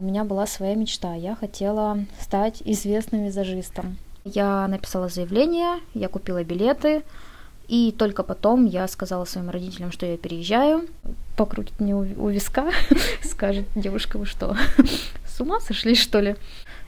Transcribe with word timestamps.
У 0.00 0.04
меня 0.04 0.24
была 0.24 0.46
своя 0.46 0.76
мечта. 0.76 1.14
Я 1.14 1.34
хотела 1.34 1.98
стать 2.18 2.62
известным 2.64 3.26
визажистом. 3.26 3.98
Я 4.24 4.66
написала 4.66 5.10
заявление, 5.10 5.80
я 5.92 6.08
купила 6.08 6.42
билеты, 6.42 7.02
и 7.68 7.92
только 7.92 8.22
потом 8.22 8.64
я 8.64 8.88
сказала 8.88 9.26
своим 9.26 9.50
родителям, 9.50 9.92
что 9.92 10.06
я 10.06 10.16
переезжаю. 10.16 10.86
Покрутит 11.36 11.78
мне 11.80 11.94
у 11.94 12.28
виска, 12.28 12.70
скажет, 13.22 13.66
девушка, 13.74 14.16
вы 14.16 14.24
что, 14.24 14.56
с 15.26 15.38
ума 15.38 15.60
сошли, 15.60 15.94
что 15.94 16.20
ли? 16.20 16.36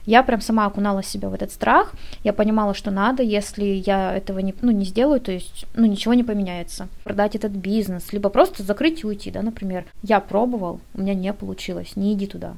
Я 0.07 0.23
прям 0.23 0.41
сама 0.41 0.65
окунала 0.65 1.03
себя 1.03 1.29
в 1.29 1.35
этот 1.35 1.51
страх. 1.51 1.93
Я 2.23 2.33
понимала, 2.33 2.73
что 2.73 2.89
надо, 2.89 3.21
если 3.21 3.63
я 3.63 4.15
этого 4.17 4.39
не, 4.39 4.55
ну, 4.63 4.71
не 4.71 4.85
сделаю, 4.85 5.21
то 5.21 5.31
есть 5.31 5.67
ну, 5.75 5.85
ничего 5.85 6.15
не 6.15 6.23
поменяется. 6.23 6.87
Продать 7.03 7.35
этот 7.35 7.51
бизнес, 7.51 8.11
либо 8.11 8.29
просто 8.29 8.63
закрыть 8.63 9.03
и 9.03 9.05
уйти, 9.05 9.29
да, 9.29 9.43
например. 9.43 9.85
Я 10.01 10.19
пробовал, 10.19 10.79
у 10.95 11.01
меня 11.01 11.13
не 11.13 11.31
получилось, 11.31 11.95
не 11.95 12.13
иди 12.13 12.25
туда. 12.25 12.55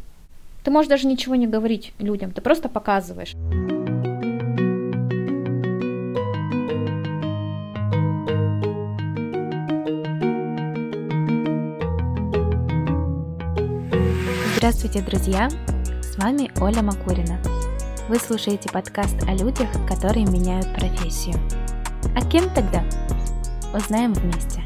Ты 0.66 0.72
можешь 0.72 0.90
даже 0.90 1.06
ничего 1.06 1.36
не 1.36 1.46
говорить 1.46 1.94
людям, 2.00 2.32
ты 2.32 2.42
просто 2.42 2.70
показываешь. 2.70 3.36
Здравствуйте, 14.58 15.04
друзья! 15.04 15.50
С 16.02 16.18
вами 16.18 16.50
Оля 16.60 16.82
Макурина. 16.82 17.40
Вы 18.10 18.16
слушаете 18.18 18.68
подкаст 18.72 19.22
о 19.28 19.34
людях, 19.34 19.70
которые 19.88 20.26
меняют 20.26 20.74
профессию. 20.74 21.36
А 22.16 22.28
кем 22.28 22.50
тогда? 22.56 22.84
Узнаем 23.72 24.14
вместе. 24.14 24.65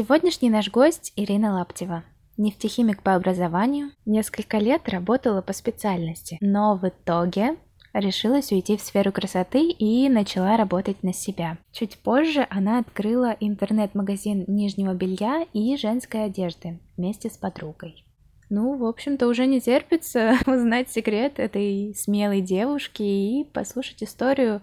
Сегодняшний 0.00 0.48
наш 0.48 0.70
гость 0.70 1.12
Ирина 1.14 1.52
Лаптева, 1.52 2.04
нефтехимик 2.38 3.02
по 3.02 3.16
образованию, 3.16 3.90
несколько 4.06 4.56
лет 4.56 4.88
работала 4.88 5.42
по 5.42 5.52
специальности, 5.52 6.38
но 6.40 6.74
в 6.74 6.88
итоге 6.88 7.56
решилась 7.92 8.50
уйти 8.50 8.78
в 8.78 8.80
сферу 8.80 9.12
красоты 9.12 9.68
и 9.68 10.08
начала 10.08 10.56
работать 10.56 11.02
на 11.02 11.12
себя. 11.12 11.58
Чуть 11.70 11.98
позже 11.98 12.46
она 12.48 12.78
открыла 12.78 13.36
интернет-магазин 13.40 14.46
нижнего 14.48 14.94
белья 14.94 15.44
и 15.52 15.76
женской 15.76 16.24
одежды 16.24 16.80
вместе 16.96 17.28
с 17.28 17.36
подругой. 17.36 18.06
Ну, 18.48 18.78
в 18.78 18.86
общем-то, 18.86 19.26
уже 19.28 19.44
не 19.44 19.60
терпится 19.60 20.38
узнать 20.46 20.90
секрет 20.90 21.38
этой 21.38 21.94
смелой 21.94 22.40
девушки 22.40 23.02
и 23.02 23.44
послушать 23.52 24.02
историю, 24.02 24.62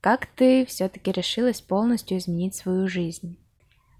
как 0.00 0.26
ты 0.26 0.64
все-таки 0.66 1.10
решилась 1.10 1.60
полностью 1.60 2.18
изменить 2.18 2.54
свою 2.54 2.86
жизнь. 2.86 3.36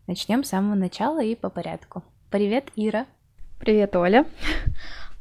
Начнем 0.08 0.42
с 0.42 0.48
самого 0.48 0.74
начала 0.74 1.22
и 1.22 1.34
по 1.34 1.50
порядку. 1.50 2.02
Привет, 2.30 2.70
Ира. 2.76 3.06
Привет, 3.60 3.94
Оля. 3.94 4.26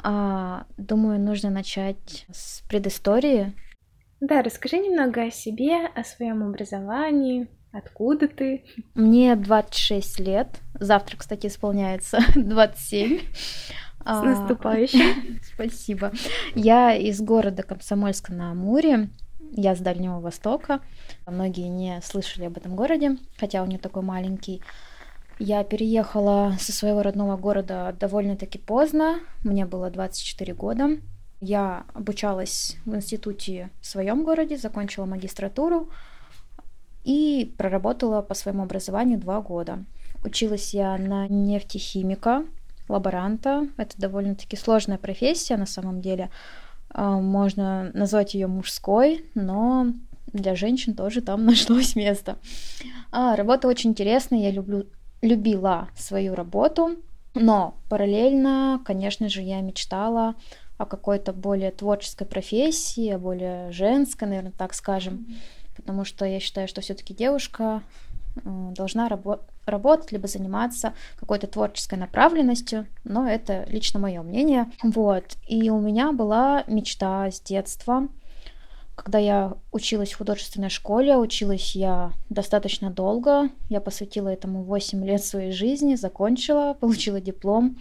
А, 0.03 0.67
думаю, 0.77 1.19
нужно 1.19 1.49
начать 1.49 2.27
с 2.31 2.61
предыстории. 2.69 3.51
Да, 4.21 4.43
расскажи 4.43 4.77
немного 4.77 5.23
о 5.23 5.31
себе, 5.31 5.87
о 5.87 6.03
своем 6.03 6.43
образовании, 6.43 7.47
откуда 7.71 8.27
ты. 8.27 8.63
Мне 8.93 9.35
26 9.35 10.19
лет. 10.19 10.47
Завтра, 10.75 11.17
кстати, 11.17 11.47
исполняется 11.47 12.19
27. 12.35 13.19
С 13.19 13.73
а, 14.05 14.21
наступающим. 14.23 15.39
Спасибо. 15.41 16.13
Я 16.53 16.95
из 16.95 17.19
города 17.19 17.63
Комсомольска 17.63 18.31
на 18.31 18.51
Амуре. 18.51 19.09
Я 19.53 19.75
с 19.75 19.79
Дальнего 19.79 20.19
Востока. 20.19 20.81
Многие 21.25 21.67
не 21.67 22.01
слышали 22.03 22.45
об 22.45 22.57
этом 22.57 22.75
городе, 22.75 23.17
хотя 23.37 23.61
он 23.61 23.69
не 23.69 23.77
такой 23.77 24.03
маленький. 24.03 24.61
Я 25.39 25.63
переехала 25.63 26.55
со 26.59 26.71
своего 26.71 27.03
родного 27.03 27.37
города 27.37 27.95
довольно-таки 27.99 28.57
поздно, 28.57 29.19
мне 29.43 29.65
было 29.65 29.91
24 29.91 30.53
года. 30.53 30.97
Я 31.39 31.85
обучалась 31.93 32.77
в 32.85 32.95
институте 32.95 33.69
в 33.79 33.85
своем 33.85 34.23
городе, 34.23 34.57
закончила 34.57 35.05
магистратуру 35.05 35.89
и 37.03 37.53
проработала 37.57 38.23
по 38.23 38.33
своему 38.33 38.63
образованию 38.63 39.19
два 39.19 39.41
года. 39.41 39.85
Училась 40.23 40.73
я 40.73 40.97
на 40.97 41.27
нефтехимика, 41.27 42.43
лаборанта. 42.89 43.67
Это 43.77 43.99
довольно-таки 43.99 44.57
сложная 44.57 44.97
профессия 44.97 45.57
на 45.57 45.67
самом 45.67 46.01
деле. 46.01 46.31
А, 46.97 47.19
можно 47.19 47.91
назвать 47.93 48.33
ее 48.33 48.47
мужской, 48.47 49.23
но 49.35 49.87
для 50.33 50.55
женщин 50.55 50.95
тоже 50.95 51.21
там 51.21 51.45
нашлось 51.45 51.95
место. 51.95 52.37
А, 53.11 53.35
работа 53.35 53.67
очень 53.67 53.91
интересная, 53.91 54.39
я 54.39 54.51
люблю 54.51 54.85
любила 55.23 55.89
свою 55.97 56.35
работу, 56.35 56.97
но 57.33 57.75
параллельно, 57.89 58.79
конечно 58.85 59.29
же, 59.29 59.41
я 59.41 59.61
мечтала 59.61 60.35
о 60.77 60.85
какой-то 60.85 61.33
более 61.33 61.71
творческой 61.71 62.27
профессии, 62.27 63.09
о 63.09 63.17
более 63.17 63.71
женской, 63.71 64.27
наверное, 64.27 64.51
так 64.51 64.75
скажем, 64.75 65.25
потому 65.75 66.05
что 66.05 66.23
я 66.25 66.39
считаю, 66.39 66.67
что 66.67 66.81
все-таки 66.81 67.15
девушка 67.15 67.81
э, 68.35 68.39
должна 68.75 69.09
рабо- 69.09 69.41
работать 69.67 70.11
либо 70.11 70.27
заниматься 70.27 70.93
какой-то 71.19 71.47
творческой 71.47 71.99
направленностью, 71.99 72.87
но 73.03 73.27
это 73.27 73.65
лично 73.69 73.99
мое 73.99 74.21
мнение. 74.21 74.71
Вот. 74.83 75.37
И 75.47 75.69
у 75.69 75.79
меня 75.79 76.11
была 76.11 76.63
мечта 76.67 77.29
с 77.31 77.39
детства 77.41 78.07
когда 78.97 79.19
я 79.19 79.53
училась 79.71 80.11
в 80.11 80.17
художественной 80.17 80.69
школе, 80.69 81.15
училась 81.15 81.75
я 81.75 82.11
достаточно 82.29 82.89
долго. 82.89 83.49
Я 83.69 83.79
посвятила 83.79 84.27
этому 84.27 84.63
8 84.63 85.05
лет 85.05 85.23
своей 85.23 85.51
жизни, 85.51 85.95
закончила, 85.95 86.73
получила 86.79 87.21
диплом. 87.21 87.77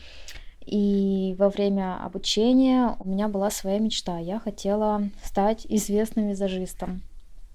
И 0.60 1.34
во 1.38 1.48
время 1.48 2.04
обучения 2.04 2.94
у 3.00 3.08
меня 3.08 3.28
была 3.28 3.50
своя 3.50 3.78
мечта. 3.78 4.18
Я 4.18 4.38
хотела 4.38 5.08
стать 5.24 5.66
известным 5.68 6.28
визажистом. 6.28 7.02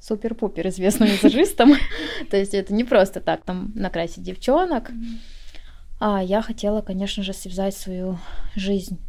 Супер-пупер 0.01 0.67
известным 0.67 1.09
визажистом. 1.09 1.73
То 2.29 2.38
есть 2.38 2.53
это 2.53 2.73
не 2.73 2.84
просто 2.84 3.22
так 3.22 3.44
там 3.44 3.72
накрасить 3.75 4.23
девчонок. 4.23 4.91
А 6.00 6.22
я 6.22 6.41
хотела, 6.41 6.81
конечно 6.81 7.23
же, 7.23 7.34
связать 7.34 7.75
свою 7.78 8.17
жизнь 8.56 9.00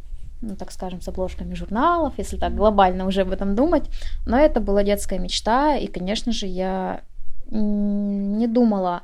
ну, 0.43 0.57
так 0.57 0.71
скажем, 0.71 1.01
с 1.01 1.07
обложками 1.07 1.53
журналов, 1.53 2.13
если 2.17 2.37
так 2.37 2.53
глобально 2.53 3.07
уже 3.07 3.21
об 3.21 3.31
этом 3.31 3.55
думать. 3.55 3.89
Но 4.25 4.37
это 4.37 4.59
была 4.59 4.83
детская 4.83 5.17
мечта, 5.17 5.77
и, 5.77 5.87
конечно 5.87 6.33
же, 6.33 6.47
я 6.47 7.01
не 7.49 8.47
думала 8.47 9.03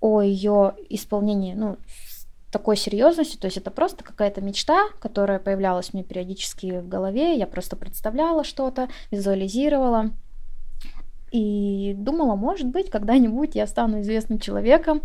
о 0.00 0.20
ее 0.20 0.74
исполнении, 0.90 1.54
ну, 1.54 1.78
с 1.86 2.26
такой 2.50 2.76
серьезностью, 2.76 3.40
то 3.40 3.46
есть 3.46 3.56
это 3.56 3.70
просто 3.70 4.04
какая-то 4.04 4.40
мечта, 4.40 4.88
которая 5.00 5.38
появлялась 5.38 5.92
мне 5.92 6.04
периодически 6.04 6.80
в 6.80 6.88
голове, 6.88 7.36
я 7.36 7.46
просто 7.46 7.76
представляла 7.76 8.44
что-то, 8.44 8.88
визуализировала, 9.10 10.10
и 11.30 11.94
думала, 11.96 12.36
может 12.36 12.68
быть, 12.68 12.90
когда-нибудь 12.90 13.54
я 13.54 13.66
стану 13.66 14.00
известным 14.00 14.38
человеком, 14.38 15.02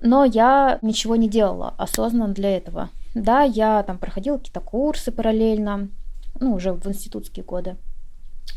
но 0.00 0.24
я 0.24 0.78
ничего 0.82 1.16
не 1.16 1.28
делала 1.28 1.74
осознанно 1.78 2.34
для 2.34 2.56
этого. 2.56 2.90
Да, 3.14 3.42
я 3.42 3.82
там 3.82 3.98
проходила 3.98 4.38
какие-то 4.38 4.60
курсы 4.60 5.10
параллельно, 5.10 5.88
ну, 6.40 6.54
уже 6.54 6.72
в 6.72 6.86
институтские 6.86 7.44
годы. 7.44 7.76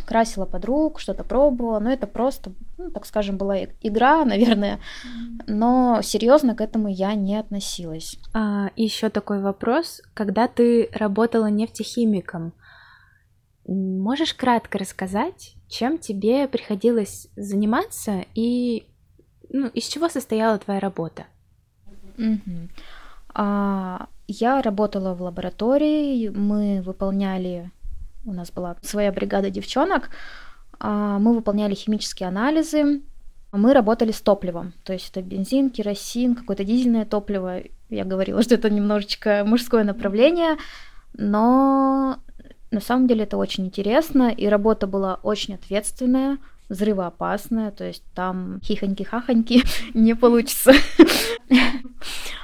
Красила 0.05 0.45
подруг, 0.45 0.99
что-то 0.99 1.23
пробовала, 1.23 1.79
но 1.79 1.91
это 1.91 2.07
просто, 2.07 2.53
ну, 2.77 2.91
так 2.91 3.05
скажем, 3.05 3.37
была 3.37 3.63
игра, 3.81 4.23
наверное, 4.25 4.79
но 5.47 6.01
серьезно 6.01 6.55
к 6.55 6.61
этому 6.61 6.87
я 6.87 7.13
не 7.15 7.37
относилась. 7.37 8.17
А, 8.33 8.69
еще 8.75 9.09
такой 9.09 9.41
вопрос. 9.41 10.01
Когда 10.13 10.47
ты 10.47 10.89
работала 10.93 11.47
нефтехимиком, 11.47 12.53
можешь 13.67 14.33
кратко 14.33 14.77
рассказать, 14.77 15.55
чем 15.71 15.97
тебе 15.97 16.47
приходилось 16.47 17.29
заниматься 17.35 18.25
и 18.35 18.85
ну, 19.49 19.67
из 19.67 19.85
чего 19.85 20.09
состояла 20.09 20.57
твоя 20.59 20.79
работа? 20.79 21.25
Угу. 22.17 22.69
А, 23.33 24.07
я 24.27 24.61
работала 24.61 25.13
в 25.13 25.21
лаборатории, 25.21 26.29
мы 26.29 26.81
выполняли, 26.81 27.71
у 28.25 28.33
нас 28.33 28.51
была 28.51 28.75
своя 28.81 29.11
бригада 29.11 29.49
девчонок, 29.49 30.09
а, 30.79 31.19
мы 31.19 31.33
выполняли 31.33 31.73
химические 31.73 32.27
анализы, 32.27 33.01
мы 33.53 33.73
работали 33.73 34.11
с 34.11 34.21
топливом, 34.21 34.73
то 34.83 34.93
есть 34.93 35.09
это 35.11 35.21
бензин, 35.21 35.69
керосин, 35.69 36.35
какое-то 36.35 36.63
дизельное 36.63 37.05
топливо. 37.05 37.61
Я 37.89 38.05
говорила, 38.05 38.41
что 38.43 38.55
это 38.55 38.69
немножечко 38.69 39.43
мужское 39.45 39.83
направление, 39.83 40.57
но 41.13 42.19
на 42.71 42.79
самом 42.79 43.07
деле 43.07 43.23
это 43.23 43.37
очень 43.37 43.65
интересно, 43.65 44.29
и 44.29 44.47
работа 44.47 44.87
была 44.87 45.19
очень 45.23 45.55
ответственная, 45.55 46.37
взрывоопасная, 46.69 47.71
то 47.71 47.83
есть 47.83 48.03
там 48.15 48.59
хихоньки-хахоньки 48.63 49.63
не 49.93 50.15
получится. 50.15 50.71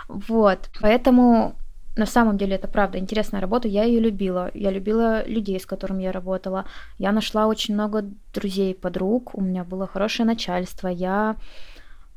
Вот, 0.09 0.69
поэтому 0.79 1.57
на 1.97 2.06
самом 2.06 2.38
деле 2.38 2.56
это 2.56 2.69
правда 2.69 2.97
интересная 2.97 3.41
работа, 3.41 3.68
я 3.68 3.83
ее 3.83 4.00
любила. 4.00 4.50
Я 4.53 4.71
любила 4.71 5.27
людей, 5.27 5.59
с 5.59 5.65
которыми 5.65 6.03
я 6.03 6.13
работала. 6.13 6.65
Я 6.97 7.12
нашла 7.12 7.47
очень 7.47 7.73
много 7.73 8.06
друзей, 8.33 8.73
подруг, 8.73 9.35
у 9.35 9.41
меня 9.41 9.65
было 9.65 9.85
хорошее 9.85 10.25
начальство. 10.25 10.88
Я 10.88 11.35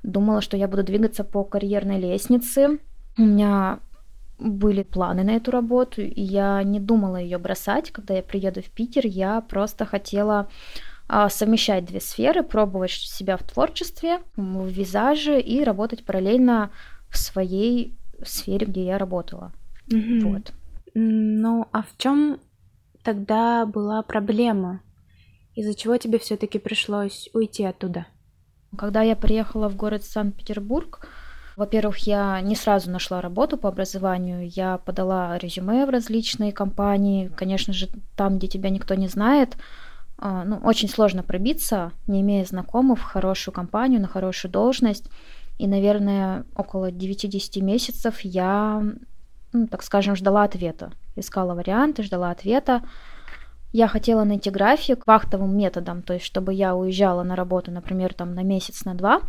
думала, 0.04 0.40
что 0.40 0.56
я 0.56 0.68
буду 0.68 0.84
двигаться 0.84 1.24
по 1.24 1.42
карьерной 1.42 1.98
лестнице. 1.98 2.78
У 3.18 3.22
меня 3.22 3.80
были 4.40 4.82
планы 4.82 5.22
на 5.22 5.36
эту 5.36 5.50
работу, 5.50 6.02
и 6.02 6.20
я 6.20 6.62
не 6.62 6.80
думала 6.80 7.16
ее 7.16 7.38
бросать. 7.38 7.90
Когда 7.90 8.14
я 8.14 8.22
приеду 8.22 8.62
в 8.62 8.70
Питер, 8.70 9.06
я 9.06 9.40
просто 9.42 9.84
хотела 9.84 10.48
а, 11.08 11.28
совмещать 11.28 11.84
две 11.84 12.00
сферы, 12.00 12.42
пробовать 12.42 12.92
себя 12.92 13.36
в 13.36 13.42
творчестве, 13.42 14.20
в 14.36 14.66
визаже 14.66 15.40
и 15.40 15.62
работать 15.62 16.04
параллельно 16.04 16.70
в 17.08 17.18
своей 17.18 17.98
сфере, 18.24 18.66
где 18.66 18.84
я 18.84 18.98
работала. 18.98 19.52
Mm-hmm. 19.88 20.20
Вот. 20.20 20.52
Ну, 20.94 21.66
а 21.72 21.82
в 21.82 21.96
чем 21.96 22.40
тогда 23.02 23.66
была 23.66 24.02
проблема? 24.02 24.82
Из-за 25.54 25.74
чего 25.74 25.96
тебе 25.96 26.18
все-таки 26.18 26.58
пришлось 26.58 27.28
уйти 27.32 27.64
оттуда? 27.64 28.06
Когда 28.78 29.02
я 29.02 29.16
приехала 29.16 29.68
в 29.68 29.76
город 29.76 30.04
Санкт-Петербург, 30.04 31.06
во-первых, 31.56 31.98
я 31.98 32.40
не 32.40 32.56
сразу 32.56 32.90
нашла 32.90 33.20
работу 33.20 33.56
по 33.56 33.68
образованию. 33.68 34.48
Я 34.48 34.78
подала 34.78 35.38
резюме 35.38 35.84
в 35.86 35.90
различные 35.90 36.52
компании. 36.52 37.30
Конечно 37.36 37.72
же, 37.72 37.88
там, 38.16 38.38
где 38.38 38.46
тебя 38.46 38.70
никто 38.70 38.94
не 38.94 39.08
знает, 39.08 39.56
а, 40.22 40.44
ну, 40.44 40.56
очень 40.58 40.88
сложно 40.88 41.22
пробиться, 41.22 41.92
не 42.06 42.20
имея 42.20 42.44
знакомых, 42.44 42.98
в 42.98 43.02
хорошую 43.02 43.54
компанию, 43.54 44.00
на 44.02 44.08
хорошую 44.08 44.52
должность. 44.52 45.10
И, 45.58 45.66
наверное, 45.66 46.44
около 46.54 46.90
9-10 46.90 47.62
месяцев 47.62 48.20
я, 48.20 48.82
ну, 49.52 49.66
так 49.66 49.82
скажем, 49.82 50.16
ждала 50.16 50.44
ответа. 50.44 50.92
Искала 51.16 51.54
варианты, 51.54 52.02
ждала 52.02 52.30
ответа. 52.30 52.82
Я 53.72 53.88
хотела 53.88 54.24
найти 54.24 54.50
график 54.50 55.06
вахтовым 55.06 55.56
методом, 55.56 56.02
то 56.02 56.14
есть 56.14 56.26
чтобы 56.26 56.52
я 56.52 56.74
уезжала 56.74 57.22
на 57.22 57.36
работу, 57.36 57.70
например, 57.70 58.12
там 58.12 58.34
на 58.34 58.42
месяц, 58.42 58.84
на 58.84 58.94
два, 58.94 59.20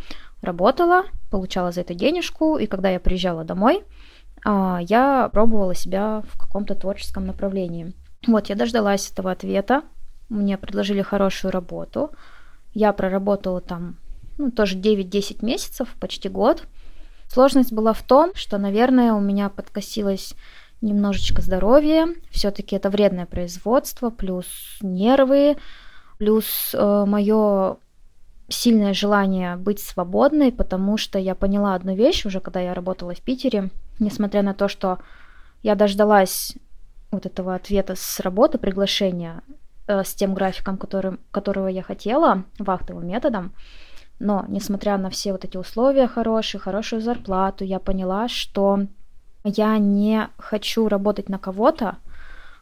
работала, 0.42 1.04
получала 1.30 1.72
за 1.72 1.80
это 1.80 1.94
денежку, 1.94 2.58
и 2.58 2.66
когда 2.66 2.90
я 2.90 3.00
приезжала 3.00 3.44
домой, 3.44 3.84
а, 4.44 4.80
я 4.82 5.28
пробовала 5.32 5.74
себя 5.74 6.22
в 6.28 6.38
каком-то 6.38 6.74
творческом 6.74 7.26
направлении. 7.26 7.92
Вот, 8.26 8.48
я 8.48 8.54
дождалась 8.54 9.10
этого 9.10 9.30
ответа, 9.30 9.82
мне 10.28 10.58
предложили 10.58 11.02
хорошую 11.02 11.52
работу, 11.52 12.10
я 12.74 12.92
проработала 12.92 13.60
там 13.60 13.96
ну, 14.38 14.50
тоже 14.50 14.78
9-10 14.78 15.44
месяцев, 15.44 15.94
почти 16.00 16.28
год. 16.28 16.64
Сложность 17.28 17.72
была 17.72 17.92
в 17.92 18.02
том, 18.02 18.32
что, 18.34 18.58
наверное, 18.58 19.12
у 19.14 19.20
меня 19.20 19.48
подкосилось 19.48 20.34
немножечко 20.80 21.40
здоровье. 21.42 22.06
Все-таки 22.30 22.76
это 22.76 22.90
вредное 22.90 23.26
производство, 23.26 24.10
плюс 24.10 24.46
нервы, 24.80 25.56
плюс 26.18 26.74
э, 26.74 27.04
мое 27.06 27.76
сильное 28.52 28.94
желание 28.94 29.56
быть 29.56 29.80
свободной, 29.80 30.52
потому 30.52 30.96
что 30.96 31.18
я 31.18 31.34
поняла 31.34 31.74
одну 31.74 31.94
вещь 31.94 32.26
уже, 32.26 32.40
когда 32.40 32.60
я 32.60 32.74
работала 32.74 33.14
в 33.14 33.20
Питере, 33.20 33.70
несмотря 33.98 34.42
на 34.42 34.54
то, 34.54 34.68
что 34.68 34.98
я 35.62 35.74
дождалась 35.74 36.54
вот 37.10 37.26
этого 37.26 37.54
ответа 37.54 37.94
с 37.96 38.20
работы, 38.20 38.58
приглашения 38.58 39.42
э, 39.86 40.04
с 40.04 40.14
тем 40.14 40.34
графиком, 40.34 40.78
который, 40.78 41.18
которого 41.30 41.68
я 41.68 41.82
хотела, 41.82 42.44
вахтовым 42.58 43.06
методом, 43.06 43.52
но, 44.18 44.44
несмотря 44.48 44.98
на 44.98 45.10
все 45.10 45.32
вот 45.32 45.44
эти 45.44 45.56
условия 45.56 46.06
хорошие, 46.06 46.60
хорошую 46.60 47.02
зарплату, 47.02 47.64
я 47.64 47.80
поняла, 47.80 48.28
что 48.28 48.86
я 49.44 49.76
не 49.78 50.28
хочу 50.38 50.88
работать 50.88 51.28
на 51.28 51.38
кого-то, 51.38 51.96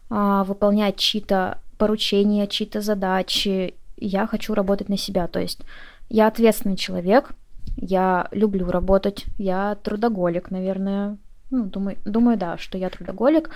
а, 0.08 0.44
выполнять 0.44 0.96
чьи-то 0.96 1.58
поручения, 1.76 2.46
чьи-то 2.46 2.81
задачи. 2.81 3.75
Я 4.00 4.26
хочу 4.26 4.55
работать 4.55 4.88
на 4.88 4.97
себя. 4.97 5.26
То 5.29 5.41
есть 5.41 5.61
я 6.08 6.26
ответственный 6.26 6.76
человек, 6.76 7.32
я 7.76 8.29
люблю 8.32 8.70
работать, 8.70 9.26
я 9.38 9.76
трудоголик, 9.76 10.50
наверное. 10.50 11.19
Ну, 11.50 11.64
думаю, 11.64 11.99
думаю, 12.05 12.37
да, 12.37 12.58
что 12.58 12.79
я 12.79 12.91
трудоголик. 12.91 13.50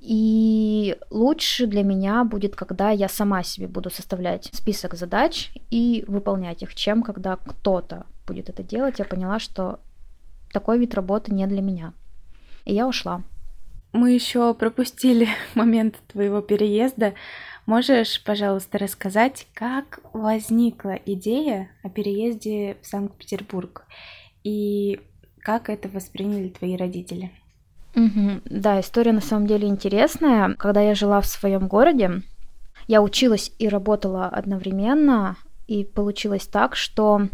И 0.00 0.96
лучше 1.10 1.66
для 1.68 1.84
меня 1.84 2.24
будет, 2.24 2.56
когда 2.56 2.90
я 2.90 3.08
сама 3.08 3.44
себе 3.44 3.68
буду 3.68 3.88
составлять 3.88 4.50
список 4.52 4.94
задач 4.94 5.52
и 5.70 6.04
выполнять 6.08 6.62
их, 6.62 6.74
чем 6.74 7.04
когда 7.04 7.36
кто-то 7.36 8.06
будет 8.26 8.48
это 8.48 8.64
делать. 8.64 8.98
Я 8.98 9.04
поняла, 9.04 9.38
что 9.38 9.78
такой 10.52 10.78
вид 10.78 10.94
работы 10.94 11.32
не 11.32 11.46
для 11.46 11.62
меня. 11.62 11.92
И 12.64 12.74
я 12.74 12.88
ушла. 12.88 13.22
Мы 13.92 14.12
еще 14.12 14.54
пропустили 14.54 15.28
момент 15.54 15.96
твоего 16.08 16.40
переезда. 16.40 17.14
Можешь, 17.66 18.22
пожалуйста, 18.24 18.78
рассказать, 18.78 19.46
как 19.54 20.00
возникла 20.12 20.98
идея 21.06 21.70
о 21.82 21.88
переезде 21.88 22.76
в 22.82 22.86
Санкт-Петербург 22.86 23.84
и 24.42 25.00
как 25.40 25.70
это 25.70 25.88
восприняли 25.88 26.48
твои 26.48 26.76
родители? 26.76 27.30
Угу. 27.94 28.42
Да, 28.46 28.80
история 28.80 29.12
на 29.12 29.20
самом 29.20 29.46
деле 29.46 29.68
интересная. 29.68 30.54
Когда 30.54 30.80
я 30.80 30.94
жила 30.94 31.20
в 31.20 31.26
своем 31.26 31.68
городе, 31.68 32.22
я 32.88 33.02
училась 33.02 33.52
и 33.58 33.68
работала 33.68 34.26
одновременно, 34.26 35.36
и 35.66 35.84
получилось 35.84 36.46
так, 36.46 36.74
что 36.74 37.28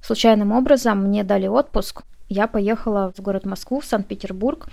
случайным 0.00 0.52
образом 0.52 1.04
мне 1.04 1.24
дали 1.24 1.46
отпуск. 1.46 2.02
Я 2.28 2.46
поехала 2.46 3.12
в 3.14 3.20
город 3.20 3.44
Москву, 3.44 3.80
в 3.80 3.84
Санкт-Петербург, 3.84 4.68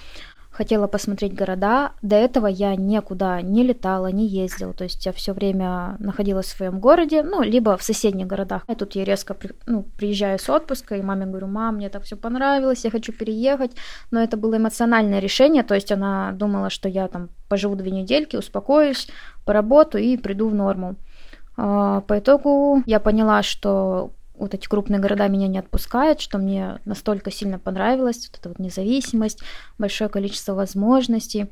хотела 0.60 0.88
посмотреть 0.88 1.34
города. 1.34 1.92
До 2.02 2.18
этого 2.18 2.48
я 2.48 2.76
никуда 2.76 3.42
не 3.42 3.64
летала, 3.64 4.12
не 4.12 4.28
ездила. 4.28 4.74
То 4.74 4.84
есть 4.84 5.06
я 5.06 5.14
все 5.14 5.32
время 5.32 5.96
находилась 6.00 6.48
в 6.48 6.58
своем 6.58 6.82
городе, 6.82 7.24
ну, 7.24 7.42
либо 7.42 7.78
в 7.78 7.84
соседних 7.84 8.28
городах. 8.28 8.64
И 8.68 8.76
тут 8.76 8.96
я 8.96 9.06
резко 9.06 9.38
ну, 9.68 9.84
приезжаю 9.98 10.38
с 10.38 10.50
отпуска, 10.50 10.98
и 10.98 11.02
маме 11.02 11.26
говорю, 11.26 11.48
мам, 11.48 11.76
мне 11.76 11.90
так 11.90 12.04
все 12.04 12.18
понравилось, 12.18 12.84
я 12.84 12.92
хочу 12.92 13.14
переехать. 13.14 13.72
Но 14.12 14.22
это 14.22 14.36
было 14.36 14.58
эмоциональное 14.58 15.20
решение, 15.20 15.64
то 15.64 15.76
есть 15.76 15.94
она 15.94 16.34
думала, 16.34 16.70
что 16.70 16.90
я 16.90 17.08
там 17.08 17.30
поживу 17.48 17.76
две 17.76 17.92
недельки, 17.92 18.36
успокоюсь, 18.36 19.08
поработаю 19.46 20.04
и 20.04 20.18
приду 20.18 20.50
в 20.50 20.54
норму. 20.54 20.96
А, 21.56 22.02
по 22.02 22.20
итогу 22.20 22.84
я 22.86 23.00
поняла, 23.00 23.44
что 23.44 24.12
вот 24.40 24.54
эти 24.54 24.68
крупные 24.68 25.00
города 25.00 25.28
меня 25.28 25.48
не 25.48 25.60
отпускают, 25.60 26.22
что 26.22 26.38
мне 26.38 26.80
настолько 26.86 27.32
сильно 27.32 27.60
понравилось, 27.60 28.30
вот 28.30 28.40
эта 28.40 28.50
вот 28.50 28.60
независимость, 28.60 29.42
большое 29.78 30.10
количество 30.10 30.54
возможностей. 30.54 31.48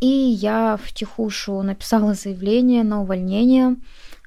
И 0.00 0.06
я 0.06 0.78
втихушу 0.82 1.62
написала 1.62 2.14
заявление 2.14 2.84
на 2.84 3.00
увольнение, 3.00 3.76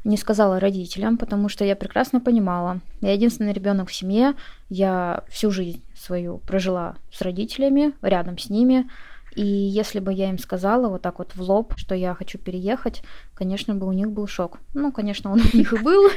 не 0.04 0.18
сказала 0.18 0.60
родителям, 0.60 1.18
потому 1.18 1.50
что 1.50 1.64
я 1.64 1.76
прекрасно 1.76 2.20
понимала, 2.20 2.80
я 3.02 3.14
единственный 3.14 3.54
ребенок 3.54 3.90
в 3.90 3.94
семье, 3.94 4.34
я 4.70 5.24
всю 5.30 5.52
жизнь 5.52 5.84
свою 5.96 6.38
прожила 6.40 6.96
с 7.12 7.22
родителями, 7.22 7.94
рядом 8.02 8.38
с 8.38 8.50
ними, 8.50 8.90
и 9.36 9.46
если 9.46 10.00
бы 10.00 10.14
я 10.14 10.30
им 10.30 10.38
сказала 10.38 10.90
вот 10.90 11.02
так 11.02 11.20
вот 11.20 11.36
в 11.36 11.42
лоб, 11.42 11.74
что 11.78 11.96
я 11.96 12.14
хочу 12.14 12.38
переехать, 12.38 13.04
конечно 13.34 13.76
бы 13.76 13.88
у 13.88 13.92
них 13.92 14.12
был 14.12 14.28
шок. 14.28 14.60
Ну, 14.74 14.92
конечно, 14.92 15.32
он 15.32 15.42
у 15.42 15.58
них 15.58 15.74
и 15.74 15.78
был, 15.78 16.10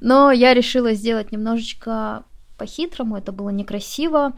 но 0.00 0.30
я 0.30 0.54
решила 0.54 0.92
сделать 0.92 1.32
немножечко 1.32 2.24
по-хитрому, 2.58 3.16
это 3.16 3.32
было 3.32 3.50
некрасиво, 3.50 4.32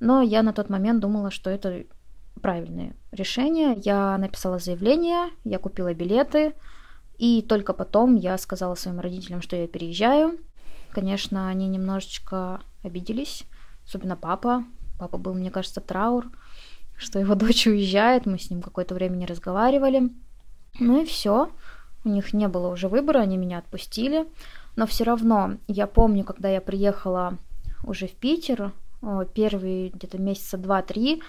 но 0.00 0.22
я 0.22 0.42
на 0.42 0.52
тот 0.52 0.68
момент 0.70 1.00
думала, 1.00 1.30
что 1.30 1.50
это 1.50 1.84
правильное 2.40 2.94
решение. 3.12 3.80
Я 3.84 4.16
написала 4.18 4.58
заявление, 4.58 5.30
я 5.44 5.58
купила 5.58 5.92
билеты, 5.94 6.54
и 7.18 7.42
только 7.42 7.72
потом 7.72 8.14
я 8.14 8.36
сказала 8.38 8.74
своим 8.74 9.00
родителям, 9.00 9.42
что 9.42 9.56
я 9.56 9.66
переезжаю. 9.66 10.38
Конечно, 10.92 11.48
они 11.48 11.68
немножечко 11.68 12.60
обиделись, 12.82 13.44
особенно 13.86 14.16
папа. 14.16 14.64
Папа 14.98 15.18
был, 15.18 15.34
мне 15.34 15.50
кажется, 15.50 15.80
траур 15.80 16.26
что 16.96 17.18
его 17.18 17.34
дочь 17.36 17.66
уезжает, 17.66 18.26
мы 18.26 18.38
с 18.38 18.50
ним 18.50 18.62
какое-то 18.62 18.94
время 18.94 19.16
не 19.16 19.26
разговаривали. 19.26 20.10
Ну 20.78 21.02
и 21.02 21.06
все. 21.06 21.50
У 22.04 22.08
них 22.08 22.32
не 22.32 22.48
было 22.48 22.68
уже 22.68 22.88
выбора, 22.88 23.20
они 23.20 23.36
меня 23.36 23.58
отпустили. 23.58 24.26
Но 24.76 24.86
все 24.86 25.04
равно, 25.04 25.56
я 25.66 25.86
помню, 25.86 26.24
когда 26.24 26.48
я 26.48 26.60
приехала 26.60 27.38
уже 27.84 28.06
в 28.06 28.12
Питер, 28.12 28.72
первые 29.34 29.88
где-то 29.88 30.18
месяца 30.18 30.58
два-три, 30.58 31.22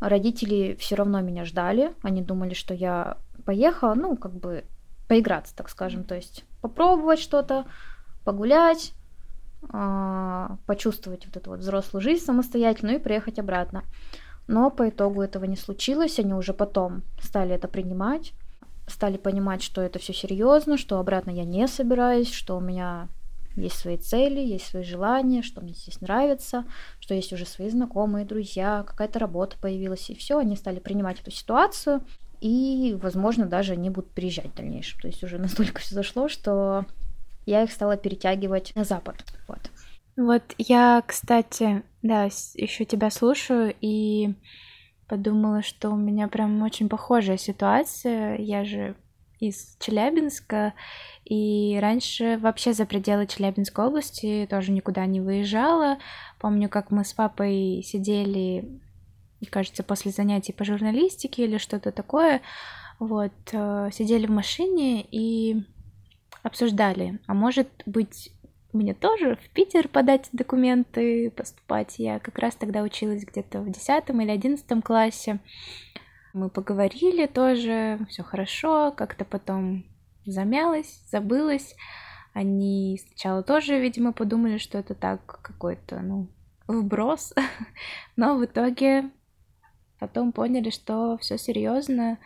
родители 0.00 0.76
все 0.78 0.96
равно 0.96 1.20
меня 1.20 1.44
ждали. 1.44 1.92
Они 2.02 2.22
думали, 2.22 2.54
что 2.54 2.74
я 2.74 3.16
поехала, 3.44 3.94
ну, 3.94 4.16
как 4.16 4.32
бы 4.32 4.64
поиграться, 5.06 5.56
так 5.56 5.70
скажем, 5.70 6.04
то 6.04 6.14
есть 6.14 6.44
попробовать 6.60 7.18
что-то, 7.18 7.64
погулять, 8.24 8.92
а, 9.70 10.56
почувствовать 10.66 11.26
вот 11.26 11.36
эту 11.36 11.50
вот 11.50 11.60
взрослую 11.60 12.02
жизнь 12.02 12.24
самостоятельно 12.24 12.92
и 12.92 12.98
приехать 12.98 13.38
обратно. 13.38 13.84
Но 14.48 14.70
по 14.70 14.88
итогу 14.88 15.22
этого 15.22 15.44
не 15.44 15.56
случилось, 15.56 16.18
они 16.18 16.34
уже 16.34 16.54
потом 16.54 17.02
стали 17.22 17.54
это 17.54 17.68
принимать, 17.68 18.32
стали 18.86 19.18
понимать, 19.18 19.62
что 19.62 19.82
это 19.82 19.98
все 19.98 20.14
серьезно, 20.14 20.78
что 20.78 20.98
обратно 20.98 21.30
я 21.30 21.44
не 21.44 21.68
собираюсь, 21.68 22.32
что 22.32 22.56
у 22.56 22.60
меня 22.60 23.08
есть 23.56 23.76
свои 23.76 23.98
цели, 23.98 24.40
есть 24.40 24.66
свои 24.66 24.84
желания, 24.84 25.42
что 25.42 25.60
мне 25.60 25.74
здесь 25.74 26.00
нравится, 26.00 26.64
что 26.98 27.14
есть 27.14 27.32
уже 27.32 27.44
свои 27.44 27.68
знакомые, 27.68 28.24
друзья, 28.24 28.84
какая-то 28.86 29.18
работа 29.18 29.56
появилась, 29.60 30.08
и 30.08 30.14
все, 30.14 30.38
они 30.38 30.56
стали 30.56 30.78
принимать 30.78 31.20
эту 31.20 31.30
ситуацию, 31.30 32.02
и, 32.40 32.96
возможно, 33.02 33.46
даже 33.46 33.72
они 33.72 33.90
будут 33.90 34.10
приезжать 34.12 34.52
в 34.52 34.54
дальнейшем. 34.54 35.00
То 35.00 35.08
есть 35.08 35.22
уже 35.22 35.38
настолько 35.38 35.80
все 35.80 35.94
зашло, 35.94 36.28
что 36.28 36.86
я 37.46 37.64
их 37.64 37.72
стала 37.72 37.96
перетягивать 37.96 38.72
на 38.74 38.84
запад. 38.84 39.16
Вот. 39.46 39.60
Вот 40.16 40.42
я, 40.58 41.02
кстати, 41.06 41.82
да, 42.08 42.24
еще 42.24 42.84
тебя 42.86 43.10
слушаю 43.10 43.74
и 43.80 44.34
подумала, 45.08 45.62
что 45.62 45.90
у 45.90 45.96
меня 45.96 46.26
прям 46.26 46.62
очень 46.62 46.88
похожая 46.88 47.36
ситуация. 47.36 48.36
Я 48.38 48.64
же 48.64 48.96
из 49.40 49.76
Челябинска, 49.78 50.72
и 51.26 51.78
раньше 51.80 52.38
вообще 52.38 52.72
за 52.72 52.86
пределы 52.86 53.26
Челябинской 53.26 53.84
области 53.84 54.48
тоже 54.50 54.72
никуда 54.72 55.04
не 55.04 55.20
выезжала. 55.20 55.98
Помню, 56.40 56.68
как 56.70 56.90
мы 56.90 57.04
с 57.04 57.12
папой 57.12 57.82
сидели, 57.84 58.80
кажется, 59.50 59.82
после 59.82 60.10
занятий 60.10 60.52
по 60.52 60.64
журналистике 60.64 61.44
или 61.44 61.58
что-то 61.58 61.92
такое, 61.92 62.40
вот, 62.98 63.32
э, 63.52 63.90
сидели 63.92 64.26
в 64.26 64.30
машине 64.30 65.06
и 65.08 65.62
обсуждали, 66.42 67.20
а 67.26 67.34
может 67.34 67.68
быть 67.86 68.32
мне 68.72 68.94
тоже 68.94 69.36
в 69.36 69.48
Питер 69.50 69.88
подать 69.88 70.28
документы, 70.32 71.30
поступать. 71.30 71.98
Я 71.98 72.18
как 72.18 72.38
раз 72.38 72.54
тогда 72.54 72.82
училась 72.82 73.24
где-то 73.24 73.60
в 73.60 73.70
10 73.70 74.10
или 74.10 74.30
11 74.30 74.84
классе. 74.84 75.40
Мы 76.34 76.50
поговорили 76.50 77.26
тоже, 77.26 77.98
все 78.10 78.22
хорошо, 78.22 78.92
как-то 78.92 79.24
потом 79.24 79.84
замялась, 80.26 81.02
забылась. 81.10 81.74
Они 82.34 83.00
сначала 83.06 83.42
тоже, 83.42 83.80
видимо, 83.80 84.12
подумали, 84.12 84.58
что 84.58 84.78
это 84.78 84.94
так 84.94 85.40
какой-то, 85.42 86.00
ну, 86.00 86.28
вброс, 86.66 87.34
но 88.16 88.36
в 88.36 88.44
итоге 88.44 89.10
потом 89.98 90.32
поняли, 90.32 90.70
что 90.70 91.16
все 91.18 91.38
серьезно, 91.38 92.18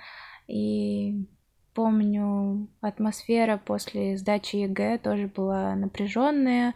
и 0.49 1.27
помню, 1.75 2.69
атмосфера 2.81 3.59
после 3.59 4.17
сдачи 4.17 4.57
ЕГЭ 4.57 4.99
тоже 4.99 5.29
была 5.29 5.75
напряженная. 5.75 6.75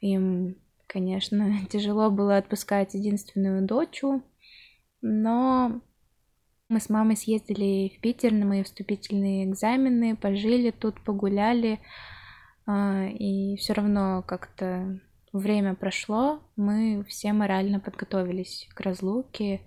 Им, 0.00 0.56
конечно, 0.86 1.52
тяжело 1.70 2.10
было 2.10 2.36
отпускать 2.36 2.94
единственную 2.94 3.66
дочу, 3.66 4.22
но 5.02 5.80
мы 6.68 6.80
с 6.80 6.88
мамой 6.88 7.16
съездили 7.16 7.92
в 7.96 8.00
Питер 8.00 8.32
на 8.32 8.46
мои 8.46 8.62
вступительные 8.62 9.44
экзамены, 9.44 10.16
пожили 10.16 10.70
тут, 10.70 11.00
погуляли, 11.02 11.80
а, 12.66 13.06
и 13.06 13.56
все 13.56 13.72
равно 13.72 14.22
как-то 14.26 15.00
время 15.32 15.74
прошло, 15.74 16.40
мы 16.56 17.04
все 17.08 17.32
морально 17.32 17.80
подготовились 17.80 18.68
к 18.74 18.80
разлуке, 18.80 19.62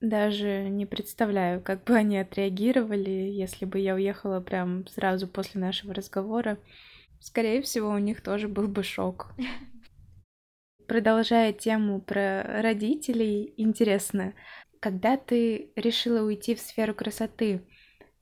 даже 0.00 0.68
не 0.68 0.86
представляю, 0.86 1.60
как 1.62 1.84
бы 1.84 1.94
они 1.94 2.18
отреагировали, 2.18 3.10
если 3.10 3.64
бы 3.64 3.78
я 3.78 3.94
уехала 3.94 4.40
прям 4.40 4.86
сразу 4.88 5.26
после 5.26 5.60
нашего 5.60 5.94
разговора. 5.94 6.58
Скорее 7.20 7.62
всего, 7.62 7.90
у 7.90 7.98
них 7.98 8.20
тоже 8.20 8.48
был 8.48 8.68
бы 8.68 8.82
шок. 8.82 9.32
Продолжая 10.86 11.52
тему 11.52 12.00
про 12.00 12.42
родителей, 12.62 13.54
интересно, 13.56 14.34
когда 14.80 15.16
ты 15.16 15.72
решила 15.74 16.22
уйти 16.22 16.54
в 16.54 16.60
сферу 16.60 16.94
красоты, 16.94 17.62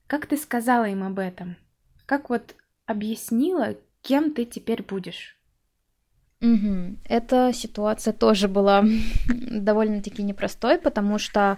как 0.07 0.27
ты 0.27 0.37
сказала 0.37 0.85
им 0.85 1.03
об 1.03 1.19
этом? 1.19 1.57
Как 2.05 2.29
вот 2.29 2.55
объяснила, 2.85 3.75
кем 4.01 4.33
ты 4.33 4.45
теперь 4.45 4.83
будешь? 4.83 5.34
Угу. 6.41 6.97
Эта 7.05 7.51
ситуация 7.53 8.13
тоже 8.13 8.47
была 8.47 8.83
довольно-таки 9.27 10.23
непростой, 10.23 10.77
потому 10.77 11.17
что 11.17 11.57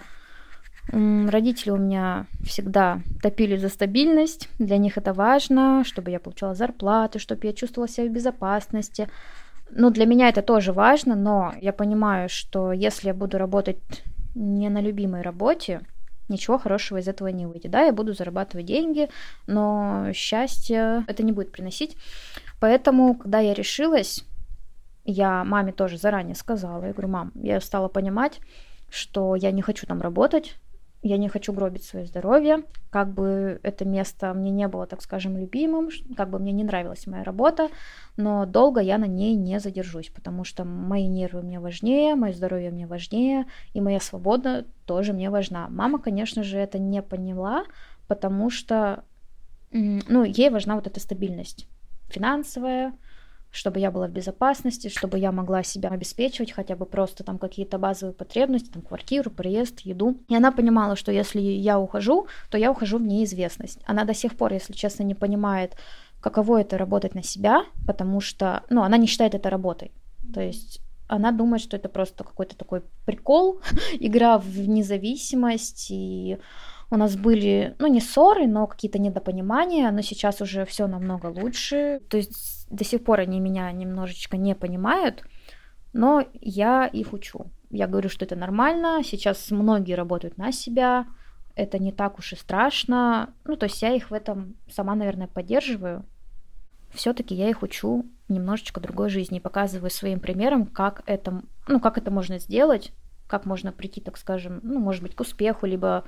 родители 0.90 1.70
у 1.70 1.76
меня 1.76 2.26
всегда 2.44 3.02
топили 3.22 3.56
за 3.56 3.68
стабильность. 3.68 4.48
Для 4.58 4.78
них 4.78 4.96
это 4.96 5.12
важно, 5.12 5.84
чтобы 5.84 6.10
я 6.10 6.18
получала 6.18 6.54
зарплату, 6.54 7.18
чтобы 7.18 7.46
я 7.46 7.52
чувствовала 7.52 7.88
себя 7.88 8.06
в 8.06 8.12
безопасности. 8.12 9.08
Ну, 9.70 9.90
для 9.90 10.06
меня 10.06 10.30
это 10.30 10.40
тоже 10.40 10.72
важно, 10.72 11.14
но 11.14 11.52
я 11.60 11.72
понимаю, 11.72 12.30
что 12.30 12.72
если 12.72 13.08
я 13.08 13.14
буду 13.14 13.36
работать 13.36 13.78
не 14.34 14.70
на 14.70 14.80
любимой 14.80 15.20
работе, 15.20 15.82
ничего 16.28 16.58
хорошего 16.58 16.98
из 16.98 17.08
этого 17.08 17.28
не 17.28 17.46
выйдет. 17.46 17.70
Да, 17.70 17.82
я 17.82 17.92
буду 17.92 18.14
зарабатывать 18.14 18.66
деньги, 18.66 19.10
но 19.46 20.10
счастье 20.14 21.04
это 21.06 21.22
не 21.22 21.32
будет 21.32 21.52
приносить. 21.52 21.96
Поэтому, 22.60 23.14
когда 23.14 23.40
я 23.40 23.52
решилась, 23.52 24.24
я 25.10 25.42
маме 25.42 25.72
тоже 25.72 25.96
заранее 25.96 26.34
сказала, 26.34 26.84
я 26.84 26.92
говорю, 26.92 27.08
мам, 27.08 27.32
я 27.34 27.60
стала 27.62 27.88
понимать, 27.88 28.40
что 28.90 29.34
я 29.34 29.50
не 29.52 29.62
хочу 29.62 29.86
там 29.86 30.02
работать, 30.02 30.56
я 31.02 31.16
не 31.16 31.28
хочу 31.30 31.54
гробить 31.54 31.84
свое 31.84 32.04
здоровье, 32.04 32.64
как 32.90 33.14
бы 33.14 33.58
это 33.62 33.86
место 33.86 34.34
мне 34.34 34.50
не 34.50 34.68
было, 34.68 34.86
так 34.86 35.00
скажем, 35.00 35.38
любимым, 35.38 35.88
как 36.14 36.28
бы 36.28 36.38
мне 36.38 36.52
не 36.52 36.62
нравилась 36.62 37.06
моя 37.06 37.24
работа, 37.24 37.70
но 38.18 38.44
долго 38.44 38.80
я 38.80 38.98
на 38.98 39.06
ней 39.06 39.34
не 39.34 39.60
задержусь, 39.60 40.10
потому 40.10 40.44
что 40.44 40.64
мои 40.64 41.06
нервы 41.06 41.40
мне 41.40 41.58
важнее, 41.58 42.14
мое 42.14 42.34
здоровье 42.34 42.70
мне 42.70 42.86
важнее, 42.86 43.46
и 43.72 43.80
моя 43.80 44.00
свобода 44.00 44.66
тоже 44.84 45.14
мне 45.14 45.30
важна. 45.30 45.68
Мама, 45.70 46.00
конечно 46.00 46.42
же, 46.42 46.58
это 46.58 46.78
не 46.78 47.00
поняла, 47.00 47.64
потому 48.08 48.50
что, 48.50 49.04
ну, 49.70 50.22
ей 50.24 50.50
важна 50.50 50.74
вот 50.74 50.86
эта 50.86 51.00
стабильность 51.00 51.66
финансовая, 52.10 52.92
чтобы 53.50 53.80
я 53.80 53.90
была 53.90 54.06
в 54.06 54.10
безопасности, 54.10 54.88
чтобы 54.88 55.18
я 55.18 55.32
могла 55.32 55.62
себя 55.62 55.88
обеспечивать 55.90 56.52
хотя 56.52 56.76
бы 56.76 56.86
просто 56.86 57.24
там 57.24 57.38
какие-то 57.38 57.78
базовые 57.78 58.14
потребности, 58.14 58.70
там 58.70 58.82
квартиру, 58.82 59.30
проезд, 59.30 59.80
еду. 59.80 60.18
И 60.28 60.36
она 60.36 60.52
понимала, 60.52 60.96
что 60.96 61.12
если 61.12 61.40
я 61.40 61.78
ухожу, 61.78 62.26
то 62.50 62.58
я 62.58 62.70
ухожу 62.70 62.98
в 62.98 63.02
неизвестность. 63.02 63.80
Она 63.86 64.04
до 64.04 64.14
сих 64.14 64.36
пор, 64.36 64.52
если 64.52 64.72
честно, 64.72 65.02
не 65.02 65.14
понимает, 65.14 65.76
каково 66.20 66.60
это 66.60 66.78
работать 66.78 67.14
на 67.14 67.22
себя, 67.22 67.64
потому 67.86 68.20
что, 68.20 68.64
ну, 68.70 68.82
она 68.82 68.96
не 68.96 69.06
считает 69.06 69.34
это 69.34 69.50
работой. 69.50 69.92
То 70.34 70.40
есть 70.40 70.80
она 71.06 71.32
думает, 71.32 71.62
что 71.62 71.76
это 71.76 71.88
просто 71.88 72.24
какой-то 72.24 72.56
такой 72.56 72.82
прикол, 73.06 73.60
игра 73.98 74.38
в 74.38 74.68
независимость 74.68 75.90
и 75.90 76.38
у 76.90 76.96
нас 76.96 77.16
были, 77.16 77.76
ну, 77.78 77.86
не 77.86 78.00
ссоры, 78.00 78.46
но 78.46 78.66
какие-то 78.66 78.98
недопонимания, 78.98 79.90
но 79.90 80.00
сейчас 80.00 80.40
уже 80.40 80.64
все 80.64 80.86
намного 80.86 81.26
лучше. 81.26 82.00
То 82.08 82.16
есть 82.16 82.57
до 82.70 82.84
сих 82.84 83.04
пор 83.04 83.20
они 83.20 83.40
меня 83.40 83.70
немножечко 83.72 84.36
не 84.36 84.54
понимают, 84.54 85.24
но 85.92 86.24
я 86.40 86.86
их 86.86 87.12
учу. 87.12 87.50
Я 87.70 87.86
говорю, 87.86 88.08
что 88.08 88.24
это 88.24 88.36
нормально, 88.36 89.02
сейчас 89.04 89.50
многие 89.50 89.94
работают 89.94 90.38
на 90.38 90.52
себя, 90.52 91.06
это 91.54 91.78
не 91.78 91.92
так 91.92 92.18
уж 92.18 92.32
и 92.32 92.36
страшно. 92.36 93.34
Ну, 93.44 93.56
то 93.56 93.66
есть 93.66 93.82
я 93.82 93.92
их 93.92 94.10
в 94.10 94.14
этом 94.14 94.54
сама, 94.70 94.94
наверное, 94.94 95.26
поддерживаю. 95.26 96.04
Все-таки 96.90 97.34
я 97.34 97.50
их 97.50 97.62
учу 97.62 98.06
немножечко 98.28 98.80
другой 98.80 99.10
жизни 99.10 99.38
показываю 99.38 99.90
своим 99.90 100.20
примером, 100.20 100.66
как 100.66 101.02
это, 101.06 101.42
ну, 101.66 101.80
как 101.80 101.98
это 101.98 102.10
можно 102.10 102.38
сделать, 102.38 102.92
как 103.26 103.44
можно 103.44 103.72
прийти, 103.72 104.00
так 104.00 104.16
скажем, 104.18 104.60
ну, 104.62 104.78
может 104.78 105.02
быть, 105.02 105.14
к 105.14 105.20
успеху, 105.20 105.66
либо 105.66 106.04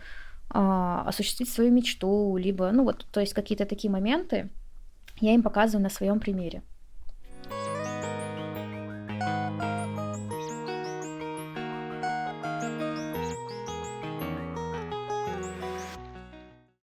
а, 0.50 1.04
осуществить 1.06 1.50
свою 1.50 1.70
мечту, 1.72 2.36
либо, 2.36 2.70
ну 2.72 2.84
вот, 2.84 3.06
то 3.10 3.20
есть 3.20 3.34
какие-то 3.34 3.66
такие 3.66 3.90
моменты 3.90 4.50
я 5.20 5.34
им 5.34 5.42
показываю 5.42 5.82
на 5.82 5.90
своем 5.90 6.20
примере. 6.20 6.62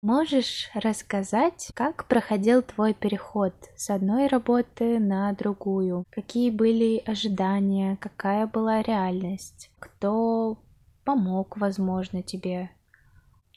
Можешь 0.01 0.69
рассказать, 0.75 1.71
как 1.73 2.07
проходил 2.07 2.61
твой 2.61 2.93
переход 2.93 3.53
с 3.75 3.89
одной 3.89 4.27
работы 4.27 4.99
на 4.99 5.33
другую? 5.33 6.05
Какие 6.11 6.51
были 6.51 7.01
ожидания? 7.05 7.97
Какая 7.99 8.45
была 8.45 8.83
реальность? 8.83 9.71
Кто 9.79 10.59
помог, 11.05 11.57
возможно, 11.57 12.21
тебе 12.21 12.69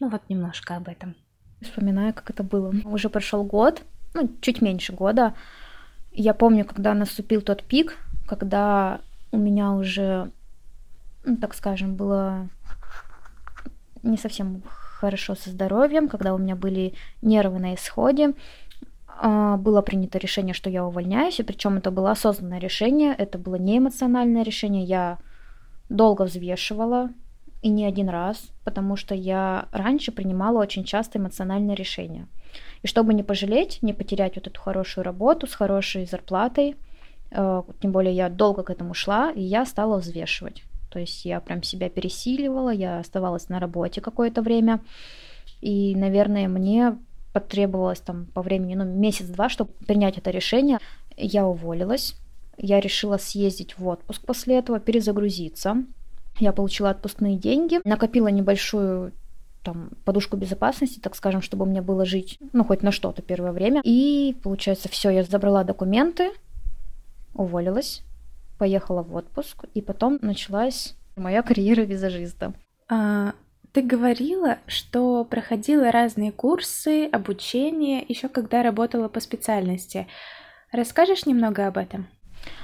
ну 0.01 0.09
вот 0.09 0.23
немножко 0.29 0.77
об 0.77 0.89
этом. 0.89 1.17
Вспоминаю, 1.61 2.15
как 2.15 2.31
это 2.31 2.43
было. 2.43 2.73
Уже 2.85 3.11
прошел 3.11 3.45
год, 3.45 3.83
ну, 4.15 4.31
чуть 4.41 4.63
меньше 4.63 4.93
года. 4.93 5.35
Я 6.13 6.35
помню, 6.35 6.65
когда 6.65 6.95
наступил 6.95 7.43
тот 7.43 7.63
пик, 7.63 7.97
когда 8.27 9.01
у 9.31 9.37
меня 9.39 9.73
уже, 9.73 10.31
ну, 11.25 11.37
так 11.37 11.55
скажем, 11.55 11.95
было 11.95 12.49
не 14.03 14.17
совсем 14.17 14.63
хорошо 14.67 15.35
со 15.35 15.51
здоровьем, 15.51 16.09
когда 16.09 16.35
у 16.35 16.39
меня 16.39 16.57
были 16.57 16.95
нервы 17.23 17.59
на 17.59 17.75
исходе, 17.75 18.35
а, 19.21 19.57
было 19.57 19.83
принято 19.83 20.19
решение, 20.19 20.55
что 20.55 20.71
я 20.71 20.85
увольняюсь, 20.85 21.41
и 21.41 21.45
причем 21.45 21.77
это 21.77 21.91
было 21.91 22.11
осознанное 22.11 22.59
решение, 22.59 23.15
это 23.17 23.39
было 23.39 23.57
не 23.57 23.79
эмоциональное 23.79 24.43
решение, 24.43 24.85
я 24.85 25.19
долго 25.89 26.23
взвешивала, 26.23 27.11
и 27.63 27.69
не 27.69 27.85
один 27.85 28.09
раз, 28.09 28.51
потому 28.65 28.97
что 28.97 29.15
я 29.15 29.67
раньше 29.73 30.13
принимала 30.13 30.61
очень 30.61 30.85
часто 30.85 31.19
эмоциональные 31.19 31.75
решения. 31.75 32.27
И 32.83 32.87
чтобы 32.87 33.15
не 33.15 33.23
пожалеть, 33.23 33.79
не 33.83 33.93
потерять 33.93 34.37
вот 34.37 34.47
эту 34.47 34.61
хорошую 34.61 35.05
работу 35.05 35.47
с 35.47 35.55
хорошей 35.55 36.07
зарплатой, 36.07 36.77
Э, 37.31 37.63
тем 37.81 37.93
более 37.93 38.15
я 38.15 38.29
долго 38.29 38.63
к 38.63 38.71
этому 38.71 38.95
шла, 38.95 39.31
и 39.31 39.43
я 39.43 39.67
стала 39.67 39.99
взвешивать. 39.99 40.65
То 40.91 40.99
есть 40.99 41.25
я 41.25 41.41
прям 41.41 41.63
себя 41.63 41.91
пересиливала, 41.91 42.71
я 42.71 42.99
оставалась 42.99 43.49
на 43.49 43.61
работе 43.61 44.01
какое-то 44.01 44.43
время. 44.43 44.81
И, 45.61 45.95
наверное, 45.95 46.49
мне 46.49 46.97
потребовалось 47.33 48.01
там 48.01 48.27
по 48.27 48.43
времени, 48.43 48.75
ну, 48.75 48.85
месяц-два, 48.85 49.49
чтобы 49.49 49.71
принять 49.87 50.17
это 50.17 50.31
решение. 50.31 50.79
Я 51.17 51.47
уволилась. 51.47 52.15
Я 52.57 52.81
решила 52.81 53.19
съездить 53.19 53.79
в 53.79 53.87
отпуск 53.87 54.25
после 54.25 54.59
этого, 54.59 54.81
перезагрузиться. 54.81 55.85
Я 56.39 56.53
получила 56.53 56.91
отпускные 56.91 57.37
деньги, 57.37 57.81
накопила 57.85 58.29
небольшую 58.29 59.13
там 59.69 59.91
подушку 60.07 60.39
безопасности, 60.39 60.99
так 60.99 61.15
скажем, 61.15 61.43
чтобы 61.43 61.67
мне 61.67 61.83
было 61.83 62.07
жить, 62.07 62.39
ну, 62.55 62.65
хоть 62.65 62.83
на 62.83 62.91
что-то 62.91 63.21
первое 63.21 63.53
время. 63.53 63.83
И, 63.85 64.35
получается, 64.43 64.89
все, 64.89 65.11
я 65.11 65.25
забрала 65.25 65.63
документы, 65.63 66.31
уволилась, 67.35 68.03
поехала 68.57 69.03
в 69.03 69.15
отпуск, 69.15 69.67
и 69.75 69.83
потом 69.83 70.19
началась 70.23 70.97
моя 71.17 71.43
карьера 71.43 71.83
визажиста. 71.83 72.55
А, 72.89 73.35
ты 73.73 73.83
говорила, 73.83 74.57
что 74.67 75.23
проходила 75.25 75.93
разные 75.93 76.33
курсы, 76.33 77.05
обучение, 77.05 78.03
еще 78.09 78.31
когда 78.31 78.63
работала 78.63 79.09
по 79.09 79.21
специальности. 79.21 80.07
Расскажешь 80.73 81.27
немного 81.27 81.67
об 81.67 81.77
этом? 81.77 82.07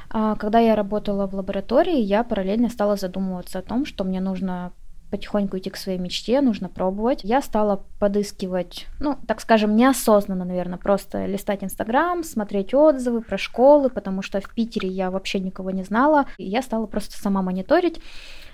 А, 0.09 0.37
когда 0.37 0.59
я 0.59 0.75
работала 0.75 1.27
в 1.27 1.35
лаборатории, 1.35 2.01
я 2.01 2.25
параллельно 2.25 2.71
стала 2.71 2.97
задумываться 2.97 3.59
о 3.59 3.63
том, 3.63 3.85
что 3.85 4.05
мне 4.05 4.23
нужно 4.23 4.73
потихоньку 5.15 5.59
идти 5.59 5.71
к 5.71 5.77
своей 5.77 5.99
мечте, 6.01 6.41
нужно 6.41 6.69
пробовать. 6.69 7.21
Я 7.23 7.41
стала 7.41 7.85
подыскивать, 8.01 8.89
ну, 8.99 9.17
так 9.29 9.41
скажем, 9.41 9.77
неосознанно, 9.77 10.45
наверное, 10.45 10.77
просто 10.77 11.27
листать 11.27 11.63
Инстаграм, 11.63 12.25
смотреть 12.25 12.75
отзывы 12.75 13.21
про 13.21 13.39
школы, 13.39 13.91
потому 13.91 14.23
что 14.23 14.41
в 14.41 14.53
Питере 14.53 14.89
я 14.89 15.13
вообще 15.13 15.39
никого 15.39 15.71
не 15.71 15.85
знала. 15.85 16.27
И 16.37 16.45
я 16.45 16.63
стала 16.63 16.87
просто 16.87 17.17
сама 17.17 17.43
мониторить. 17.43 18.01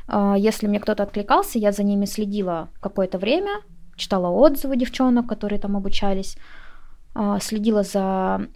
А, 0.07 0.37
если 0.37 0.67
мне 0.67 0.81
кто-то 0.81 1.03
откликался, 1.03 1.59
я 1.59 1.73
за 1.73 1.83
ними 1.83 2.05
следила 2.05 2.69
какое-то 2.81 3.17
время, 3.17 3.63
читала 3.97 4.29
отзывы 4.29 4.77
девчонок, 4.77 5.27
которые 5.27 5.59
там 5.59 5.79
обучались, 5.79 6.37
а, 7.15 7.41
следила 7.41 7.85
за 7.85 8.49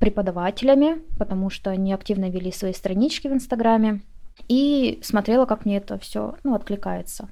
преподавателями, 0.00 1.00
потому 1.16 1.48
что 1.48 1.70
они 1.70 1.92
активно 1.92 2.28
вели 2.28 2.50
свои 2.50 2.72
странички 2.72 3.28
в 3.28 3.32
Инстаграме, 3.32 4.00
и 4.48 5.00
смотрела, 5.02 5.46
как 5.46 5.64
мне 5.64 5.78
это 5.78 5.98
все 5.98 6.36
ну, 6.44 6.54
откликается. 6.54 7.28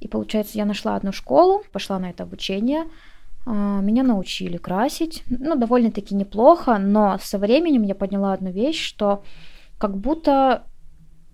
И 0.00 0.08
получается, 0.08 0.58
я 0.58 0.64
нашла 0.64 0.96
одну 0.96 1.12
школу, 1.12 1.62
пошла 1.72 1.98
на 1.98 2.10
это 2.10 2.22
обучение, 2.22 2.84
а, 3.46 3.80
меня 3.80 4.02
научили 4.02 4.56
красить, 4.56 5.22
ну, 5.28 5.56
довольно-таки 5.56 6.14
неплохо, 6.14 6.78
но 6.78 7.18
со 7.20 7.38
временем 7.38 7.82
я 7.82 7.94
поняла 7.94 8.32
одну 8.32 8.50
вещь, 8.50 8.82
что 8.82 9.22
как 9.78 9.96
будто 9.96 10.64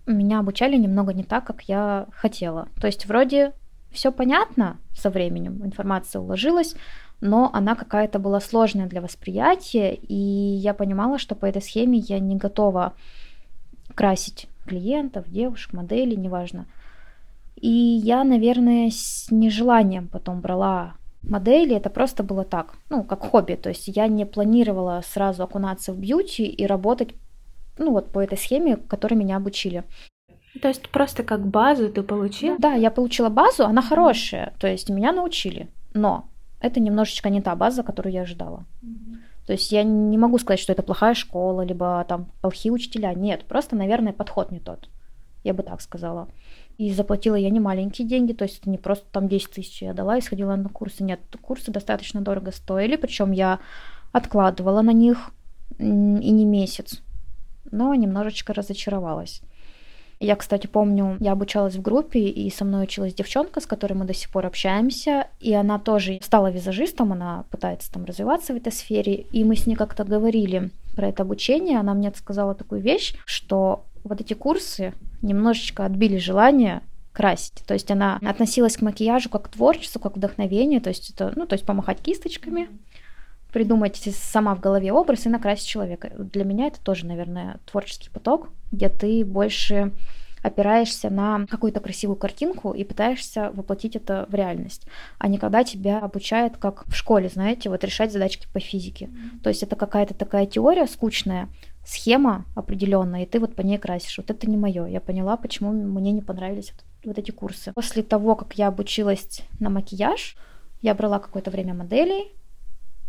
меня 0.07 0.41
обучали 0.41 0.77
немного 0.77 1.13
не 1.13 1.25
так, 1.25 1.45
как 1.45 1.63
я 1.63 2.07
хотела. 2.13 2.69
То 2.81 2.87
есть 2.87 3.07
вроде 3.07 3.53
все 3.91 4.13
понятно 4.13 4.79
со 4.95 5.11
временем, 5.11 5.65
информация 5.65 6.21
уложилась, 6.21 6.75
но 7.21 7.51
она 7.53 7.75
какая-то 7.75 8.19
была 8.19 8.41
сложная 8.41 8.87
для 8.87 9.01
восприятия, 9.01 9.95
и 9.95 10.15
я 10.15 10.75
понимала, 10.75 11.19
что 11.19 11.35
по 11.35 11.47
этой 11.47 11.63
схеме 11.63 11.99
я 11.99 12.21
не 12.21 12.37
готова 12.37 12.95
красить 13.95 14.49
клиентов, 14.67 15.31
девушек, 15.31 15.73
моделей, 15.73 16.17
неважно. 16.17 16.67
И 17.57 17.71
я, 17.71 18.23
наверное, 18.25 18.91
с 18.91 19.29
нежеланием 19.31 20.09
потом 20.09 20.41
брала 20.41 20.95
модели, 21.23 21.75
это 21.75 21.91
просто 21.91 22.23
было 22.23 22.45
так, 22.45 22.75
ну, 22.91 23.03
как 23.03 23.21
хобби, 23.23 23.55
то 23.55 23.69
есть 23.71 23.89
я 23.89 24.07
не 24.07 24.27
планировала 24.27 25.03
сразу 25.05 25.43
окунаться 25.43 25.93
в 25.93 25.99
бьюти 25.99 26.45
и 26.45 26.67
работать, 26.67 27.15
ну, 27.79 27.93
вот 27.93 28.11
по 28.11 28.21
этой 28.21 28.39
схеме, 28.39 28.77
которой 28.77 29.15
меня 29.15 29.37
обучили. 29.37 29.85
То 30.61 30.69
есть 30.69 30.89
просто 30.89 31.23
как 31.23 31.47
базу 31.47 31.91
ты 31.91 32.03
получила? 32.03 32.57
Да, 32.59 32.75
я 32.75 32.91
получила 32.91 33.29
базу, 33.29 33.65
она 33.65 33.83
хорошая, 33.83 34.55
то 34.59 34.67
есть 34.67 34.89
меня 34.89 35.13
научили, 35.13 35.69
но 35.95 36.29
это 36.61 36.81
немножечко 36.81 37.29
не 37.29 37.43
та 37.43 37.55
база, 37.55 37.83
которую 37.83 38.13
я 38.13 38.23
ожидала. 38.23 38.65
То 39.47 39.53
есть 39.53 39.71
я 39.71 39.85
не 39.85 40.19
могу 40.19 40.39
сказать, 40.39 40.59
что 40.59 40.73
это 40.73 40.83
плохая 40.83 41.15
школа, 41.15 41.63
либо 41.63 42.05
там 42.09 42.33
плохие 42.41 42.73
учителя. 42.73 43.15
Нет, 43.15 43.45
просто, 43.45 43.77
наверное, 43.77 44.13
подход 44.13 44.51
не 44.51 44.59
тот. 44.59 44.89
Я 45.45 45.55
бы 45.55 45.63
так 45.63 45.81
сказала. 45.81 46.29
И 46.79 46.93
заплатила 46.93 47.37
я 47.37 47.49
не 47.51 47.61
маленькие 47.61 48.09
деньги, 48.09 48.33
то 48.33 48.45
есть 48.45 48.59
это 48.61 48.69
не 48.69 48.77
просто 48.77 49.07
там 49.11 49.29
10 49.29 49.51
тысяч 49.51 49.83
я 49.83 49.95
дала 49.95 50.19
и 50.19 50.21
сходила 50.21 50.57
на 50.57 50.69
курсы. 50.69 51.05
Нет, 51.05 51.21
курсы 51.41 51.71
достаточно 51.71 52.21
дорого 52.21 52.51
стоили, 52.51 52.97
причем 52.97 53.31
я 53.31 53.61
откладывала 54.13 54.83
на 54.83 54.93
них 54.93 55.31
и 55.79 55.85
не 55.85 56.45
месяц, 56.45 57.01
но 57.71 57.95
немножечко 57.95 58.53
разочаровалась. 58.53 59.43
Я, 60.19 60.37
кстати, 60.37 60.67
помню, 60.67 61.19
я 61.21 61.33
обучалась 61.33 61.77
в 61.77 61.83
группе, 61.83 62.21
и 62.21 62.51
со 62.51 62.65
мной 62.65 62.85
училась 62.85 63.15
девчонка, 63.15 63.61
с 63.61 63.67
которой 63.67 63.93
мы 63.93 64.07
до 64.07 64.15
сих 64.15 64.31
пор 64.31 64.47
общаемся, 64.47 65.29
и 65.41 65.53
она 65.53 65.79
тоже 65.79 66.19
стала 66.23 66.51
визажистом, 66.51 67.13
она 67.13 67.45
пытается 67.51 67.93
там 67.93 68.05
развиваться 68.05 68.55
в 68.55 68.57
этой 68.57 68.73
сфере, 68.73 69.15
и 69.15 69.45
мы 69.45 69.57
с 69.57 69.67
ней 69.67 69.75
как-то 69.75 70.05
говорили 70.05 70.71
про 70.95 71.09
это 71.09 71.23
обучение, 71.23 71.79
она 71.79 71.93
мне 71.93 72.11
сказала 72.17 72.55
такую 72.55 72.81
вещь, 72.81 73.15
что 73.27 73.85
вот 74.05 74.21
эти 74.21 74.33
курсы 74.33 74.95
немножечко 75.21 75.85
отбили 75.85 76.17
желание 76.17 76.81
красить. 77.13 77.63
То 77.67 77.75
есть 77.75 77.91
она 77.91 78.19
относилась 78.23 78.77
к 78.77 78.83
макияжу 78.83 79.29
как 79.29 79.45
к 79.45 79.49
творчеству, 79.49 80.01
как 80.01 80.15
к 80.15 80.17
вдохновению, 80.17 80.81
то 80.81 80.91
есть 80.91 81.11
это, 81.11 81.33
ну, 81.37 81.47
то 81.47 81.55
есть 81.55 81.67
помахать 81.67 82.01
кисточками, 82.01 82.69
придумать 83.57 83.97
сама 84.15 84.55
в 84.55 84.61
голове 84.61 84.93
образ 84.93 85.25
и 85.25 85.31
накрасить 85.31 85.67
человека. 85.67 86.13
Для 86.19 86.45
меня 86.45 86.67
это 86.67 86.79
тоже, 86.79 87.07
наверное, 87.07 87.59
творческий 87.65 88.11
поток, 88.11 88.51
где 88.71 88.91
ты 88.91 89.25
больше 89.25 89.93
опираешься 90.43 91.09
на 91.09 91.47
какую-то 91.47 91.81
красивую 91.81 92.17
картинку 92.17 92.73
и 92.73 92.85
пытаешься 92.85 93.51
воплотить 93.55 93.97
это 93.97 94.27
в 94.29 94.35
реальность, 94.35 94.87
а 95.19 95.29
не 95.29 95.39
когда 95.39 95.65
тебя 95.65 96.01
обучают, 96.01 96.59
как 96.59 96.87
в 96.87 96.95
школе, 96.95 97.31
знаете, 97.31 97.71
вот 97.71 97.83
решать 97.83 98.13
задачки 98.13 98.47
по 98.53 98.61
физике. 98.61 99.07
Mm-hmm. 99.07 99.41
То 99.43 99.49
есть 99.49 99.63
это 99.63 99.75
какая-то 99.75 100.13
такая 100.13 100.45
теория 100.45 100.87
скучная, 100.87 101.49
схема 101.83 102.45
определенная, 102.55 103.23
и 103.23 103.27
ты 103.27 103.41
вот 103.41 103.55
по 103.55 103.63
ней 103.63 103.79
красишь. 103.79 104.19
Вот 104.19 104.31
это 104.31 104.51
не 104.51 104.59
мое. 104.59 104.85
Я 104.85 105.01
поняла, 105.01 105.39
почему 105.39 105.73
мне 105.73 106.13
не 106.13 106.21
понравились 106.21 106.75
вот, 106.75 107.07
вот 107.07 107.19
эти 107.19 107.31
курсы. 107.31 107.73
После 107.73 108.03
того, 108.03 108.37
как 108.37 108.53
я 108.59 108.67
обучилась 108.67 109.41
на 109.61 109.71
макияж, 109.71 110.37
я 110.83 110.95
брала 110.95 111.21
какое-то 111.21 111.51
время 111.51 111.73
моделей, 111.73 112.35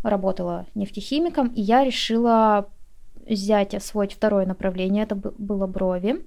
работала 0.02 0.66
нефтехимиком, 0.74 1.48
и 1.48 1.60
я 1.60 1.84
решила 1.84 2.68
взять, 3.26 3.74
освоить 3.74 4.14
второе 4.14 4.46
направление, 4.46 5.04
это 5.04 5.14
было 5.14 5.66
брови. 5.66 6.24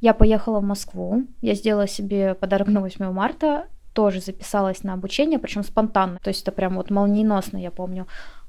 Я 0.00 0.14
поехала 0.14 0.60
в 0.60 0.64
Москву, 0.64 1.24
я 1.40 1.54
сделала 1.54 1.86
себе 1.86 2.34
подарок 2.34 2.68
на 2.68 2.80
8 2.80 3.12
марта, 3.12 3.66
тоже 3.92 4.20
записалась 4.20 4.82
на 4.82 4.94
обучение, 4.94 5.38
причем 5.38 5.62
спонтанно, 5.62 6.18
то 6.22 6.28
есть 6.28 6.42
это 6.42 6.50
прям 6.50 6.74
вот 6.76 6.90
молниеносно, 6.90 7.58
я 7.58 7.70
помню, 7.70 8.06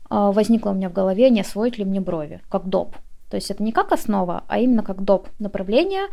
а, 0.10 0.32
возникло 0.32 0.72
у 0.72 0.74
меня 0.74 0.90
в 0.90 0.94
голове, 0.94 1.30
не 1.30 1.42
освоить 1.42 1.78
ли 1.78 1.86
мне 1.86 2.00
брови, 2.00 2.42
как 2.50 2.66
доп. 2.68 2.96
То 3.30 3.36
есть 3.38 3.50
это 3.50 3.64
не 3.64 3.72
как 3.72 3.92
основа, 3.92 4.44
а 4.48 4.60
именно 4.60 4.84
как 4.84 5.04
доп 5.04 5.28
направление. 5.40 6.04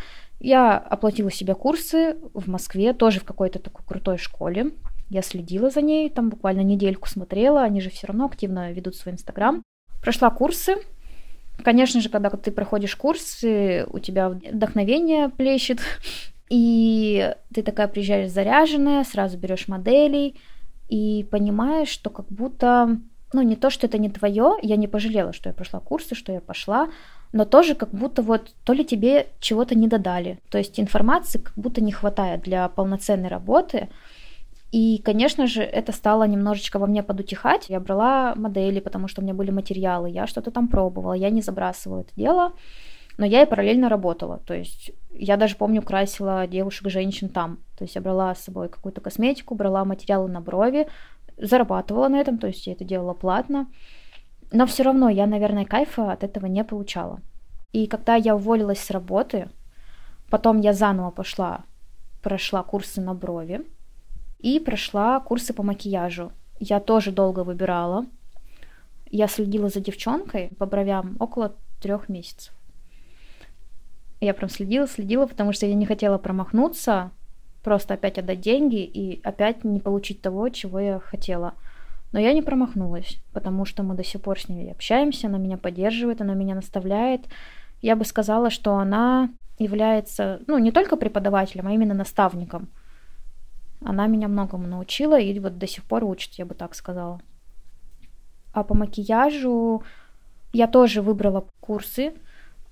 Я 0.40 0.78
оплатила 0.78 1.30
себе 1.30 1.54
курсы 1.54 2.16
в 2.32 2.48
Москве, 2.48 2.94
тоже 2.94 3.20
в 3.20 3.24
какой-то 3.24 3.58
такой 3.58 3.84
крутой 3.84 4.16
школе. 4.16 4.70
Я 5.10 5.22
следила 5.22 5.70
за 5.70 5.82
ней, 5.82 6.08
там 6.08 6.30
буквально 6.30 6.60
недельку 6.60 7.08
смотрела, 7.08 7.62
они 7.62 7.80
же 7.80 7.90
все 7.90 8.06
равно 8.06 8.26
активно 8.26 8.70
ведут 8.72 8.94
свой 8.94 9.14
инстаграм. 9.14 9.62
Прошла 10.00 10.30
курсы. 10.30 10.76
Конечно 11.64 12.00
же, 12.00 12.08
когда 12.08 12.30
ты 12.30 12.52
проходишь 12.52 12.94
курсы, 12.94 13.86
у 13.90 13.98
тебя 13.98 14.30
вдохновение 14.30 15.28
плещет, 15.28 15.80
и 16.48 17.34
ты 17.52 17.62
такая 17.62 17.88
приезжаешь 17.88 18.30
заряженная, 18.30 19.02
сразу 19.02 19.36
берешь 19.36 19.66
моделей 19.66 20.36
и 20.88 21.26
понимаешь, 21.28 21.88
что 21.88 22.08
как 22.08 22.26
будто, 22.28 22.96
ну 23.32 23.42
не 23.42 23.56
то, 23.56 23.68
что 23.68 23.88
это 23.88 23.98
не 23.98 24.10
твое, 24.10 24.54
я 24.62 24.76
не 24.76 24.86
пожалела, 24.86 25.32
что 25.32 25.48
я 25.48 25.54
прошла 25.54 25.80
курсы, 25.80 26.14
что 26.14 26.32
я 26.32 26.40
пошла, 26.40 26.88
но 27.32 27.44
тоже 27.44 27.74
как 27.74 27.90
будто 27.90 28.22
вот 28.22 28.54
то 28.64 28.72
ли 28.72 28.84
тебе 28.84 29.26
чего-то 29.40 29.74
не 29.74 29.88
додали, 29.88 30.38
то 30.50 30.58
есть 30.58 30.78
информации 30.78 31.38
как 31.38 31.54
будто 31.56 31.80
не 31.80 31.92
хватает 31.92 32.42
для 32.42 32.68
полноценной 32.68 33.28
работы, 33.28 33.88
и, 34.72 35.02
конечно 35.04 35.46
же, 35.46 35.62
это 35.62 35.90
стало 35.90 36.24
немножечко 36.24 36.78
во 36.78 36.86
мне 36.86 37.02
подутихать. 37.02 37.68
Я 37.68 37.80
брала 37.80 38.34
модели, 38.36 38.78
потому 38.78 39.08
что 39.08 39.20
у 39.20 39.24
меня 39.24 39.34
были 39.34 39.50
материалы, 39.50 40.10
я 40.10 40.26
что-то 40.28 40.52
там 40.52 40.68
пробовала, 40.68 41.12
я 41.12 41.30
не 41.30 41.42
забрасывала 41.42 42.00
это 42.00 42.14
дело, 42.14 42.52
но 43.18 43.26
я 43.26 43.42
и 43.42 43.46
параллельно 43.46 43.88
работала. 43.88 44.38
То 44.38 44.54
есть 44.54 44.92
я 45.10 45.36
даже 45.36 45.56
помню, 45.56 45.82
красила 45.82 46.46
девушек, 46.46 46.88
женщин 46.88 47.28
там. 47.28 47.58
То 47.76 47.84
есть 47.84 47.96
я 47.96 48.00
брала 48.00 48.32
с 48.32 48.44
собой 48.44 48.68
какую-то 48.68 49.00
косметику, 49.00 49.56
брала 49.56 49.84
материалы 49.84 50.28
на 50.28 50.40
брови, 50.40 50.86
зарабатывала 51.36 52.08
на 52.08 52.20
этом, 52.20 52.38
то 52.38 52.46
есть 52.46 52.66
я 52.68 52.74
это 52.74 52.84
делала 52.84 53.14
платно. 53.14 53.66
Но 54.52 54.66
все 54.66 54.84
равно 54.84 55.08
я, 55.08 55.26
наверное, 55.26 55.64
кайфа 55.64 56.12
от 56.12 56.22
этого 56.22 56.46
не 56.46 56.62
получала. 56.62 57.20
И 57.72 57.88
когда 57.88 58.14
я 58.14 58.36
уволилась 58.36 58.80
с 58.80 58.90
работы, 58.90 59.48
потом 60.30 60.60
я 60.60 60.72
заново 60.72 61.10
пошла, 61.10 61.64
прошла 62.22 62.62
курсы 62.62 63.00
на 63.00 63.14
брови, 63.14 63.64
и 64.42 64.58
прошла 64.60 65.20
курсы 65.20 65.52
по 65.52 65.62
макияжу. 65.62 66.32
Я 66.58 66.80
тоже 66.80 67.12
долго 67.12 67.40
выбирала. 67.40 68.06
Я 69.10 69.26
следила 69.26 69.68
за 69.68 69.80
девчонкой 69.80 70.50
по 70.58 70.66
бровям 70.66 71.16
около 71.18 71.56
трех 71.80 72.08
месяцев. 72.08 72.52
Я 74.20 74.34
прям 74.34 74.50
следила, 74.50 74.86
следила, 74.86 75.26
потому 75.26 75.52
что 75.52 75.66
я 75.66 75.74
не 75.74 75.86
хотела 75.86 76.18
промахнуться, 76.18 77.10
просто 77.62 77.94
опять 77.94 78.18
отдать 78.18 78.40
деньги 78.40 78.82
и 78.82 79.20
опять 79.22 79.64
не 79.64 79.80
получить 79.80 80.20
того, 80.20 80.48
чего 80.50 80.78
я 80.78 80.98
хотела. 80.98 81.54
Но 82.12 82.18
я 82.18 82.32
не 82.32 82.42
промахнулась, 82.42 83.18
потому 83.32 83.64
что 83.64 83.82
мы 83.82 83.94
до 83.94 84.04
сих 84.04 84.20
пор 84.20 84.38
с 84.38 84.48
ней 84.48 84.72
общаемся, 84.72 85.28
она 85.28 85.38
меня 85.38 85.56
поддерживает, 85.56 86.20
она 86.20 86.34
меня 86.34 86.54
наставляет. 86.54 87.22
Я 87.80 87.96
бы 87.96 88.04
сказала, 88.04 88.50
что 88.50 88.76
она 88.76 89.30
является, 89.58 90.40
ну, 90.46 90.58
не 90.58 90.72
только 90.72 90.96
преподавателем, 90.96 91.68
а 91.68 91.72
именно 91.72 91.94
наставником. 91.94 92.68
Она 93.82 94.06
меня 94.06 94.28
многому 94.28 94.66
научила 94.66 95.18
и 95.18 95.38
вот 95.38 95.58
до 95.58 95.66
сих 95.66 95.84
пор 95.84 96.04
учит, 96.04 96.34
я 96.34 96.44
бы 96.44 96.54
так 96.54 96.74
сказала. 96.74 97.20
А 98.52 98.62
по 98.62 98.74
макияжу 98.74 99.82
я 100.52 100.66
тоже 100.66 101.02
выбрала 101.02 101.46
курсы 101.60 102.14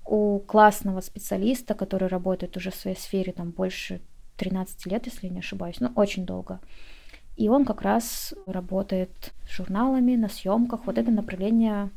у 0.05 0.39
классного 0.39 1.01
специалиста, 1.01 1.73
который 1.73 2.07
работает 2.07 2.57
уже 2.57 2.71
в 2.71 2.75
своей 2.75 2.97
сфере 2.97 3.31
там 3.31 3.51
больше 3.51 4.01
13 4.37 4.85
лет, 4.87 5.05
если 5.05 5.27
не 5.27 5.39
ошибаюсь, 5.39 5.79
ну 5.79 5.91
очень 5.95 6.25
долго. 6.25 6.59
И 7.37 7.47
он 7.47 7.63
как 7.63 7.81
раз 7.81 8.33
работает 8.45 9.33
с 9.47 9.51
журналами, 9.51 10.15
на 10.15 10.27
съемках. 10.27 10.85
Вот 10.85 10.97
это 10.97 11.09
направление 11.09 11.89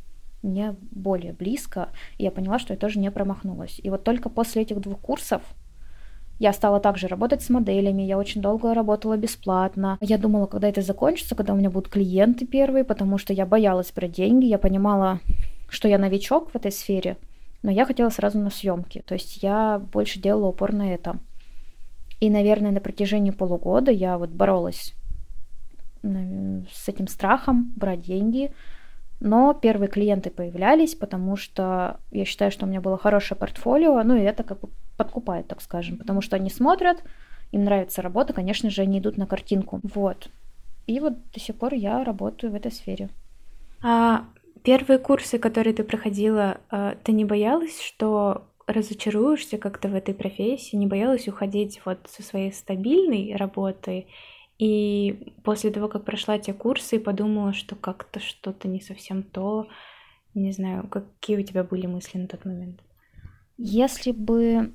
мне 0.43 0.77
более 0.93 1.33
близко. 1.33 1.89
И 2.19 2.25
я 2.25 2.31
поняла, 2.31 2.61
что 2.61 2.75
я 2.75 2.79
тоже 2.79 3.01
не 3.01 3.11
промахнулась. 3.11 3.81
И 3.83 3.91
вот 3.91 4.05
только 4.05 4.29
после 4.29 4.63
этих 4.63 4.81
двух 4.81 5.01
курсов 5.01 5.43
я 6.43 6.53
стала 6.53 6.81
также 6.81 7.07
работать 7.07 7.41
с 7.41 7.51
моделями, 7.51 8.03
я 8.03 8.19
очень 8.19 8.43
долго 8.43 8.75
работала 8.75 9.17
бесплатно. 9.17 9.97
Я 10.01 10.19
думала, 10.19 10.47
когда 10.47 10.69
это 10.69 10.83
закончится, 10.83 11.37
когда 11.37 11.53
у 11.53 11.57
меня 11.57 11.71
будут 11.71 11.89
клиенты 11.89 12.47
первые, 12.47 12.83
потому 12.83 13.17
что 13.17 13.33
я 13.33 13.47
боялась 13.47 13.93
брать 13.93 14.11
деньги, 14.11 14.47
я 14.47 14.59
понимала, 14.59 15.21
что 15.69 15.87
я 15.87 15.99
новичок 15.99 16.51
в 16.51 16.57
этой 16.57 16.73
сфере, 16.73 17.17
но 17.63 17.71
я 17.71 17.87
хотела 17.87 18.11
сразу 18.11 18.41
на 18.41 18.51
съемки. 18.51 19.05
То 19.07 19.15
есть 19.15 19.41
я 19.41 19.81
больше 19.93 20.19
делала 20.19 20.49
упор 20.49 20.73
на 20.73 20.93
это. 20.93 21.21
И, 22.19 22.29
наверное, 22.29 22.73
на 22.73 22.81
протяжении 22.81 23.31
полугода 23.31 23.93
я 23.93 24.19
вот 24.19 24.31
боролась 24.31 24.95
с 26.03 26.89
этим 26.89 27.07
страхом 27.07 27.73
брать 27.77 28.03
деньги, 28.03 28.53
но 29.21 29.55
первые 29.55 29.89
клиенты 29.89 30.31
появлялись, 30.31 30.97
потому 30.97 31.37
что 31.37 32.01
я 32.11 32.25
считаю, 32.25 32.51
что 32.51 32.67
у 32.67 32.69
меня 32.69 32.81
было 32.81 32.99
хорошее 32.99 33.39
портфолио, 33.39 34.03
ну 34.03 34.17
и 34.17 34.23
это 34.23 34.43
как 34.43 34.59
бы 34.59 34.71
подкупает, 34.97 35.49
так 35.49 35.61
скажем, 35.61 35.99
потому 35.99 36.21
что 36.21 36.37
они 36.37 36.51
смотрят, 36.51 37.03
им 37.51 37.65
нравится 37.65 38.03
работа, 38.03 38.33
конечно 38.33 38.71
же, 38.71 38.83
они 38.83 38.99
идут 38.99 39.17
на 39.17 39.27
картинку. 39.27 39.81
Вот. 39.83 40.29
И 40.87 41.01
вот 41.01 41.15
до 41.33 41.41
сих 41.41 41.57
пор 41.57 41.75
я 41.75 42.03
работаю 42.05 42.53
в 42.53 42.55
этой 42.55 42.73
сфере. 42.73 43.09
А 43.83 44.25
первые 44.63 44.99
курсы, 44.99 45.39
которые 45.39 45.75
ты 45.75 45.85
проходила, 45.85 46.59
а, 46.71 46.97
ты 47.03 47.13
не 47.13 47.25
боялась, 47.25 47.81
что 47.81 48.47
разочаруешься 48.67 49.59
как-то 49.59 49.89
в 49.89 49.95
этой 49.95 50.15
профессии, 50.15 50.77
не 50.77 50.87
боялась 50.87 51.29
уходить 51.29 51.81
вот 51.85 51.99
со 52.09 52.23
своей 52.23 52.53
стабильной 52.53 53.37
работы 53.37 54.07
и 54.59 55.35
после 55.43 55.71
того, 55.71 55.89
как 55.89 56.05
прошла 56.05 56.39
те 56.39 56.53
курсы, 56.53 57.01
подумала, 57.01 57.53
что 57.53 57.75
как-то 57.75 58.21
что-то 58.21 58.69
не 58.69 58.81
совсем 58.81 59.23
то. 59.23 59.69
Не 60.35 60.53
знаю, 60.53 60.87
какие 60.89 61.37
у 61.39 61.43
тебя 61.43 61.65
были 61.65 61.87
мысли 61.87 62.19
на 62.19 62.29
тот 62.29 62.45
момент? 62.45 62.81
Если 63.59 64.13
бы 64.13 64.73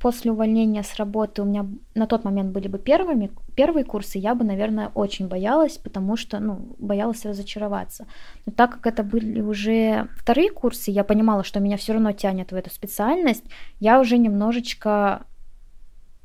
после 0.00 0.32
увольнения 0.32 0.82
с 0.82 0.96
работы 0.96 1.42
у 1.42 1.44
меня 1.44 1.66
на 1.94 2.06
тот 2.06 2.24
момент 2.24 2.52
были 2.52 2.68
бы 2.68 2.78
первыми, 2.78 3.30
первые 3.54 3.84
курсы, 3.84 4.18
я 4.18 4.34
бы, 4.34 4.44
наверное, 4.44 4.90
очень 4.94 5.28
боялась, 5.28 5.76
потому 5.76 6.16
что, 6.16 6.40
ну, 6.40 6.74
боялась 6.78 7.26
разочароваться. 7.26 8.06
Но 8.46 8.52
так 8.52 8.70
как 8.72 8.86
это 8.86 9.02
были 9.02 9.42
уже 9.42 10.08
вторые 10.16 10.50
курсы, 10.50 10.90
я 10.90 11.04
понимала, 11.04 11.44
что 11.44 11.60
меня 11.60 11.76
все 11.76 11.92
равно 11.92 12.12
тянет 12.12 12.50
в 12.50 12.54
эту 12.54 12.70
специальность, 12.70 13.44
я 13.78 14.00
уже 14.00 14.16
немножечко 14.16 15.26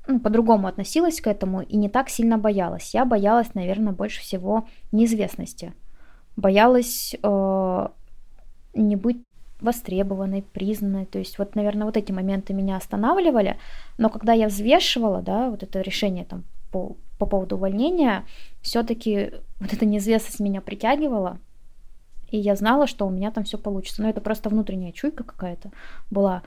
ну, 0.07 0.19
по-другому 0.19 0.67
относилась 0.67 1.19
к 1.19 1.27
этому 1.27 1.61
и 1.61 1.75
не 1.75 1.89
так 1.89 2.09
сильно 2.09 2.37
боялась. 2.37 2.93
Я 2.93 3.03
боялась, 3.03 3.53
наверное, 3.55 3.91
больше 3.91 4.21
всего 4.21 4.67
неизвестности. 4.93 5.73
Боялась 6.37 7.13
э, 7.21 7.87
не 8.73 8.95
быть 8.95 9.17
востребованной, 9.65 10.41
признанной. 10.41 11.05
То 11.05 11.19
есть 11.19 11.37
вот, 11.37 11.55
наверное, 11.55 11.85
вот 11.85 11.97
эти 11.97 12.11
моменты 12.11 12.53
меня 12.53 12.77
останавливали. 12.77 13.57
Но 13.97 14.09
когда 14.09 14.33
я 14.33 14.47
взвешивала, 14.47 15.21
да, 15.21 15.49
вот 15.49 15.63
это 15.63 15.81
решение 15.81 16.25
там 16.25 16.43
по, 16.71 16.95
по 17.17 17.25
поводу 17.25 17.57
увольнения, 17.57 18.25
все-таки 18.61 19.31
вот 19.59 19.73
эта 19.73 19.85
неизвестность 19.85 20.39
меня 20.39 20.61
притягивала. 20.61 21.39
И 22.29 22.37
я 22.37 22.55
знала, 22.55 22.87
что 22.87 23.05
у 23.05 23.09
меня 23.09 23.31
там 23.31 23.43
все 23.43 23.57
получится. 23.57 24.01
Но 24.01 24.09
это 24.09 24.21
просто 24.21 24.49
внутренняя 24.49 24.91
чуйка 24.91 25.23
какая-то 25.23 25.71
была. 26.09 26.43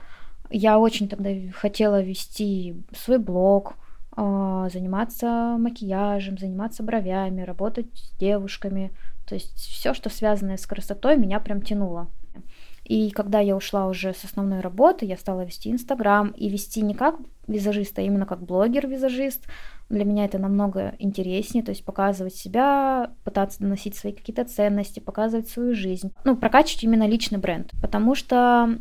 Я 0.49 0.79
очень 0.79 1.07
тогда 1.07 1.29
хотела 1.53 2.01
вести 2.01 2.83
свой 2.91 3.19
блог, 3.19 3.75
а, 4.21 4.67
заниматься 4.69 5.55
макияжем, 5.59 6.37
заниматься 6.37 6.83
бровями, 6.83 7.41
работать 7.41 7.87
с 7.93 8.17
девушками. 8.17 8.91
То 9.27 9.35
есть 9.35 9.55
все, 9.55 9.93
что 9.93 10.09
связано 10.09 10.57
с 10.57 10.65
красотой, 10.65 11.17
меня 11.17 11.39
прям 11.39 11.61
тянуло. 11.61 12.07
И 12.89 13.11
когда 13.11 13.39
я 13.39 13.55
ушла 13.55 13.87
уже 13.87 14.15
с 14.15 14.25
основной 14.25 14.61
работы, 14.61 15.05
я 15.05 15.15
стала 15.15 15.45
вести 15.45 15.71
Инстаграм. 15.71 16.29
И 16.29 16.49
вести 16.49 16.81
не 16.81 16.95
как 16.95 17.17
визажист, 17.47 17.97
а 17.99 18.01
именно 18.01 18.25
как 18.25 18.41
блогер-визажист. 18.41 19.45
Для 19.89 20.05
меня 20.05 20.25
это 20.25 20.39
намного 20.39 20.95
интереснее, 20.97 21.63
то 21.63 21.69
есть 21.69 21.85
показывать 21.85 22.35
себя, 22.35 23.11
пытаться 23.23 23.59
доносить 23.59 23.95
свои 23.95 24.11
какие-то 24.11 24.43
ценности, 24.43 24.99
показывать 24.99 25.49
свою 25.49 25.75
жизнь. 25.75 26.11
Ну, 26.25 26.35
прокачивать 26.35 26.83
именно 26.83 27.07
личный 27.07 27.37
бренд, 27.37 27.71
потому 27.79 28.15
что 28.15 28.77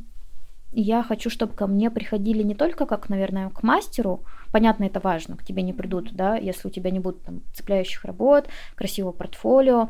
я 0.73 1.03
хочу, 1.03 1.31
чтобы 1.31 1.55
ко 1.55 1.67
мне 1.67 1.91
приходили 1.91 2.43
не 2.43 2.55
только 2.55 2.87
как, 2.87 3.09
наверное, 3.09 3.51
к 3.51 3.63
мастеру, 3.63 4.23
понятно, 4.53 4.85
это 4.85 5.01
важно, 5.01 5.37
к 5.37 5.45
тебе 5.45 5.63
не 5.63 5.73
придут, 5.73 6.13
да, 6.13 6.37
если 6.37 6.69
у 6.69 6.71
тебя 6.71 6.91
не 6.91 7.01
будет 7.01 7.23
там 7.23 7.43
цепляющих 7.55 8.05
работ, 8.05 8.49
красивого 8.75 9.13
портфолио, 9.13 9.89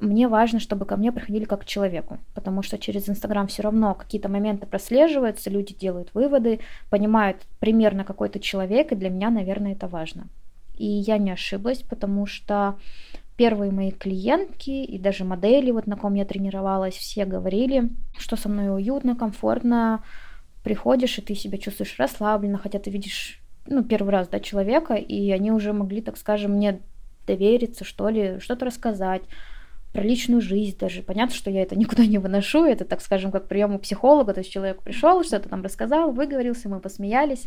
мне 0.00 0.28
важно, 0.28 0.60
чтобы 0.60 0.84
ко 0.86 0.96
мне 0.96 1.10
приходили 1.10 1.44
как 1.44 1.62
к 1.62 1.64
человеку, 1.64 2.18
потому 2.34 2.62
что 2.62 2.78
через 2.78 3.08
Инстаграм 3.08 3.48
все 3.48 3.62
равно 3.62 3.94
какие-то 3.94 4.28
моменты 4.28 4.66
прослеживаются, 4.66 5.50
люди 5.50 5.74
делают 5.74 6.10
выводы, 6.14 6.60
понимают 6.88 7.38
примерно 7.58 8.04
какой 8.04 8.28
то 8.28 8.38
человек, 8.38 8.92
и 8.92 8.96
для 8.96 9.10
меня, 9.10 9.30
наверное, 9.30 9.72
это 9.72 9.88
важно. 9.88 10.28
И 10.76 10.86
я 10.86 11.18
не 11.18 11.32
ошиблась, 11.32 11.82
потому 11.82 12.26
что 12.26 12.78
первые 13.36 13.72
мои 13.72 13.90
клиентки 13.90 14.70
и 14.70 14.98
даже 14.98 15.24
модели, 15.24 15.72
вот 15.72 15.86
на 15.88 15.96
ком 15.96 16.14
я 16.14 16.24
тренировалась, 16.24 16.94
все 16.94 17.24
говорили, 17.24 17.90
что 18.18 18.36
со 18.36 18.48
мной 18.48 18.72
уютно, 18.72 19.16
комфортно, 19.16 20.04
приходишь, 20.62 21.18
и 21.18 21.22
ты 21.22 21.34
себя 21.34 21.58
чувствуешь 21.58 21.98
расслабленно, 21.98 22.58
хотя 22.58 22.78
ты 22.78 22.90
видишь, 22.90 23.40
ну, 23.66 23.82
первый 23.82 24.10
раз, 24.10 24.28
да, 24.28 24.38
человека, 24.38 24.94
и 24.94 25.30
они 25.32 25.50
уже 25.50 25.72
могли, 25.72 26.02
так 26.02 26.16
скажем, 26.16 26.52
мне 26.52 26.80
довериться, 27.26 27.84
что 27.84 28.08
ли, 28.08 28.38
что-то 28.38 28.66
рассказать 28.66 29.22
про 29.92 30.02
личную 30.02 30.40
жизнь 30.40 30.76
даже. 30.78 31.02
Понятно, 31.02 31.34
что 31.34 31.50
я 31.50 31.62
это 31.62 31.76
никуда 31.76 32.06
не 32.06 32.18
выношу, 32.18 32.64
это, 32.64 32.84
так 32.84 33.00
скажем, 33.00 33.30
как 33.30 33.48
прием 33.48 33.74
у 33.74 33.78
психолога, 33.78 34.34
то 34.34 34.40
есть 34.40 34.52
человек 34.52 34.82
пришел, 34.82 35.24
что-то 35.24 35.48
там 35.48 35.62
рассказал, 35.62 36.12
выговорился, 36.12 36.68
мы 36.68 36.80
посмеялись, 36.80 37.44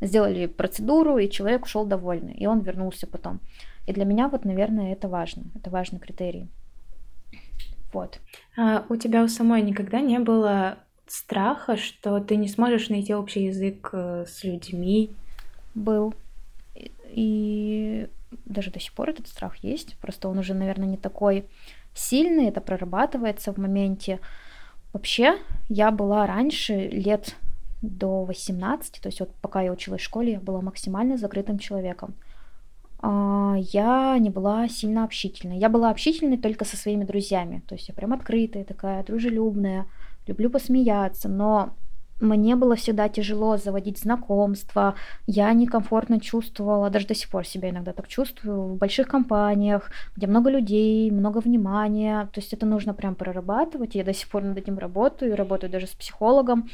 сделали 0.00 0.46
процедуру, 0.46 1.18
и 1.18 1.30
человек 1.30 1.64
ушел 1.64 1.86
довольный, 1.86 2.34
и 2.34 2.46
он 2.46 2.60
вернулся 2.60 3.06
потом. 3.06 3.40
И 3.86 3.92
для 3.92 4.04
меня 4.04 4.28
вот, 4.28 4.44
наверное, 4.44 4.92
это 4.92 5.08
важно. 5.08 5.44
Это 5.54 5.70
важный 5.70 5.98
критерий. 5.98 6.48
Вот. 7.92 8.20
А 8.56 8.84
у 8.90 8.96
тебя 8.96 9.24
у 9.24 9.28
самой 9.28 9.62
никогда 9.62 10.00
не 10.00 10.18
было 10.18 10.78
страха, 11.06 11.78
что 11.78 12.20
ты 12.20 12.36
не 12.36 12.48
сможешь 12.48 12.90
найти 12.90 13.14
общий 13.14 13.44
язык 13.44 13.88
э, 13.92 14.26
с 14.28 14.44
людьми? 14.44 15.10
Был. 15.74 16.12
И 17.06 18.08
даже 18.44 18.70
до 18.70 18.78
сих 18.78 18.92
пор 18.92 19.08
этот 19.08 19.26
страх 19.26 19.56
есть. 19.64 19.96
Просто 19.98 20.28
он 20.28 20.38
уже, 20.38 20.52
наверное, 20.52 20.86
не 20.86 20.98
такой 20.98 21.46
сильный, 21.94 22.46
это 22.46 22.60
прорабатывается 22.60 23.52
в 23.52 23.58
моменте. 23.58 24.20
Вообще, 24.92 25.38
я 25.68 25.90
была 25.90 26.26
раньше 26.26 26.88
лет 26.88 27.36
до 27.82 28.24
18, 28.24 29.00
то 29.00 29.08
есть 29.08 29.20
вот 29.20 29.30
пока 29.40 29.62
я 29.62 29.72
училась 29.72 30.00
в 30.00 30.04
школе, 30.04 30.32
я 30.32 30.40
была 30.40 30.60
максимально 30.60 31.16
закрытым 31.16 31.58
человеком. 31.58 32.14
А, 33.00 33.54
я 33.56 34.18
не 34.18 34.30
была 34.30 34.68
сильно 34.68 35.04
общительной. 35.04 35.58
Я 35.58 35.68
была 35.68 35.90
общительной 35.90 36.38
только 36.38 36.64
со 36.64 36.76
своими 36.76 37.04
друзьями. 37.04 37.62
То 37.66 37.74
есть 37.74 37.88
я 37.88 37.94
прям 37.94 38.12
открытая 38.12 38.64
такая, 38.64 39.04
дружелюбная, 39.04 39.86
люблю 40.26 40.50
посмеяться, 40.50 41.28
но 41.28 41.74
мне 42.20 42.56
было 42.56 42.76
всегда 42.76 43.08
тяжело 43.08 43.56
заводить 43.56 43.98
знакомства, 43.98 44.94
я 45.26 45.52
некомфортно 45.52 46.20
чувствовала, 46.20 46.90
даже 46.90 47.06
до 47.06 47.14
сих 47.14 47.28
пор 47.30 47.46
себя 47.46 47.70
иногда 47.70 47.92
так 47.92 48.08
чувствую, 48.08 48.62
в 48.62 48.76
больших 48.76 49.08
компаниях, 49.08 49.90
где 50.16 50.26
много 50.26 50.50
людей, 50.50 51.10
много 51.10 51.38
внимания, 51.38 52.28
то 52.32 52.40
есть 52.40 52.52
это 52.52 52.66
нужно 52.66 52.94
прям 52.94 53.14
прорабатывать, 53.14 53.94
я 53.94 54.04
до 54.04 54.14
сих 54.14 54.28
пор 54.28 54.42
над 54.42 54.58
этим 54.58 54.78
работаю, 54.78 55.36
работаю 55.36 55.70
даже 55.70 55.86
с 55.86 55.94
психологом, 55.94 56.68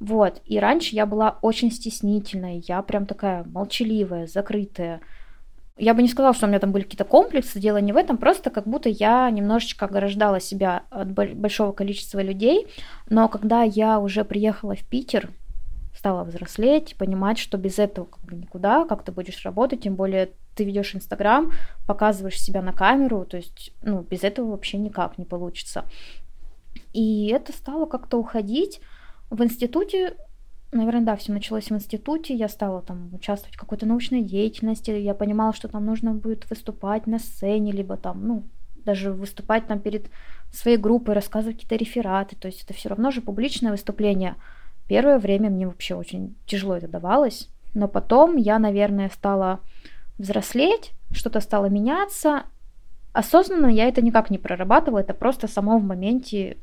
вот, 0.00 0.40
и 0.44 0.58
раньше 0.58 0.94
я 0.94 1.06
была 1.06 1.38
очень 1.42 1.70
стеснительной, 1.72 2.64
я 2.66 2.82
прям 2.82 3.04
такая 3.04 3.44
молчаливая, 3.44 4.26
закрытая, 4.26 5.00
я 5.78 5.94
бы 5.94 6.02
не 6.02 6.08
сказала, 6.08 6.34
что 6.34 6.46
у 6.46 6.48
меня 6.48 6.58
там 6.58 6.72
были 6.72 6.82
какие-то 6.82 7.04
комплексы, 7.04 7.60
дело 7.60 7.78
не 7.78 7.92
в 7.92 7.96
этом, 7.96 8.18
просто 8.18 8.50
как 8.50 8.66
будто 8.66 8.88
я 8.88 9.30
немножечко 9.30 9.86
ограждала 9.86 10.40
себя 10.40 10.82
от 10.90 11.12
большого 11.12 11.72
количества 11.72 12.20
людей, 12.20 12.66
но 13.08 13.28
когда 13.28 13.62
я 13.62 13.98
уже 14.00 14.24
приехала 14.24 14.74
в 14.74 14.84
Питер, 14.84 15.30
стала 15.96 16.24
взрослеть, 16.24 16.96
понимать, 16.96 17.38
что 17.38 17.58
без 17.58 17.78
этого 17.78 18.06
как 18.06 18.20
бы 18.22 18.36
никуда, 18.36 18.84
как 18.84 19.02
ты 19.02 19.12
будешь 19.12 19.44
работать, 19.44 19.82
тем 19.82 19.96
более 19.96 20.30
ты 20.54 20.64
ведешь 20.64 20.94
Инстаграм, 20.94 21.52
показываешь 21.86 22.40
себя 22.40 22.62
на 22.62 22.72
камеру, 22.72 23.24
то 23.24 23.36
есть, 23.36 23.72
ну, 23.82 24.02
без 24.02 24.22
этого 24.24 24.50
вообще 24.50 24.78
никак 24.78 25.18
не 25.18 25.24
получится. 25.24 25.84
И 26.92 27.28
это 27.28 27.52
стало 27.52 27.86
как-то 27.86 28.18
уходить. 28.18 28.80
В 29.30 29.42
институте, 29.42 30.16
наверное, 30.72 31.04
да, 31.04 31.16
все 31.16 31.32
началось 31.32 31.70
в 31.70 31.72
институте, 31.72 32.34
я 32.34 32.48
стала 32.48 32.82
там 32.82 33.14
участвовать 33.14 33.56
в 33.56 33.60
какой-то 33.60 33.86
научной 33.86 34.22
деятельности, 34.22 34.90
я 34.90 35.14
понимала, 35.14 35.52
что 35.52 35.68
там 35.68 35.86
нужно 35.86 36.14
будет 36.14 36.48
выступать 36.50 37.06
на 37.06 37.18
сцене, 37.18 37.72
либо 37.72 37.96
там, 37.96 38.26
ну, 38.26 38.42
даже 38.84 39.12
выступать 39.12 39.66
там 39.66 39.80
перед 39.80 40.10
своей 40.52 40.76
группой, 40.76 41.14
рассказывать 41.14 41.56
какие-то 41.56 41.76
рефераты, 41.76 42.36
то 42.36 42.48
есть 42.48 42.64
это 42.64 42.74
все 42.74 42.88
равно 42.88 43.10
же 43.10 43.20
публичное 43.20 43.70
выступление. 43.70 44.34
Первое 44.88 45.18
время 45.18 45.50
мне 45.50 45.66
вообще 45.66 45.94
очень 45.94 46.34
тяжело 46.46 46.76
это 46.76 46.88
давалось, 46.88 47.48
но 47.74 47.88
потом 47.88 48.36
я, 48.36 48.58
наверное, 48.58 49.10
стала 49.10 49.60
взрослеть, 50.16 50.92
что-то 51.12 51.40
стало 51.40 51.66
меняться. 51.66 52.44
Осознанно 53.12 53.66
я 53.66 53.88
это 53.88 54.02
никак 54.02 54.30
не 54.30 54.38
прорабатывала, 54.38 55.00
это 55.00 55.14
просто 55.14 55.48
само 55.48 55.78
в 55.78 55.84
моменте 55.84 56.56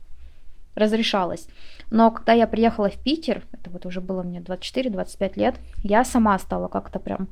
разрешалось. 0.76 1.48
Но 1.92 2.12
когда 2.12 2.34
я 2.34 2.48
приехала 2.48 2.90
в 2.90 2.98
Питер, 2.98 3.44
это 3.52 3.70
вот 3.70 3.86
уже 3.86 4.02
было 4.02 4.24
мне 4.24 4.40
24-25 4.40 5.40
лет, 5.40 5.56
я 5.84 6.04
сама 6.04 6.38
стала 6.40 6.68
как-то 6.68 7.00
прям 7.00 7.28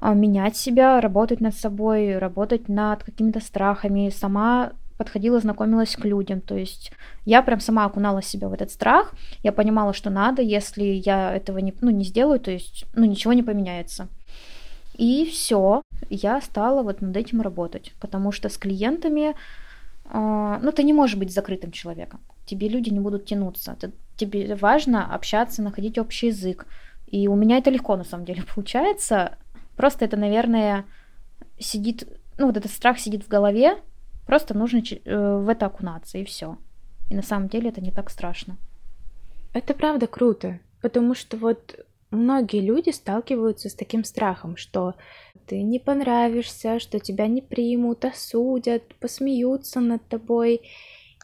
а, 0.00 0.14
менять 0.14 0.56
себя, 0.56 1.00
работать 1.00 1.40
над 1.40 1.54
собой, 1.54 2.18
работать 2.18 2.68
над 2.68 3.04
какими-то 3.04 3.40
страхами, 3.40 4.10
сама 4.10 4.72
подходила, 4.96 5.40
знакомилась 5.40 5.96
к 5.96 6.04
людям. 6.04 6.40
То 6.40 6.56
есть 6.56 6.92
я 7.24 7.42
прям 7.42 7.60
сама 7.60 7.84
окунала 7.84 8.22
себя 8.22 8.48
в 8.48 8.52
этот 8.52 8.70
страх. 8.70 9.12
Я 9.42 9.52
понимала, 9.52 9.92
что 9.92 10.10
надо, 10.10 10.42
если 10.42 10.84
я 10.84 11.34
этого 11.34 11.58
не, 11.58 11.74
ну, 11.80 11.90
не 11.90 12.04
сделаю, 12.04 12.40
то 12.40 12.50
есть 12.50 12.84
ну, 12.94 13.04
ничего 13.04 13.32
не 13.32 13.42
поменяется. 13.42 14.08
И 14.94 15.26
все, 15.26 15.82
я 16.08 16.40
стала 16.40 16.82
вот 16.82 17.02
над 17.02 17.16
этим 17.16 17.42
работать, 17.42 17.92
потому 18.00 18.32
что 18.32 18.48
с 18.48 18.56
клиентами, 18.56 19.34
э, 20.10 20.58
ну, 20.62 20.72
ты 20.72 20.82
не 20.84 20.94
можешь 20.94 21.16
быть 21.16 21.34
закрытым 21.34 21.70
человеком. 21.70 22.20
Тебе 22.46 22.68
люди 22.68 22.90
не 22.90 23.00
будут 23.00 23.26
тянуться. 23.26 23.76
Ты, 23.78 23.92
тебе 24.16 24.54
важно 24.54 25.12
общаться, 25.14 25.62
находить 25.62 25.98
общий 25.98 26.28
язык. 26.28 26.66
И 27.06 27.28
у 27.28 27.34
меня 27.34 27.58
это 27.58 27.70
легко 27.70 27.96
на 27.96 28.04
самом 28.04 28.24
деле 28.24 28.42
получается. 28.54 29.36
Просто 29.76 30.04
это, 30.04 30.16
наверное, 30.16 30.86
сидит, 31.58 32.08
ну, 32.38 32.46
вот 32.46 32.56
этот 32.56 32.70
страх 32.70 32.98
сидит 32.98 33.24
в 33.24 33.28
голове, 33.28 33.76
просто 34.26 34.56
нужно 34.56 34.78
э, 34.78 35.36
в 35.38 35.48
это 35.48 35.66
окунаться, 35.66 36.18
и 36.18 36.24
все. 36.24 36.56
И 37.10 37.14
на 37.14 37.22
самом 37.22 37.48
деле 37.48 37.68
это 37.68 37.80
не 37.80 37.92
так 37.92 38.10
страшно. 38.10 38.56
Это 39.52 39.74
правда 39.74 40.06
круто, 40.06 40.60
потому 40.82 41.14
что 41.14 41.36
вот 41.36 41.86
многие 42.10 42.60
люди 42.60 42.90
сталкиваются 42.90 43.68
с 43.68 43.74
таким 43.74 44.04
страхом, 44.04 44.56
что 44.56 44.94
ты 45.46 45.62
не 45.62 45.78
понравишься, 45.78 46.80
что 46.80 46.98
тебя 46.98 47.26
не 47.26 47.40
примут, 47.40 48.04
осудят, 48.04 48.82
посмеются 48.96 49.80
над 49.80 50.06
тобой. 50.08 50.62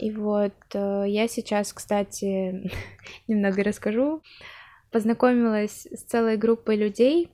И 0.03 0.11
вот 0.11 0.53
э, 0.75 1.05
я 1.07 1.29
сейчас, 1.29 1.73
кстати, 1.73 2.69
немного 3.29 3.63
расскажу. 3.63 4.21
Познакомилась 4.91 5.87
с 5.93 6.03
целой 6.03 6.37
группой 6.37 6.75
людей, 6.75 7.31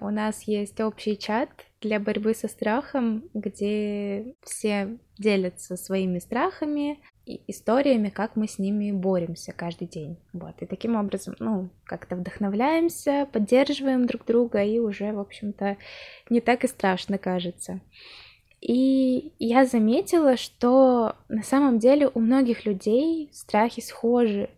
у 0.00 0.08
нас 0.08 0.44
есть 0.44 0.80
общий 0.80 1.18
чат 1.18 1.50
для 1.82 2.00
борьбы 2.00 2.34
со 2.34 2.48
страхом, 2.48 3.24
где 3.34 4.34
все 4.42 4.96
делятся 5.18 5.76
своими 5.76 6.18
страхами 6.18 7.00
и 7.26 7.42
историями, 7.48 8.08
как 8.08 8.34
мы 8.34 8.48
с 8.48 8.58
ними 8.58 8.92
боремся 8.92 9.52
каждый 9.52 9.86
день. 9.86 10.16
Вот. 10.32 10.54
И 10.60 10.66
таким 10.66 10.96
образом, 10.96 11.36
ну, 11.38 11.68
как-то 11.84 12.16
вдохновляемся, 12.16 13.28
поддерживаем 13.30 14.06
друг 14.06 14.24
друга, 14.24 14.62
и 14.62 14.78
уже, 14.78 15.12
в 15.12 15.20
общем-то, 15.20 15.76
не 16.30 16.40
так 16.40 16.64
и 16.64 16.68
страшно 16.68 17.18
кажется. 17.18 17.80
И 18.60 19.32
я 19.38 19.66
заметила, 19.66 20.36
что 20.36 21.14
на 21.28 21.42
самом 21.42 21.78
деле 21.78 22.10
у 22.12 22.20
многих 22.20 22.64
людей 22.64 23.28
страхи 23.32 23.80
схожи. 23.80 24.50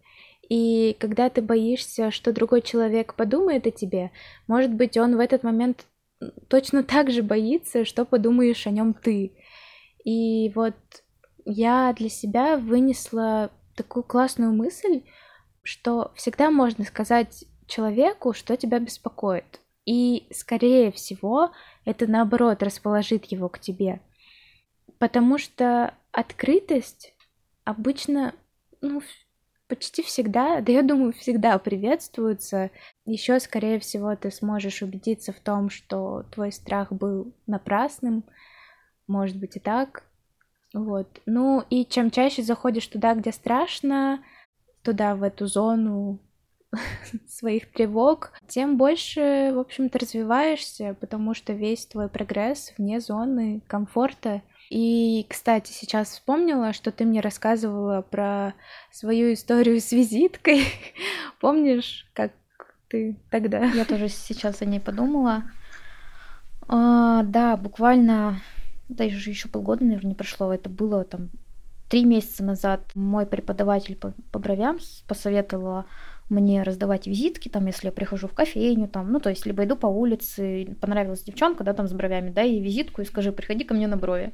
И 0.48 0.96
когда 0.98 1.28
ты 1.28 1.42
боишься, 1.42 2.10
что 2.10 2.32
другой 2.32 2.62
человек 2.62 3.14
подумает 3.14 3.66
о 3.66 3.70
тебе, 3.70 4.10
может 4.46 4.72
быть, 4.72 4.96
он 4.96 5.16
в 5.16 5.20
этот 5.20 5.42
момент 5.42 5.86
точно 6.48 6.82
так 6.82 7.10
же 7.10 7.22
боится, 7.22 7.84
что 7.84 8.04
подумаешь 8.04 8.66
о 8.66 8.70
нем 8.70 8.94
ты. 8.94 9.32
И 10.04 10.50
вот 10.54 10.74
я 11.44 11.92
для 11.96 12.08
себя 12.08 12.56
вынесла 12.56 13.50
такую 13.76 14.02
классную 14.02 14.52
мысль, 14.52 15.02
что 15.62 16.12
всегда 16.14 16.50
можно 16.50 16.84
сказать 16.84 17.44
человеку, 17.66 18.32
что 18.32 18.56
тебя 18.56 18.78
беспокоит. 18.78 19.60
И, 19.88 20.26
скорее 20.30 20.92
всего, 20.92 21.50
это 21.86 22.06
наоборот 22.06 22.62
расположит 22.62 23.24
его 23.32 23.48
к 23.48 23.58
тебе. 23.58 24.02
Потому 24.98 25.38
что 25.38 25.94
открытость 26.12 27.14
обычно 27.64 28.34
ну, 28.82 29.00
почти 29.66 30.02
всегда, 30.02 30.60
да 30.60 30.72
я 30.72 30.82
думаю, 30.82 31.14
всегда 31.14 31.58
приветствуются. 31.58 32.70
Еще, 33.06 33.40
скорее 33.40 33.80
всего, 33.80 34.14
ты 34.14 34.30
сможешь 34.30 34.82
убедиться 34.82 35.32
в 35.32 35.40
том, 35.40 35.70
что 35.70 36.24
твой 36.32 36.52
страх 36.52 36.92
был 36.92 37.32
напрасным, 37.46 38.24
может 39.06 39.38
быть 39.38 39.56
и 39.56 39.60
так. 39.60 40.02
Вот. 40.74 41.22
Ну 41.24 41.64
и 41.70 41.86
чем 41.86 42.10
чаще 42.10 42.42
заходишь 42.42 42.88
туда, 42.88 43.14
где 43.14 43.32
страшно, 43.32 44.22
туда, 44.82 45.14
в 45.14 45.22
эту 45.22 45.46
зону 45.46 46.20
своих 47.28 47.70
тревог, 47.72 48.32
тем 48.46 48.76
больше, 48.76 49.52
в 49.54 49.58
общем-то, 49.58 49.98
развиваешься, 49.98 50.96
потому 51.00 51.34
что 51.34 51.52
весь 51.52 51.86
твой 51.86 52.08
прогресс 52.08 52.72
вне 52.76 53.00
зоны 53.00 53.62
комфорта— 53.66 54.42
и, 54.70 55.24
кстати, 55.28 55.72
сейчас 55.72 56.10
вспомнила, 56.10 56.72
что 56.72 56.92
ты 56.92 57.04
мне 57.04 57.20
рассказывала 57.20 58.02
про 58.02 58.54
свою 58.92 59.32
историю 59.32 59.80
с 59.80 59.92
визиткой. 59.92 60.64
Помнишь, 61.40 62.06
как 62.12 62.32
ты 62.88 63.16
тогда? 63.30 63.64
Я 63.64 63.84
тоже 63.86 64.08
сейчас 64.08 64.60
о 64.60 64.66
ней 64.66 64.80
подумала. 64.80 65.44
А, 66.68 67.22
да, 67.22 67.56
буквально, 67.56 68.42
даже 68.90 69.30
еще 69.30 69.48
полгода, 69.48 69.84
наверное, 69.84 70.10
не 70.10 70.14
прошло. 70.14 70.52
Это 70.52 70.68
было 70.68 71.02
там 71.04 71.30
три 71.88 72.04
месяца 72.04 72.44
назад. 72.44 72.82
Мой 72.94 73.24
преподаватель 73.24 73.96
по, 73.96 74.12
по 74.30 74.38
бровям 74.38 74.78
посоветовала 75.06 75.86
мне 76.28 76.62
раздавать 76.62 77.06
визитки, 77.06 77.48
там, 77.48 77.66
если 77.66 77.86
я 77.86 77.92
прихожу 77.92 78.28
в 78.28 78.34
кофейню, 78.34 78.88
там, 78.88 79.10
ну, 79.10 79.20
то 79.20 79.30
есть, 79.30 79.46
либо 79.46 79.64
иду 79.64 79.76
по 79.76 79.86
улице, 79.86 80.76
понравилась 80.80 81.22
девчонка, 81.22 81.64
да, 81.64 81.72
там, 81.72 81.88
с 81.88 81.92
бровями, 81.92 82.30
дай 82.30 82.50
ей 82.50 82.62
визитку 82.62 83.02
и 83.02 83.06
скажи, 83.06 83.32
приходи 83.32 83.64
ко 83.64 83.74
мне 83.74 83.86
на 83.86 83.96
брови. 83.96 84.32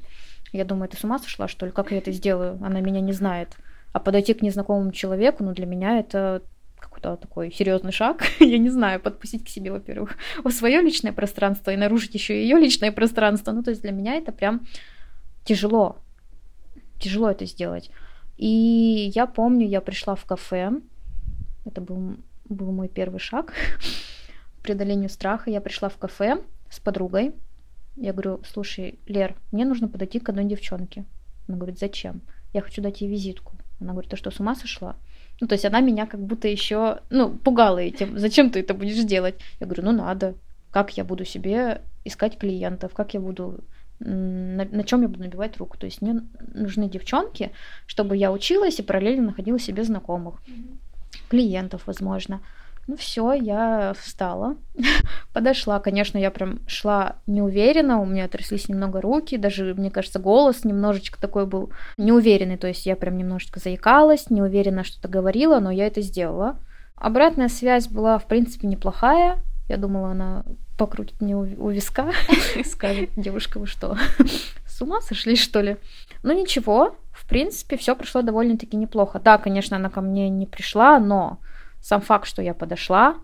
Я 0.51 0.65
думаю, 0.65 0.89
ты 0.89 0.97
с 0.97 1.03
ума 1.03 1.19
сошла, 1.19 1.47
что 1.47 1.65
ли? 1.65 1.71
Как 1.71 1.91
я 1.91 1.97
это 1.99 2.11
сделаю? 2.11 2.59
Она 2.61 2.81
меня 2.81 2.99
не 2.99 3.13
знает. 3.13 3.55
А 3.93 3.99
подойти 3.99 4.33
к 4.33 4.41
незнакомому 4.41 4.91
человеку, 4.91 5.43
ну, 5.43 5.53
для 5.53 5.65
меня 5.65 5.99
это 5.99 6.41
какой-то 6.77 7.15
такой 7.15 7.51
серьезный 7.51 7.91
шаг. 7.91 8.23
я 8.39 8.57
не 8.57 8.69
знаю, 8.69 8.99
подпустить 8.99 9.45
к 9.45 9.49
себе, 9.49 9.71
во-первых, 9.71 10.17
свое 10.49 10.81
личное 10.81 11.13
пространство 11.13 11.71
и 11.71 11.77
нарушить 11.77 12.13
еще 12.13 12.41
ее 12.41 12.57
личное 12.57 12.91
пространство. 12.91 13.51
Ну, 13.51 13.63
то 13.63 13.71
есть 13.71 13.81
для 13.81 13.91
меня 13.91 14.15
это 14.15 14.31
прям 14.31 14.65
тяжело. 15.45 15.97
Тяжело 16.99 17.31
это 17.31 17.45
сделать. 17.45 17.89
И 18.37 19.11
я 19.15 19.27
помню, 19.27 19.67
я 19.67 19.81
пришла 19.81 20.15
в 20.15 20.25
кафе, 20.25 20.71
это 21.65 21.81
был, 21.81 22.17
был 22.47 22.71
мой 22.71 22.87
первый 22.87 23.19
шаг 23.19 23.53
к 24.59 24.61
преодолению 24.61 25.09
страха. 25.09 25.49
Я 25.49 25.61
пришла 25.61 25.89
в 25.89 25.97
кафе 25.97 26.41
с 26.69 26.79
подругой. 26.79 27.33
Я 27.95 28.13
говорю, 28.13 28.41
слушай, 28.51 28.99
Лер, 29.07 29.35
мне 29.51 29.65
нужно 29.65 29.87
подойти 29.87 30.19
к 30.19 30.29
одной 30.29 30.45
девчонке. 30.45 31.05
Она 31.47 31.57
говорит, 31.57 31.79
зачем? 31.79 32.21
Я 32.53 32.61
хочу 32.61 32.81
дать 32.81 33.01
ей 33.01 33.09
визитку. 33.09 33.53
Она 33.79 33.91
говорит, 33.91 34.11
ты 34.11 34.17
что, 34.17 34.31
с 34.31 34.39
ума 34.39 34.55
сошла? 34.55 34.95
Ну, 35.41 35.47
то 35.47 35.53
есть 35.53 35.65
она 35.65 35.81
меня 35.81 36.05
как 36.05 36.21
будто 36.21 36.47
еще, 36.47 36.99
ну, 37.09 37.29
пугала 37.29 37.79
этим. 37.79 38.17
Зачем 38.17 38.49
ты 38.49 38.61
это 38.61 38.73
будешь 38.73 39.03
делать? 39.03 39.35
Я 39.59 39.67
говорю, 39.67 39.83
ну, 39.83 39.91
надо. 39.91 40.35
Как 40.71 40.97
я 40.97 41.03
буду 41.03 41.25
себе 41.25 41.81
искать 42.03 42.37
клиентов? 42.37 42.93
Как 42.93 43.13
я 43.13 43.19
буду 43.19 43.63
на, 43.99 44.65
на 44.65 44.83
чем 44.83 45.01
я 45.01 45.07
буду 45.07 45.21
набивать 45.21 45.57
руку. 45.57 45.77
То 45.77 45.85
есть 45.85 46.01
мне 46.01 46.21
нужны 46.53 46.89
девчонки, 46.89 47.51
чтобы 47.85 48.17
я 48.17 48.31
училась 48.31 48.79
и 48.79 48.83
параллельно 48.83 49.27
находила 49.27 49.59
себе 49.59 49.83
знакомых. 49.83 50.41
Mm-hmm 50.47 50.84
клиентов, 51.29 51.83
возможно. 51.85 52.41
Ну 52.87 52.95
все, 52.97 53.33
я 53.33 53.95
встала, 53.99 54.57
подошла. 55.33 55.79
Конечно, 55.79 56.19
я 56.19 56.29
прям 56.29 56.59
шла 56.67 57.15
неуверенно, 57.25 57.99
у 57.99 58.05
меня 58.05 58.27
тряслись 58.27 58.69
немного 58.69 59.01
руки, 59.01 59.37
даже, 59.37 59.73
мне 59.73 59.89
кажется, 59.89 60.19
голос 60.19 60.63
немножечко 60.63 61.19
такой 61.19 61.47
был 61.47 61.71
неуверенный, 61.97 62.57
то 62.57 62.67
есть 62.67 62.85
я 62.85 62.95
прям 62.95 63.17
немножечко 63.17 63.59
заикалась, 63.59 64.29
неуверенно 64.29 64.83
что-то 64.83 65.07
говорила, 65.07 65.59
но 65.59 65.71
я 65.71 65.87
это 65.87 66.01
сделала. 66.01 66.59
Обратная 66.95 67.49
связь 67.49 67.87
была, 67.87 68.19
в 68.19 68.27
принципе, 68.27 68.67
неплохая. 68.67 69.39
Я 69.67 69.77
думала, 69.77 70.11
она 70.11 70.43
покрутит 70.77 71.19
мне 71.21 71.35
у 71.35 71.69
виска 71.69 72.11
и 72.55 72.63
скажет, 72.63 73.09
девушка, 73.15 73.59
вы 73.59 73.65
что, 73.65 73.97
с 74.75 74.81
ума 74.81 75.01
сошли, 75.01 75.35
что 75.45 75.61
ли? 75.61 75.77
Ну 76.23 76.33
ничего, 76.33 76.95
в 77.11 77.27
принципе, 77.27 77.77
все 77.77 77.95
прошло 77.95 78.21
довольно-таки 78.21 78.75
неплохо. 78.77 79.19
Да, 79.19 79.37
конечно, 79.37 79.77
она 79.77 79.89
ко 79.89 80.01
мне 80.01 80.29
не 80.29 80.45
пришла, 80.45 80.99
но 80.99 81.39
сам 81.81 82.01
факт, 82.01 82.27
что 82.27 82.41
я 82.41 82.53
подошла, 82.53 83.15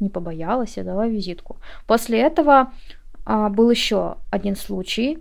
не 0.00 0.08
побоялась, 0.08 0.76
я 0.76 0.84
дала 0.84 1.06
визитку. 1.06 1.58
После 1.86 2.20
этого 2.20 2.72
а, 3.24 3.50
был 3.50 3.70
еще 3.70 4.16
один 4.30 4.56
случай. 4.56 5.18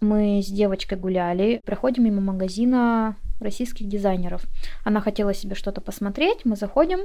Мы 0.00 0.40
с 0.42 0.46
девочкой 0.46 0.98
гуляли, 0.98 1.60
проходим 1.64 2.04
мимо 2.04 2.20
магазина 2.20 3.14
российских 3.38 3.86
дизайнеров. 3.86 4.42
Она 4.84 5.00
хотела 5.00 5.34
себе 5.34 5.54
что-то 5.54 5.80
посмотреть, 5.80 6.44
мы 6.44 6.56
заходим, 6.56 7.00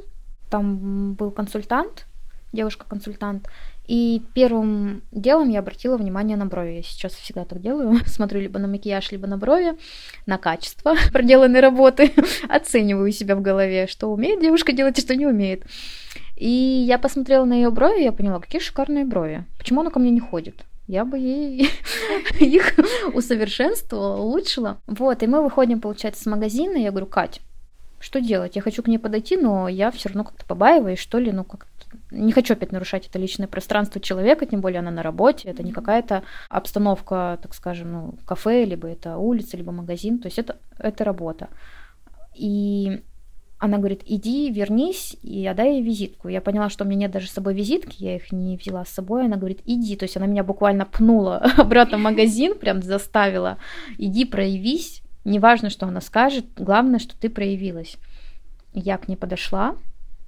там 0.49 1.13
был 1.13 1.29
консультант, 1.29 2.07
девушка-консультант, 2.53 3.47
и 3.87 4.21
первым 4.33 5.01
делом 5.11 5.49
я 5.49 5.59
обратила 5.59 5.95
внимание 5.95 6.35
на 6.35 6.45
брови. 6.45 6.73
Я 6.73 6.83
сейчас 6.83 7.13
всегда 7.13 7.45
так 7.45 7.61
делаю. 7.61 7.99
Смотрю 8.05 8.41
либо 8.41 8.59
на 8.59 8.67
макияж, 8.67 9.11
либо 9.11 9.27
на 9.27 9.37
брови, 9.37 9.77
на 10.25 10.37
качество 10.37 10.95
проделанной 11.13 11.61
работы. 11.61 12.11
Оцениваю 12.49 13.11
себя 13.11 13.35
в 13.35 13.41
голове, 13.41 13.87
что 13.87 14.07
умеет 14.07 14.41
девушка 14.41 14.73
делать, 14.73 14.97
и 14.99 15.01
что 15.01 15.15
не 15.15 15.25
умеет. 15.25 15.63
И 16.35 16.49
я 16.49 16.99
посмотрела 16.99 17.45
на 17.45 17.53
ее 17.53 17.71
брови, 17.71 18.01
и 18.01 18.03
я 18.03 18.11
поняла, 18.11 18.39
какие 18.39 18.61
шикарные 18.61 19.05
брови. 19.05 19.45
Почему 19.57 19.81
она 19.81 19.89
ко 19.89 19.99
мне 19.99 20.11
не 20.11 20.19
ходит? 20.19 20.65
Я 20.87 21.03
бы 21.03 21.17
ей 21.17 21.69
их 22.39 22.75
усовершенствовала, 23.13 24.17
улучшила. 24.21 24.79
Вот, 24.85 25.23
и 25.23 25.27
мы 25.27 25.41
выходим, 25.41 25.79
получается, 25.79 26.23
с 26.23 26.25
магазина, 26.25 26.77
я 26.77 26.91
говорю, 26.91 27.07
Кать, 27.07 27.41
что 27.99 28.21
делать? 28.21 28.55
Я 28.55 28.61
хочу 28.61 28.83
к 28.83 28.87
ней 28.87 28.99
подойти, 28.99 29.37
но 29.37 29.67
я 29.67 29.91
все 29.91 30.09
равно 30.09 30.25
как-то 30.25 30.45
побаиваюсь, 30.45 30.99
что 30.99 31.17
ли, 31.19 31.31
ну 31.31 31.43
как 31.43 31.67
не 32.11 32.31
хочу 32.31 32.53
опять 32.53 32.71
нарушать 32.71 33.07
это 33.07 33.19
личное 33.19 33.47
пространство 33.47 33.99
человека, 34.01 34.45
тем 34.45 34.61
более 34.61 34.79
она 34.79 34.91
на 34.91 35.03
работе, 35.03 35.49
это 35.49 35.63
не 35.63 35.71
какая-то 35.71 36.23
обстановка, 36.49 37.39
так 37.41 37.53
скажем, 37.53 37.91
ну, 37.91 38.13
кафе, 38.25 38.65
либо 38.65 38.87
это 38.87 39.17
улица, 39.17 39.57
либо 39.57 39.71
магазин, 39.71 40.19
то 40.19 40.27
есть 40.27 40.39
это, 40.39 40.57
это 40.79 41.03
работа. 41.03 41.49
И 42.35 43.01
она 43.59 43.79
говорит, 43.79 44.03
иди, 44.05 44.51
вернись 44.51 45.17
и 45.23 45.45
отдай 45.47 45.75
ей 45.75 45.81
визитку. 45.81 46.27
Я 46.27 46.41
поняла, 46.41 46.69
что 46.69 46.83
у 46.83 46.87
меня 46.87 47.01
нет 47.01 47.11
даже 47.11 47.27
с 47.27 47.31
собой 47.31 47.55
визитки, 47.55 48.03
я 48.03 48.15
их 48.15 48.31
не 48.31 48.55
взяла 48.55 48.85
с 48.85 48.89
собой. 48.89 49.25
Она 49.25 49.37
говорит, 49.37 49.61
иди. 49.65 49.95
То 49.95 50.03
есть 50.03 50.15
она 50.15 50.27
меня 50.27 50.43
буквально 50.43 50.85
пнула 50.85 51.37
обратно 51.57 51.97
в 51.97 52.01
магазин, 52.01 52.57
прям 52.57 52.83
заставила. 52.83 53.57
Иди, 53.97 54.25
проявись. 54.25 55.01
Неважно, 55.25 55.69
что 55.69 55.87
она 55.87 56.01
скажет, 56.01 56.45
главное, 56.55 56.99
что 56.99 57.17
ты 57.17 57.29
проявилась. 57.29 57.97
Я 58.73 58.97
к 58.97 59.07
ней 59.07 59.15
подошла, 59.15 59.75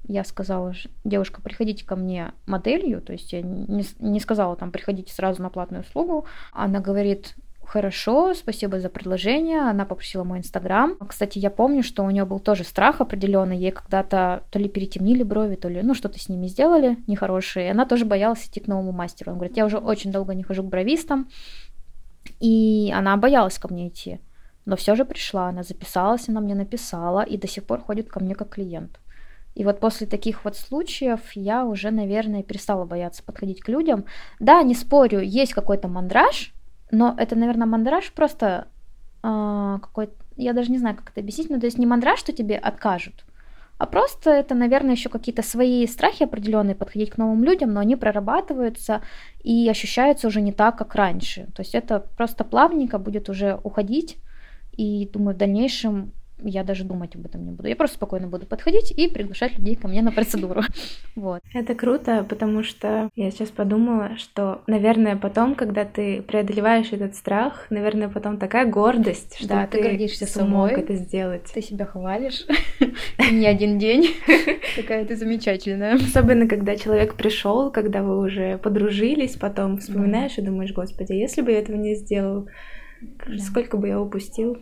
я 0.10 0.24
сказала, 0.24 0.74
девушка, 1.06 1.42
приходите 1.42 1.86
ко 1.86 1.96
мне 1.96 2.34
моделью, 2.48 3.00
то 3.00 3.14
есть 3.14 3.32
я 3.32 3.42
не, 3.42 3.86
не 4.00 4.20
сказала 4.20 4.56
там, 4.56 4.72
приходите 4.72 5.14
сразу 5.14 5.42
на 5.42 5.50
платную 5.50 5.84
услугу. 5.84 6.26
Она 6.52 6.80
говорит, 6.80 7.36
Хорошо, 7.62 8.34
спасибо 8.34 8.80
за 8.80 8.90
предложение. 8.90 9.62
Она 9.62 9.86
попросила 9.86 10.24
мой 10.24 10.40
инстаграм. 10.40 10.96
Кстати, 11.08 11.38
я 11.38 11.52
помню, 11.52 11.84
что 11.84 12.04
у 12.04 12.10
нее 12.10 12.26
был 12.26 12.40
тоже 12.40 12.64
страх 12.64 13.00
определенный. 13.00 13.60
Ей 13.60 13.70
когда-то 13.70 14.42
то 14.50 14.58
ли 14.58 14.68
перетемнили 14.68 15.22
брови, 15.22 15.54
то 15.54 15.70
ли, 15.70 15.84
ну, 15.84 15.94
что-то 15.94 16.20
с 16.20 16.30
ними 16.30 16.48
сделали 16.48 16.98
нехорошее. 17.06 17.68
И 17.68 17.70
она 17.70 17.86
тоже 17.86 18.06
боялась 18.06 18.48
идти 18.48 18.60
к 18.60 18.66
новому 18.66 18.92
мастеру. 18.92 19.34
Он 19.34 19.38
говорит, 19.38 19.56
я 19.56 19.68
уже 19.68 19.78
очень 19.78 20.12
долго 20.12 20.34
не 20.34 20.42
хожу 20.42 20.64
к 20.64 20.66
бровистам. 20.66 21.30
И 22.40 22.92
она 22.92 23.16
боялась 23.18 23.60
ко 23.60 23.72
мне 23.72 23.90
идти. 23.90 24.20
Но 24.66 24.76
все 24.76 24.96
же 24.96 25.06
пришла, 25.06 25.50
она 25.50 25.62
записалась, 25.62 26.28
она 26.28 26.42
мне 26.42 26.56
написала 26.56 27.22
и 27.22 27.38
до 27.38 27.48
сих 27.48 27.66
пор 27.66 27.82
ходит 27.82 28.10
ко 28.10 28.20
мне 28.20 28.34
как 28.34 28.50
клиент. 28.50 29.00
И 29.60 29.66
вот 29.66 29.82
после 29.82 30.08
таких 30.08 30.46
вот 30.46 30.56
случаев 30.56 31.20
я 31.34 31.66
уже, 31.66 31.92
наверное, 31.92 32.44
перестала 32.44 32.86
бояться 32.86 33.22
подходить 33.22 33.60
к 33.60 33.68
людям. 33.68 34.06
Да, 34.40 34.64
не 34.64 34.74
спорю, 34.74 35.20
есть 35.20 35.54
какой-то 35.54 35.90
мандраж, 35.90 36.54
но 36.92 37.14
это, 37.18 37.36
наверное, 37.36 37.68
мандраж 37.68 38.14
просто 38.14 38.70
э, 39.22 39.78
какой-то, 39.82 40.14
я 40.38 40.54
даже 40.54 40.72
не 40.72 40.78
знаю, 40.78 40.96
как 40.96 41.10
это 41.10 41.20
объяснить, 41.20 41.50
но 41.50 41.60
то 41.60 41.66
есть 41.66 41.78
не 41.78 41.86
мандраж, 41.86 42.20
что 42.20 42.32
тебе 42.32 42.56
откажут, 42.56 43.26
а 43.78 43.86
просто 43.86 44.30
это, 44.30 44.56
наверное, 44.56 44.92
еще 44.92 45.10
какие-то 45.10 45.44
свои 45.44 45.86
страхи 45.88 46.24
определенные 46.24 46.76
подходить 46.76 47.10
к 47.10 47.18
новым 47.18 47.44
людям, 47.44 47.74
но 47.74 47.82
они 47.82 47.98
прорабатываются 47.98 49.02
и 49.44 49.68
ощущаются 49.68 50.28
уже 50.28 50.40
не 50.40 50.54
так, 50.54 50.78
как 50.78 50.96
раньше. 50.96 51.48
То 51.54 51.64
есть 51.64 51.76
это 51.76 52.00
просто 52.16 52.46
плавненько 52.46 52.98
будет 52.98 53.28
уже 53.28 53.60
уходить, 53.62 54.16
и 54.78 55.10
думаю, 55.12 55.36
в 55.36 55.38
дальнейшем 55.38 56.14
я 56.44 56.64
даже 56.64 56.84
думать 56.84 57.16
об 57.16 57.26
этом 57.26 57.46
не 57.46 57.52
буду. 57.52 57.68
Я 57.68 57.76
просто 57.76 57.98
спокойно 57.98 58.28
буду 58.28 58.46
подходить 58.46 58.92
и 58.92 59.08
приглашать 59.08 59.58
людей 59.58 59.76
ко 59.76 59.88
мне 59.88 60.02
на 60.02 60.12
процедуру. 60.12 60.62
Вот. 61.16 61.42
Это 61.54 61.76
круто, 61.76 62.26
потому 62.28 62.64
что 62.64 63.10
я 63.16 63.30
сейчас 63.32 63.50
подумала, 63.50 64.18
что, 64.18 64.62
наверное, 64.68 65.18
потом, 65.18 65.54
когда 65.56 65.84
ты 65.84 66.22
преодолеваешь 66.22 66.94
этот 66.94 67.16
страх, 67.16 67.68
наверное, 67.70 68.08
потом 68.08 68.38
такая 68.38 68.66
гордость, 68.66 69.38
что 69.38 69.48
да, 69.48 69.68
ты, 69.68 69.80
ты 69.80 69.84
гордишься 69.84 70.26
собой, 70.26 70.72
это 70.72 70.96
сделать. 70.96 71.44
Ты 71.54 71.62
себя 71.62 71.86
хвалишь 71.86 72.46
не 73.32 73.46
один 73.48 73.80
день. 73.80 74.16
Такая 74.76 75.04
ты 75.06 75.16
замечательная. 75.16 75.96
Особенно, 75.96 76.48
когда 76.48 76.78
человек 76.78 77.16
пришел, 77.16 77.70
когда 77.72 78.02
вы 78.02 78.20
уже 78.20 78.58
подружились, 78.58 79.36
потом 79.36 79.80
вспоминаешь 79.80 80.38
и 80.38 80.42
думаешь, 80.42 80.74
господи, 80.74 81.14
если 81.14 81.42
бы 81.42 81.52
я 81.52 81.60
этого 81.60 81.76
не 81.76 81.96
сделал, 81.96 82.48
сколько 83.40 83.78
бы 83.78 83.90
я 83.90 84.00
упустил. 84.00 84.58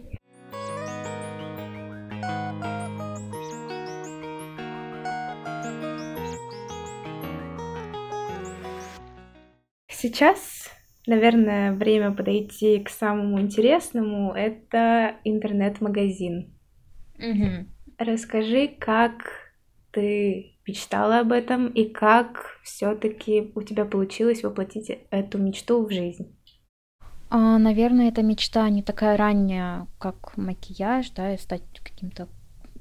Сейчас, 10.00 10.70
наверное, 11.08 11.74
время 11.74 12.12
подойти 12.12 12.80
к 12.80 12.90
самому 12.90 13.42
интересному. 13.42 14.32
Это 14.32 15.16
интернет-магазин. 15.24 16.54
Угу. 17.18 17.66
Расскажи, 17.98 18.68
как 18.68 19.14
ты 19.90 20.56
мечтала 20.68 21.22
об 21.22 21.32
этом 21.32 21.70
и 21.70 21.86
как 21.86 22.60
все-таки 22.62 23.52
у 23.56 23.64
тебя 23.64 23.86
получилось 23.86 24.44
воплотить 24.44 24.92
эту 25.10 25.40
мечту 25.40 25.84
в 25.84 25.92
жизнь? 25.92 26.38
А, 27.32 27.58
наверное, 27.58 28.10
эта 28.10 28.22
мечта 28.22 28.70
не 28.70 28.84
такая 28.84 29.18
ранняя, 29.18 29.88
как 29.98 30.38
макияж, 30.38 31.10
да, 31.10 31.34
и 31.34 31.40
стать 31.40 31.64
каким-то 31.84 32.28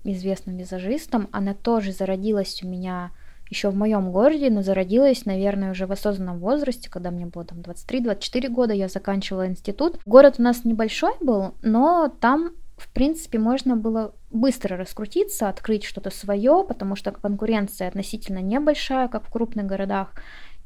известным 0.04 0.58
визажистом. 0.58 1.30
Она 1.32 1.54
тоже 1.54 1.92
зародилась 1.92 2.62
у 2.62 2.68
меня 2.68 3.12
еще 3.48 3.70
в 3.70 3.76
моем 3.76 4.12
городе, 4.12 4.50
но 4.50 4.62
зародилась, 4.62 5.24
наверное, 5.24 5.70
уже 5.70 5.86
в 5.86 5.92
осознанном 5.92 6.38
возрасте, 6.38 6.90
когда 6.90 7.10
мне 7.10 7.26
было 7.26 7.44
там 7.44 7.58
23-24 7.58 8.48
года, 8.48 8.72
я 8.74 8.88
заканчивала 8.88 9.46
институт. 9.46 9.98
Город 10.04 10.36
у 10.38 10.42
нас 10.42 10.64
небольшой 10.64 11.12
был, 11.20 11.54
но 11.62 12.12
там 12.20 12.52
в 12.76 12.88
принципе, 12.88 13.38
можно 13.38 13.74
было 13.74 14.14
быстро 14.30 14.76
раскрутиться, 14.76 15.48
открыть 15.48 15.84
что-то 15.84 16.10
свое, 16.10 16.62
потому 16.66 16.94
что 16.94 17.10
конкуренция 17.10 17.88
относительно 17.88 18.40
небольшая, 18.40 19.08
как 19.08 19.24
в 19.24 19.30
крупных 19.30 19.64
городах. 19.64 20.12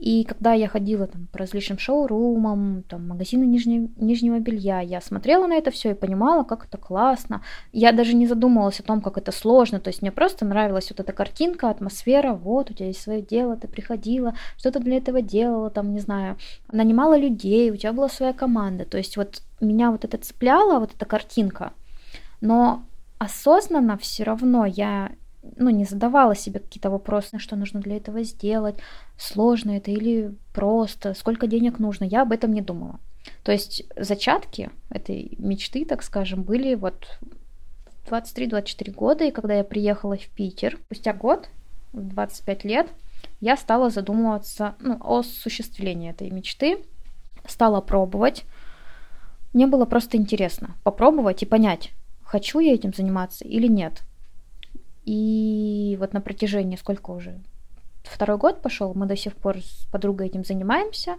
И 0.01 0.25
когда 0.25 0.55
я 0.55 0.67
ходила 0.67 1.07
там 1.07 1.27
по 1.31 1.39
различным 1.41 1.79
шоурумам, 1.79 2.85
там 2.89 3.07
магазины 3.07 3.45
нижнего, 3.45 3.91
нижнего 3.99 4.39
белья, 4.39 4.81
я 4.81 4.99
смотрела 5.03 5.47
на 5.47 5.53
это 5.53 5.71
все 5.71 5.91
и 5.91 5.95
понимала, 5.95 6.43
как 6.43 6.65
это 6.65 6.79
классно. 6.79 7.43
Я 7.71 7.93
даже 7.93 8.15
не 8.15 8.27
задумывалась 8.27 8.81
о 8.81 8.83
том, 8.83 9.03
как 9.03 9.19
это 9.19 9.31
сложно. 9.31 9.79
То 9.79 9.89
есть 9.89 10.01
мне 10.01 10.11
просто 10.11 10.47
нравилась 10.47 10.89
вот 10.89 11.01
эта 11.01 11.13
картинка, 11.13 11.69
атмосфера. 11.69 12.33
Вот 12.33 12.71
у 12.71 12.75
тебя 12.75 12.87
есть 12.87 13.03
свое 13.03 13.21
дело, 13.21 13.59
ты 13.59 13.69
приходила, 13.69 14.35
что-то 14.57 14.81
для 14.81 14.97
этого 14.97 15.21
делала, 15.21 15.69
там, 15.69 15.93
не 15.93 16.01
знаю, 16.01 16.39
нанимала 16.73 17.19
людей, 17.19 17.71
у 17.71 17.77
тебя 17.77 17.93
была 17.93 18.09
своя 18.09 18.33
команда. 18.33 18.87
То 18.87 18.97
есть 18.97 19.19
вот 19.19 19.43
меня 19.61 19.91
вот 19.91 20.07
это 20.07 20.17
цепляло, 20.17 20.81
вот 20.81 20.95
эта 20.95 21.05
картинка. 21.05 21.75
Но 22.41 22.85
осознанно 23.19 23.99
все 23.99 24.25
равно 24.25 24.65
я 24.65 25.11
ну, 25.57 25.71
не 25.71 25.85
задавала 25.85 26.35
себе 26.35 26.61
какие-то 26.61 26.91
вопросы, 26.91 27.39
что 27.39 27.57
нужно 27.57 27.81
для 27.81 27.97
этого 27.97 28.23
сделать, 28.23 28.77
сложно 29.17 29.73
это 29.73 29.91
или 29.91 30.35
просто, 30.53 31.15
сколько 31.15 31.47
денег 31.47 31.79
нужно, 31.79 32.05
я 32.05 32.23
об 32.23 32.33
этом 32.33 32.53
не 32.53 32.61
думала. 32.61 33.01
То 33.43 33.53
есть 33.53 33.85
зачатки 33.97 34.71
этой 34.91 35.37
мечты, 35.39 35.85
так 35.85 36.03
скажем, 36.03 36.43
были 36.43 36.75
вот 36.75 37.19
23-24 38.07 38.93
года, 38.93 39.25
и 39.25 39.31
когда 39.31 39.55
я 39.55 39.65
приехала 39.65 40.17
в 40.17 40.29
Питер, 40.29 40.79
спустя 40.87 41.13
год, 41.13 41.49
25 41.93 42.65
лет, 42.65 42.89
я 43.41 43.57
стала 43.57 43.91
задумываться 43.91 44.75
ну, 44.81 44.99
о 45.01 45.19
осуществлении 45.19 46.11
этой 46.11 46.31
мечты, 46.31 46.79
стала 47.47 47.81
пробовать. 47.81 48.45
Мне 49.53 49.67
было 49.67 49.85
просто 49.85 50.17
интересно 50.17 50.77
попробовать 50.83 51.43
и 51.43 51.47
понять, 51.47 51.91
хочу 52.23 52.61
я 52.61 52.75
этим 52.75 52.95
заниматься 52.95 53.45
или 53.45 53.67
нет. 53.67 54.03
И 55.05 55.97
вот 55.99 56.13
на 56.13 56.21
протяжении 56.21 56.77
сколько 56.77 57.11
уже? 57.11 57.41
Второй 58.03 58.39
год 58.39 58.63
пошел, 58.63 58.93
мы 58.95 59.07
до 59.07 59.17
сих 59.17 59.37
пор 59.37 59.59
с 59.59 59.87
подругой 59.91 60.29
этим 60.29 60.45
занимаемся, 60.45 61.17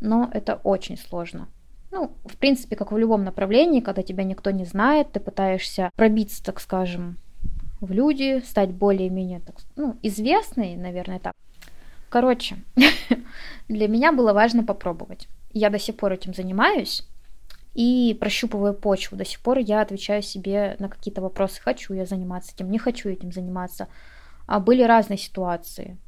но 0.00 0.30
это 0.32 0.60
очень 0.64 0.96
сложно. 0.96 1.48
Ну, 1.90 2.12
в 2.24 2.36
принципе, 2.36 2.76
как 2.76 2.92
в 2.92 2.98
любом 2.98 3.24
направлении, 3.24 3.80
когда 3.80 4.02
тебя 4.02 4.24
никто 4.24 4.50
не 4.50 4.64
знает, 4.64 5.12
ты 5.12 5.20
пытаешься 5.20 5.90
пробиться, 5.96 6.42
так 6.42 6.60
скажем, 6.60 7.18
в 7.80 7.92
люди, 7.92 8.42
стать 8.44 8.72
более-менее, 8.72 9.42
ну, 9.76 9.96
известной, 10.02 10.76
наверное, 10.76 11.20
так. 11.20 11.34
Короче, 12.08 12.56
для 13.68 13.88
меня 13.88 14.12
было 14.12 14.32
важно 14.32 14.64
попробовать. 14.64 15.28
Я 15.52 15.70
до 15.70 15.78
сих 15.78 15.96
пор 15.96 16.12
этим 16.12 16.34
занимаюсь, 16.34 17.06
и 17.74 18.16
прощупываю 18.20 18.74
почву. 18.74 19.16
До 19.16 19.24
сих 19.24 19.40
пор 19.40 19.58
я 19.58 19.80
отвечаю 19.82 20.22
себе 20.22 20.76
на 20.78 20.88
какие-то 20.88 21.20
вопросы, 21.20 21.60
хочу 21.60 21.94
я 21.94 22.06
заниматься 22.06 22.52
этим, 22.54 22.70
не 22.70 22.78
хочу 22.78 23.08
этим 23.08 23.32
заниматься. 23.32 23.88
А 24.46 24.60
были 24.60 24.82
разные 24.82 25.18
ситуации. 25.18 25.98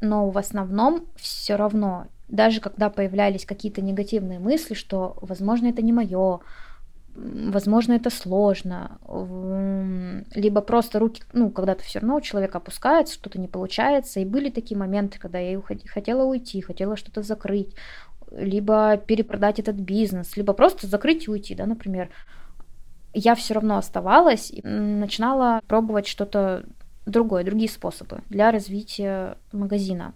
но 0.00 0.30
в 0.30 0.38
основном 0.38 1.06
все 1.16 1.56
равно, 1.56 2.06
даже 2.28 2.60
когда 2.60 2.90
появлялись 2.90 3.44
какие-то 3.44 3.82
негативные 3.82 4.38
мысли, 4.38 4.74
что, 4.74 5.18
возможно, 5.20 5.68
это 5.68 5.82
не 5.82 5.92
мое, 5.92 6.40
возможно, 7.14 7.92
это 7.92 8.08
сложно, 8.08 8.98
либо 10.34 10.60
просто 10.62 10.98
руки, 10.98 11.22
ну, 11.32 11.50
когда-то 11.50 11.82
все 11.84 11.98
равно 11.98 12.16
у 12.16 12.20
человека 12.20 12.58
опускается, 12.58 13.14
что-то 13.14 13.38
не 13.38 13.48
получается, 13.48 14.20
и 14.20 14.24
были 14.24 14.48
такие 14.48 14.78
моменты, 14.78 15.18
когда 15.18 15.38
я 15.38 15.60
хотела 15.60 16.24
уйти, 16.24 16.60
хотела 16.60 16.96
что-то 16.96 17.22
закрыть, 17.22 17.74
либо 18.30 18.96
перепродать 18.96 19.58
этот 19.58 19.76
бизнес, 19.76 20.36
либо 20.36 20.52
просто 20.52 20.86
закрыть 20.86 21.26
и 21.26 21.30
уйти, 21.30 21.54
да, 21.54 21.66
например. 21.66 22.10
Я 23.12 23.34
все 23.34 23.54
равно 23.54 23.76
оставалась 23.76 24.50
и 24.50 24.62
начинала 24.64 25.60
пробовать 25.66 26.06
что-то 26.06 26.64
другое, 27.06 27.44
другие 27.44 27.68
способы 27.68 28.22
для 28.28 28.50
развития 28.50 29.36
магазина. 29.52 30.14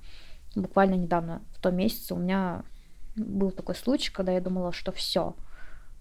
Буквально 0.54 0.94
недавно, 0.94 1.42
в 1.52 1.60
том 1.60 1.76
месяце, 1.76 2.14
у 2.14 2.18
меня 2.18 2.62
был 3.16 3.50
такой 3.50 3.74
случай, 3.74 4.12
когда 4.12 4.32
я 4.32 4.40
думала, 4.40 4.72
что 4.72 4.92
все, 4.92 5.34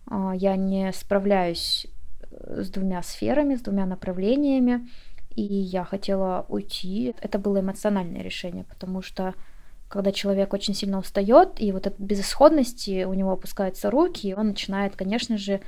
а, 0.06 0.34
я 0.36 0.56
не 0.56 0.92
справляюсь 0.94 1.88
э, 2.30 2.62
с 2.62 2.70
двумя 2.70 3.02
сферами, 3.02 3.56
с 3.56 3.62
двумя 3.62 3.86
направлениями, 3.86 4.88
и 5.36 5.42
я 5.42 5.84
хотела 5.84 6.46
уйти. 6.50 7.16
Это 7.22 7.40
было 7.40 7.62
эмоциональное 7.62 8.22
решение, 8.22 8.66
потому 8.66 9.02
что 9.02 9.34
когда 9.94 10.12
человек 10.12 10.52
очень 10.54 10.74
сильно 10.74 10.98
устает, 10.98 11.62
и 11.62 11.72
вот 11.72 11.86
от 11.86 12.00
безысходности 12.00 13.04
у 13.04 13.14
него 13.14 13.32
опускаются 13.32 13.92
руки, 13.92 14.28
и 14.28 14.34
он 14.34 14.48
начинает, 14.48 14.96
конечно 14.96 15.38
же, 15.38 15.62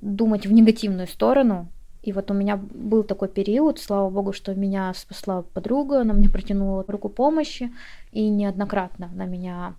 думать 0.00 0.46
в 0.46 0.52
негативную 0.52 1.06
сторону. 1.06 1.68
И 2.02 2.12
вот 2.12 2.30
у 2.30 2.34
меня 2.34 2.56
был 2.56 3.02
такой 3.02 3.28
период, 3.28 3.78
слава 3.78 4.08
богу, 4.08 4.32
что 4.32 4.54
меня 4.54 4.94
спасла 4.94 5.42
подруга, 5.42 6.00
она 6.00 6.14
мне 6.14 6.30
протянула 6.30 6.86
руку 6.88 7.10
помощи, 7.10 7.70
и 8.12 8.30
неоднократно 8.30 9.10
она 9.12 9.26
меня 9.26 9.74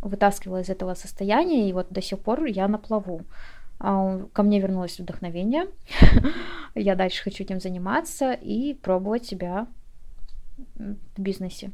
вытаскивала 0.00 0.60
из 0.60 0.68
этого 0.68 0.94
состояния, 0.94 1.68
и 1.68 1.72
вот 1.72 1.88
до 1.90 2.02
сих 2.02 2.20
пор 2.20 2.44
я 2.44 2.68
на 2.68 2.78
плаву. 2.78 3.22
А, 3.80 4.20
ко 4.32 4.44
мне 4.44 4.60
вернулось 4.60 5.00
вдохновение. 5.00 5.66
я 6.76 6.94
дальше 6.94 7.24
хочу 7.24 7.42
этим 7.42 7.58
заниматься 7.60 8.32
и 8.32 8.74
пробовать 8.74 9.26
себя 9.26 9.66
в 10.76 11.20
бизнесе. 11.20 11.72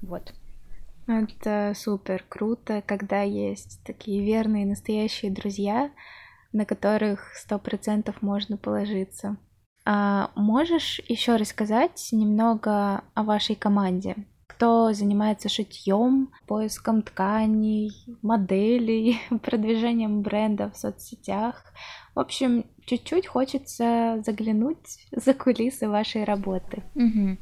Вот. 0.00 0.32
Это 1.06 1.72
супер 1.74 2.24
круто, 2.28 2.82
когда 2.86 3.22
есть 3.22 3.80
такие 3.84 4.24
верные 4.24 4.66
настоящие 4.66 5.30
друзья, 5.30 5.90
на 6.52 6.64
которых 6.64 7.34
сто 7.34 7.58
процентов 7.58 8.22
можно 8.22 8.56
положиться. 8.56 9.36
А 9.84 10.30
можешь 10.36 11.00
еще 11.08 11.36
рассказать 11.36 12.08
немного 12.12 13.02
о 13.14 13.22
вашей 13.24 13.56
команде? 13.56 14.16
кто 14.62 14.92
занимается 14.92 15.48
шитьем, 15.48 16.30
поиском 16.46 17.02
тканей, 17.02 17.90
моделей, 18.22 19.18
продвижением 19.42 20.22
бренда 20.22 20.70
в 20.70 20.76
соцсетях. 20.76 21.64
В 22.14 22.20
общем, 22.20 22.66
чуть-чуть 22.86 23.26
хочется 23.26 24.22
заглянуть 24.24 25.00
за 25.10 25.34
кулисы 25.34 25.88
вашей 25.88 26.22
работы. 26.22 26.84
Угу. 26.94 27.38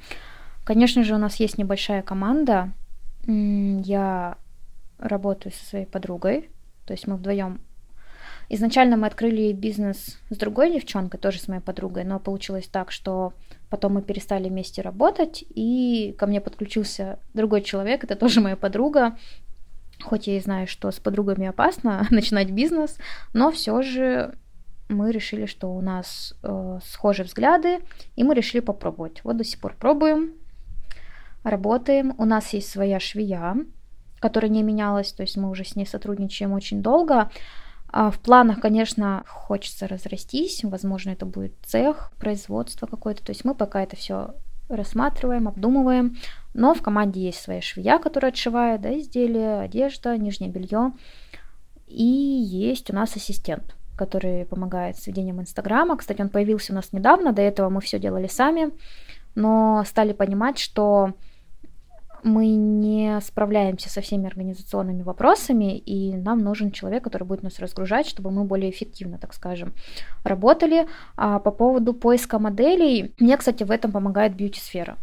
Конечно 0.64 1.04
же, 1.04 1.14
у 1.14 1.18
нас 1.18 1.36
есть 1.36 1.58
небольшая 1.58 2.00
команда. 2.00 2.72
Я 3.30 4.38
работаю 4.98 5.52
со 5.52 5.64
своей 5.64 5.86
подругой, 5.86 6.50
то 6.86 6.92
есть 6.92 7.06
мы 7.06 7.16
вдвоем 7.16 7.60
Изначально 8.52 8.96
мы 8.96 9.06
открыли 9.06 9.52
бизнес 9.52 10.18
с 10.28 10.36
другой 10.36 10.72
девчонкой, 10.72 11.20
тоже 11.20 11.38
с 11.38 11.46
моей 11.46 11.60
подругой, 11.60 12.02
но 12.02 12.18
получилось 12.18 12.66
так, 12.66 12.90
что 12.90 13.32
потом 13.70 13.94
мы 13.94 14.02
перестали 14.02 14.48
вместе 14.48 14.82
работать, 14.82 15.44
и 15.50 16.16
ко 16.18 16.26
мне 16.26 16.40
подключился 16.40 17.20
другой 17.32 17.62
человек, 17.62 18.02
это 18.02 18.16
тоже 18.16 18.40
моя 18.40 18.56
подруга. 18.56 19.16
Хоть 20.02 20.26
я 20.26 20.36
и 20.36 20.40
знаю, 20.40 20.66
что 20.66 20.90
с 20.90 20.98
подругами 20.98 21.46
опасно 21.46 22.04
начинать 22.10 22.50
бизнес, 22.50 22.98
но 23.32 23.52
все 23.52 23.82
же 23.82 24.34
мы 24.88 25.12
решили, 25.12 25.46
что 25.46 25.72
у 25.72 25.80
нас 25.80 26.34
э, 26.42 26.80
схожие 26.84 27.26
взгляды, 27.26 27.78
и 28.16 28.24
мы 28.24 28.34
решили 28.34 28.60
попробовать. 28.60 29.22
Вот 29.22 29.36
до 29.36 29.44
сих 29.44 29.60
пор 29.60 29.76
пробуем, 29.78 30.34
работаем. 31.42 32.14
У 32.18 32.24
нас 32.24 32.52
есть 32.52 32.68
своя 32.68 33.00
швея, 33.00 33.56
которая 34.20 34.50
не 34.50 34.62
менялась, 34.62 35.12
то 35.12 35.22
есть 35.22 35.36
мы 35.36 35.50
уже 35.50 35.64
с 35.64 35.76
ней 35.76 35.86
сотрудничаем 35.86 36.52
очень 36.52 36.82
долго. 36.82 37.30
А 37.92 38.10
в 38.10 38.20
планах, 38.20 38.60
конечно, 38.60 39.24
хочется 39.26 39.88
разрастись, 39.88 40.62
возможно, 40.62 41.10
это 41.10 41.26
будет 41.26 41.54
цех, 41.64 42.12
производство 42.20 42.86
какое-то, 42.86 43.24
то 43.24 43.30
есть 43.30 43.44
мы 43.44 43.54
пока 43.54 43.82
это 43.82 43.96
все 43.96 44.34
рассматриваем, 44.68 45.48
обдумываем, 45.48 46.16
но 46.54 46.72
в 46.74 46.82
команде 46.82 47.20
есть 47.20 47.40
своя 47.40 47.60
швея, 47.60 47.98
которая 47.98 48.30
отшивает 48.30 48.82
да, 48.82 48.96
изделия, 48.96 49.60
одежда, 49.60 50.16
нижнее 50.16 50.50
белье, 50.50 50.92
и 51.88 52.04
есть 52.04 52.90
у 52.90 52.94
нас 52.94 53.16
ассистент, 53.16 53.74
который 53.96 54.46
помогает 54.46 54.96
с 54.96 55.08
ведением 55.08 55.40
Инстаграма. 55.40 55.96
Кстати, 55.96 56.22
он 56.22 56.28
появился 56.28 56.72
у 56.72 56.76
нас 56.76 56.92
недавно, 56.92 57.32
до 57.32 57.42
этого 57.42 57.68
мы 57.70 57.80
все 57.80 57.98
делали 57.98 58.28
сами, 58.28 58.70
но 59.34 59.82
стали 59.84 60.12
понимать, 60.12 60.60
что 60.60 61.14
мы 62.22 62.48
не 62.48 63.20
справляемся 63.20 63.88
со 63.88 64.00
всеми 64.00 64.26
организационными 64.26 65.02
вопросами, 65.02 65.78
и 65.78 66.16
нам 66.16 66.40
нужен 66.40 66.70
человек, 66.70 67.04
который 67.04 67.24
будет 67.24 67.42
нас 67.42 67.58
разгружать, 67.58 68.06
чтобы 68.06 68.30
мы 68.30 68.44
более 68.44 68.70
эффективно, 68.70 69.18
так 69.18 69.34
скажем, 69.34 69.72
работали. 70.24 70.86
А 71.16 71.38
по 71.38 71.50
поводу 71.50 71.94
поиска 71.94 72.38
моделей, 72.38 73.14
мне, 73.18 73.36
кстати, 73.36 73.64
в 73.64 73.70
этом 73.70 73.92
помогает 73.92 74.34
бьюти-сфера 74.34 74.96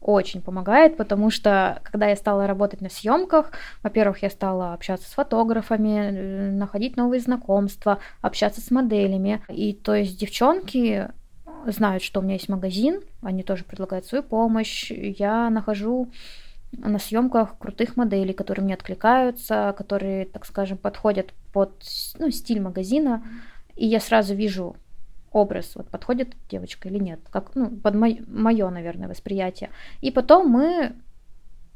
очень 0.00 0.40
помогает, 0.40 0.96
потому 0.96 1.28
что 1.28 1.80
когда 1.82 2.06
я 2.06 2.16
стала 2.16 2.46
работать 2.46 2.80
на 2.80 2.88
съемках, 2.88 3.50
во-первых, 3.82 4.22
я 4.22 4.30
стала 4.30 4.72
общаться 4.72 5.08
с 5.08 5.12
фотографами, 5.12 5.98
э, 5.98 6.50
находить 6.52 6.96
новые 6.96 7.20
знакомства, 7.20 7.98
общаться 8.20 8.60
с 8.60 8.70
моделями. 8.70 9.42
И 9.48 9.74
то 9.74 9.94
есть 9.94 10.18
девчонки 10.18 11.08
знают, 11.66 12.02
что 12.02 12.20
у 12.20 12.22
меня 12.22 12.34
есть 12.34 12.48
магазин, 12.48 13.00
они 13.22 13.42
тоже 13.42 13.64
предлагают 13.64 14.06
свою 14.06 14.22
помощь. 14.22 14.90
Я 14.90 15.50
нахожу 15.50 16.08
на 16.72 16.98
съемках 16.98 17.58
крутых 17.58 17.96
моделей, 17.96 18.34
которые 18.34 18.64
мне 18.64 18.74
откликаются, 18.74 19.74
которые, 19.76 20.26
так 20.26 20.44
скажем, 20.44 20.78
подходят 20.78 21.32
под 21.52 21.82
ну, 22.18 22.30
стиль 22.30 22.60
магазина, 22.60 23.24
и 23.74 23.86
я 23.86 24.00
сразу 24.00 24.34
вижу 24.34 24.76
образ, 25.32 25.72
вот 25.74 25.88
подходит 25.88 26.34
девочка 26.50 26.88
или 26.88 26.98
нет, 26.98 27.20
как 27.30 27.54
ну, 27.54 27.70
под 27.70 27.94
мое, 27.94 28.70
наверное, 28.70 29.08
восприятие. 29.08 29.70
И 30.00 30.10
потом 30.10 30.48
мы 30.48 30.94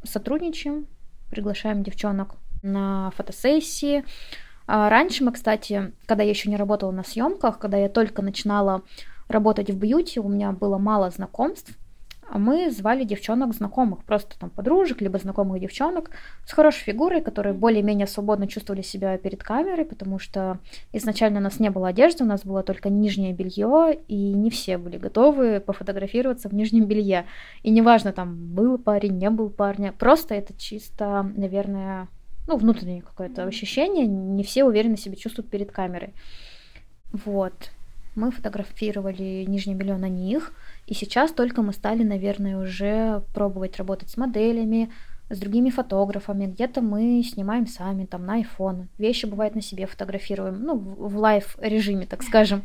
сотрудничаем, 0.05 0.87
приглашаем 1.31 1.83
девчонок 1.83 2.37
на 2.63 3.11
фотосессии. 3.17 4.05
А 4.67 4.89
раньше 4.89 5.25
мы, 5.25 5.33
кстати, 5.33 5.93
когда 6.07 6.23
я 6.23 6.31
еще 6.31 6.49
не 6.49 6.57
работала 6.57 6.93
на 6.93 7.05
съемках, 7.05 7.59
когда 7.59 7.77
я 7.77 7.89
только 7.89 8.23
начинала 8.23 8.83
работать 9.29 9.71
в 9.71 9.79
бьюти, 9.79 10.21
у 10.21 10.29
меня 10.29 10.53
было 10.53 10.79
мало 10.79 11.11
знакомств, 11.11 11.77
мы 12.39 12.71
звали 12.71 13.05
девчонок 13.05 13.55
знакомых, 13.55 14.05
просто 14.05 14.39
там 14.39 14.49
подружек, 14.49 15.01
либо 15.01 15.19
знакомых 15.19 15.61
девчонок 15.61 16.11
с 16.47 16.53
хорошей 16.53 16.85
фигурой, 16.85 17.21
которые 17.21 17.53
более-менее 17.53 18.07
свободно 18.07 18.49
чувствовали 18.49 18.83
себя 18.83 19.19
перед 19.19 19.43
камерой, 19.43 19.85
потому 19.85 20.19
что 20.19 20.59
изначально 20.93 21.41
у 21.41 21.43
нас 21.43 21.61
не 21.61 21.71
было 21.71 21.89
одежды, 21.89 22.25
у 22.25 22.27
нас 22.27 22.45
было 22.45 22.63
только 22.63 22.89
нижнее 22.89 23.33
белье, 23.33 23.99
и 24.09 24.33
не 24.33 24.51
все 24.51 24.79
были 24.79 24.97
готовы 24.97 25.61
пофотографироваться 25.61 26.49
в 26.49 26.55
нижнем 26.55 26.87
белье. 26.87 27.27
И 27.63 27.71
неважно, 27.71 28.13
там 28.13 28.35
был 28.55 28.79
парень, 28.79 29.19
не 29.19 29.29
был 29.29 29.51
парня, 29.51 29.93
просто 29.93 30.35
это 30.35 30.55
чисто, 30.57 31.31
наверное, 31.37 32.09
ну, 32.49 32.57
внутреннее 32.57 33.03
какое-то 33.03 33.45
ощущение, 33.45 34.07
не 34.07 34.43
все 34.43 34.65
уверенно 34.65 34.97
себя 34.97 35.17
чувствуют 35.17 35.51
перед 35.51 35.71
камерой. 35.71 36.15
Вот. 37.13 37.71
Мы 38.15 38.31
фотографировали 38.31 39.45
нижнее 39.47 39.77
белье 39.77 39.97
на 39.97 40.09
них, 40.09 40.53
и 40.87 40.95
сейчас 40.95 41.33
только 41.33 41.63
мы 41.63 41.73
стали, 41.73 42.03
наверное, 42.03 42.59
уже 42.59 43.23
пробовать 43.35 43.77
работать 43.77 44.11
с 44.11 44.17
моделями, 44.17 44.91
с 45.31 45.39
другими 45.39 45.71
фотографами. 45.71 46.47
Где-то 46.47 46.83
мы 46.83 47.23
снимаем 47.23 47.67
сами, 47.67 48.05
там, 48.05 48.27
на 48.27 48.41
iPhone. 48.41 48.89
Вещи, 48.99 49.27
бывает, 49.27 49.55
на 49.55 49.63
себе 49.63 49.87
фотографируем, 49.87 50.63
ну, 50.63 50.77
в 50.77 51.17
live 51.17 51.57
режиме, 51.61 52.07
так 52.07 52.23
скажем. 52.23 52.65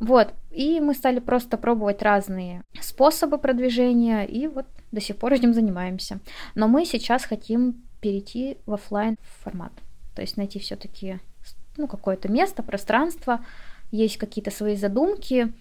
Вот. 0.00 0.32
И 0.50 0.80
мы 0.80 0.94
стали 0.94 1.18
просто 1.18 1.58
пробовать 1.58 2.02
разные 2.02 2.62
способы 2.80 3.38
продвижения, 3.38 4.24
и 4.24 4.46
вот 4.46 4.66
до 4.92 5.00
сих 5.00 5.16
пор 5.16 5.32
этим 5.34 5.52
занимаемся. 5.52 6.20
Но 6.54 6.68
мы 6.68 6.86
сейчас 6.86 7.24
хотим 7.24 7.82
перейти 8.00 8.58
в 8.64 8.74
офлайн 8.74 9.16
формат. 9.42 9.72
То 10.14 10.22
есть 10.22 10.36
найти 10.36 10.58
все-таки 10.58 11.18
ну, 11.76 11.88
какое-то 11.88 12.30
место, 12.30 12.62
пространство, 12.62 13.44
есть 13.90 14.16
какие-то 14.18 14.50
свои 14.50 14.76
задумки, 14.76 15.52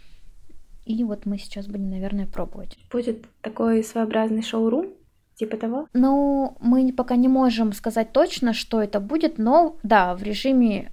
и 0.87 1.03
вот 1.03 1.25
мы 1.25 1.37
сейчас 1.37 1.67
будем, 1.67 1.89
наверное, 1.89 2.27
пробовать. 2.27 2.77
Будет 2.91 3.25
такой 3.41 3.83
своеобразный 3.83 4.41
шоурум, 4.41 4.87
типа 5.35 5.57
того? 5.57 5.87
Ну, 5.93 6.55
мы 6.59 6.91
пока 6.93 7.15
не 7.15 7.27
можем 7.27 7.73
сказать 7.73 8.11
точно, 8.11 8.53
что 8.53 8.81
это 8.81 8.99
будет, 8.99 9.37
но 9.37 9.77
да, 9.83 10.15
в 10.15 10.23
режиме 10.23 10.91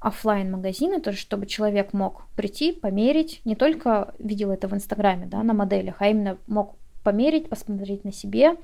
офлайн 0.00 0.50
магазина, 0.50 1.00
то 1.00 1.10
есть 1.10 1.22
чтобы 1.22 1.46
человек 1.46 1.92
мог 1.92 2.26
прийти, 2.36 2.72
померить, 2.72 3.40
не 3.44 3.54
только 3.54 4.14
видел 4.18 4.50
это 4.50 4.68
в 4.68 4.74
Инстаграме, 4.74 5.26
да, 5.26 5.42
на 5.42 5.54
моделях, 5.54 5.96
а 6.00 6.08
именно 6.08 6.38
мог 6.46 6.76
померить, 7.04 7.48
посмотреть 7.48 8.04
на 8.04 8.12
себе 8.12 8.56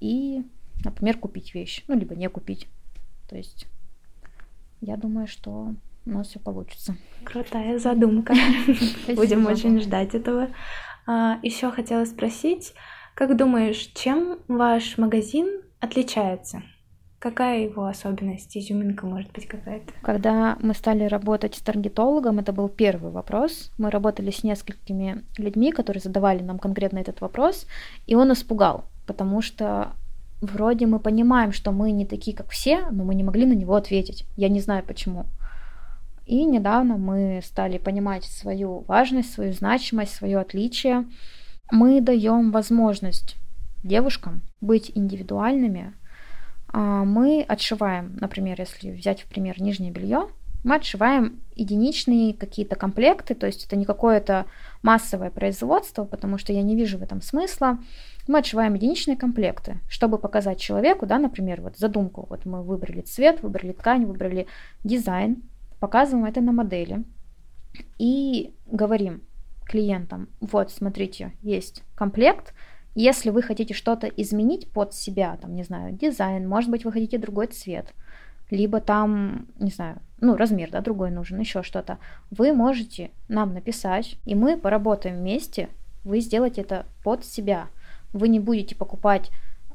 и, 0.00 0.42
например, 0.84 1.18
купить 1.18 1.54
вещь, 1.54 1.84
ну, 1.86 1.96
либо 1.96 2.14
не 2.14 2.28
купить. 2.28 2.66
То 3.28 3.36
есть 3.36 3.66
я 4.80 4.96
думаю, 4.96 5.26
что 5.26 5.74
у 6.06 6.10
нас 6.10 6.28
все 6.28 6.38
получится. 6.38 6.96
Крутая 7.24 7.78
задумка. 7.78 8.34
Будем 9.14 9.46
очень 9.46 9.80
ждать 9.80 10.14
этого. 10.14 10.48
А, 11.06 11.38
Еще 11.42 11.70
хотела 11.70 12.04
спросить, 12.04 12.74
как 13.14 13.36
думаешь, 13.36 13.90
чем 13.94 14.38
ваш 14.48 14.98
магазин 14.98 15.62
отличается? 15.80 16.62
Какая 17.18 17.60
его 17.60 17.86
особенность, 17.86 18.54
изюминка 18.54 19.06
может 19.06 19.32
быть 19.32 19.46
какая-то? 19.46 19.94
Когда 20.02 20.58
мы 20.60 20.74
стали 20.74 21.04
работать 21.04 21.54
с 21.54 21.60
таргетологом, 21.60 22.38
это 22.38 22.52
был 22.52 22.68
первый 22.68 23.10
вопрос. 23.10 23.72
Мы 23.78 23.90
работали 23.90 24.30
с 24.30 24.44
несколькими 24.44 25.24
людьми, 25.38 25.72
которые 25.72 26.02
задавали 26.02 26.42
нам 26.42 26.58
конкретно 26.58 26.98
этот 26.98 27.22
вопрос, 27.22 27.66
и 28.06 28.14
он 28.14 28.30
испугал, 28.32 28.84
потому 29.06 29.40
что 29.40 29.92
вроде 30.42 30.86
мы 30.86 30.98
понимаем, 30.98 31.52
что 31.52 31.72
мы 31.72 31.92
не 31.92 32.04
такие, 32.04 32.36
как 32.36 32.50
все, 32.50 32.90
но 32.90 33.04
мы 33.04 33.14
не 33.14 33.24
могли 33.24 33.46
на 33.46 33.54
него 33.54 33.74
ответить. 33.74 34.26
Я 34.36 34.50
не 34.50 34.60
знаю 34.60 34.84
почему. 34.86 35.24
И 36.26 36.44
недавно 36.44 36.96
мы 36.96 37.40
стали 37.44 37.78
понимать 37.78 38.24
свою 38.24 38.80
важность, 38.88 39.32
свою 39.32 39.52
значимость, 39.52 40.14
свое 40.14 40.38
отличие. 40.38 41.06
Мы 41.70 42.00
даем 42.00 42.50
возможность 42.50 43.36
девушкам 43.82 44.42
быть 44.60 44.90
индивидуальными, 44.94 45.92
а, 46.76 47.04
мы 47.04 47.44
отшиваем, 47.46 48.16
например, 48.20 48.56
если 48.58 48.90
взять 48.90 49.22
в 49.22 49.26
пример 49.26 49.62
нижнее 49.62 49.92
белье, 49.92 50.28
мы 50.64 50.74
отшиваем 50.76 51.40
единичные 51.54 52.34
какие-то 52.34 52.74
комплекты, 52.74 53.36
то 53.36 53.46
есть 53.46 53.64
это 53.64 53.76
не 53.76 53.84
какое-то 53.84 54.46
массовое 54.82 55.30
производство, 55.30 56.04
потому 56.04 56.36
что 56.36 56.52
я 56.52 56.62
не 56.62 56.74
вижу 56.74 56.98
в 56.98 57.02
этом 57.02 57.22
смысла. 57.22 57.78
Мы 58.26 58.38
отшиваем 58.38 58.74
единичные 58.74 59.16
комплекты, 59.16 59.76
чтобы 59.88 60.18
показать 60.18 60.58
человеку, 60.58 61.06
да, 61.06 61.18
например, 61.18 61.60
вот 61.60 61.78
задумку, 61.78 62.26
вот 62.28 62.44
мы 62.44 62.62
выбрали 62.62 63.02
цвет, 63.02 63.40
выбрали 63.42 63.70
ткань, 63.70 64.06
выбрали 64.06 64.48
дизайн, 64.82 65.42
показываем 65.84 66.24
это 66.24 66.40
на 66.40 66.52
модели 66.52 67.04
и 67.98 68.54
говорим 68.64 69.20
клиентам, 69.66 70.30
вот, 70.40 70.70
смотрите, 70.70 71.32
есть 71.42 71.82
комплект, 71.94 72.54
если 72.94 73.28
вы 73.28 73.42
хотите 73.42 73.74
что-то 73.74 74.06
изменить 74.06 74.70
под 74.72 74.94
себя, 74.94 75.36
там, 75.36 75.54
не 75.54 75.62
знаю, 75.62 75.92
дизайн, 75.92 76.48
может 76.48 76.70
быть, 76.70 76.86
вы 76.86 76.92
хотите 76.92 77.18
другой 77.18 77.48
цвет, 77.48 77.92
либо 78.48 78.80
там, 78.80 79.46
не 79.58 79.70
знаю, 79.70 79.98
ну, 80.22 80.36
размер, 80.36 80.70
да, 80.70 80.80
другой 80.80 81.10
нужен, 81.10 81.38
еще 81.38 81.62
что-то, 81.62 81.98
вы 82.30 82.54
можете 82.54 83.10
нам 83.28 83.52
написать, 83.52 84.16
и 84.24 84.34
мы 84.34 84.56
поработаем 84.56 85.18
вместе, 85.18 85.68
вы 86.02 86.20
сделаете 86.20 86.62
это 86.62 86.86
под 87.02 87.26
себя. 87.26 87.68
Вы 88.14 88.28
не 88.28 88.40
будете 88.40 88.74
покупать 88.74 89.30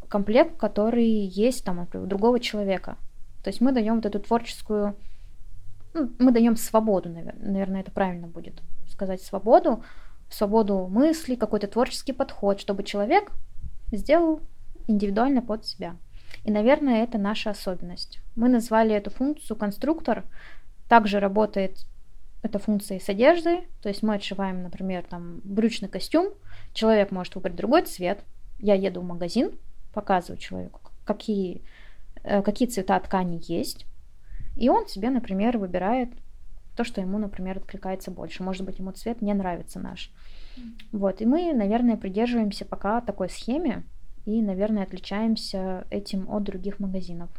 комплект, 0.07 0.57
который 0.57 1.05
есть 1.05 1.63
там 1.63 1.87
у 1.93 2.05
другого 2.07 2.39
человека. 2.39 2.97
То 3.43 3.51
есть 3.51 3.61
мы 3.61 3.73
даем 3.73 3.97
вот 3.97 4.07
эту 4.07 4.19
творческую, 4.19 4.95
ну, 5.93 6.11
мы 6.19 6.31
даем 6.31 6.55
свободу, 6.55 7.09
наверное, 7.09 7.81
это 7.81 7.91
правильно 7.91 8.27
будет 8.27 8.61
сказать, 8.89 9.21
свободу, 9.21 9.83
свободу 10.29 10.87
мысли, 10.87 11.35
какой-то 11.35 11.67
творческий 11.67 12.13
подход, 12.13 12.59
чтобы 12.59 12.83
человек 12.83 13.31
сделал 13.91 14.41
индивидуально 14.87 15.41
под 15.41 15.65
себя. 15.65 15.95
И, 16.43 16.51
наверное, 16.51 17.03
это 17.03 17.17
наша 17.17 17.49
особенность. 17.49 18.19
Мы 18.35 18.49
назвали 18.49 18.93
эту 18.93 19.09
функцию 19.09 19.57
конструктор. 19.57 20.23
Также 20.87 21.19
работает 21.19 21.85
эта 22.41 22.59
функция 22.59 22.97
и 22.97 23.01
с 23.01 23.09
одеждой. 23.09 23.67
То 23.81 23.89
есть 23.89 24.03
мы 24.03 24.15
отшиваем, 24.15 24.63
например, 24.63 25.03
там 25.07 25.41
брючный 25.43 25.89
костюм. 25.89 26.33
Человек 26.73 27.11
может 27.11 27.35
выбрать 27.35 27.55
другой 27.55 27.83
цвет. 27.83 28.19
Я 28.59 28.75
еду 28.75 29.01
в 29.01 29.05
магазин, 29.05 29.51
показываю 29.93 30.39
человеку, 30.39 30.81
какие, 31.05 31.61
э, 32.23 32.41
какие 32.41 32.67
цвета 32.67 32.99
ткани 32.99 33.41
есть. 33.47 33.85
И 34.59 34.67
он 34.67 34.87
себе, 34.87 35.09
например, 35.09 35.57
выбирает 35.57 36.09
то, 36.75 36.83
что 36.83 36.99
ему, 36.99 37.17
например, 37.17 37.57
откликается 37.57 38.11
больше. 38.11 38.43
Может 38.43 38.65
быть, 38.65 38.79
ему 38.79 38.91
цвет 38.91 39.21
не 39.21 39.33
нравится 39.33 39.79
наш. 39.79 40.11
Вот, 40.91 41.21
и 41.21 41.25
мы, 41.25 41.53
наверное, 41.53 41.95
придерживаемся 41.95 42.65
пока 42.65 42.99
такой 42.99 43.29
схеме 43.29 43.83
и, 44.25 44.41
наверное, 44.41 44.83
отличаемся 44.83 45.87
этим 45.89 46.29
от 46.29 46.43
других 46.43 46.79
магазинов. 46.79 47.29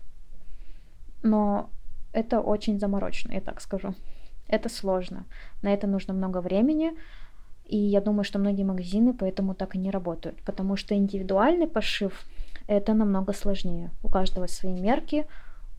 Но 1.22 1.68
это 2.12 2.40
очень 2.40 2.80
заморочно, 2.80 3.32
я 3.32 3.42
так 3.42 3.60
скажу. 3.60 3.94
Это 4.48 4.70
сложно. 4.70 5.26
На 5.60 5.74
это 5.74 5.86
нужно 5.86 6.14
много 6.14 6.40
времени. 6.40 6.92
И 7.66 7.76
я 7.76 8.00
думаю, 8.00 8.24
что 8.24 8.38
многие 8.38 8.64
магазины 8.64 9.12
поэтому 9.12 9.54
так 9.54 9.74
и 9.74 9.78
не 9.78 9.90
работают. 9.90 10.42
Потому 10.42 10.76
что 10.76 10.94
индивидуальный 10.94 11.66
пошив 11.66 12.24
это 12.66 12.94
намного 12.94 13.34
сложнее. 13.34 13.90
У 14.02 14.08
каждого 14.08 14.46
свои 14.46 14.72
мерки, 14.72 15.26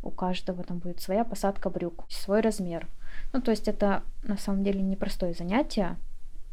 у 0.03 0.09
каждого 0.09 0.63
там 0.63 0.79
будет 0.79 1.01
своя 1.01 1.23
посадка 1.23 1.69
брюк, 1.69 2.05
свой 2.09 2.41
размер. 2.41 2.87
Ну, 3.33 3.41
то 3.41 3.51
есть 3.51 3.67
это 3.67 4.03
на 4.23 4.37
самом 4.37 4.63
деле 4.63 4.81
непростое 4.81 5.33
занятие. 5.33 5.97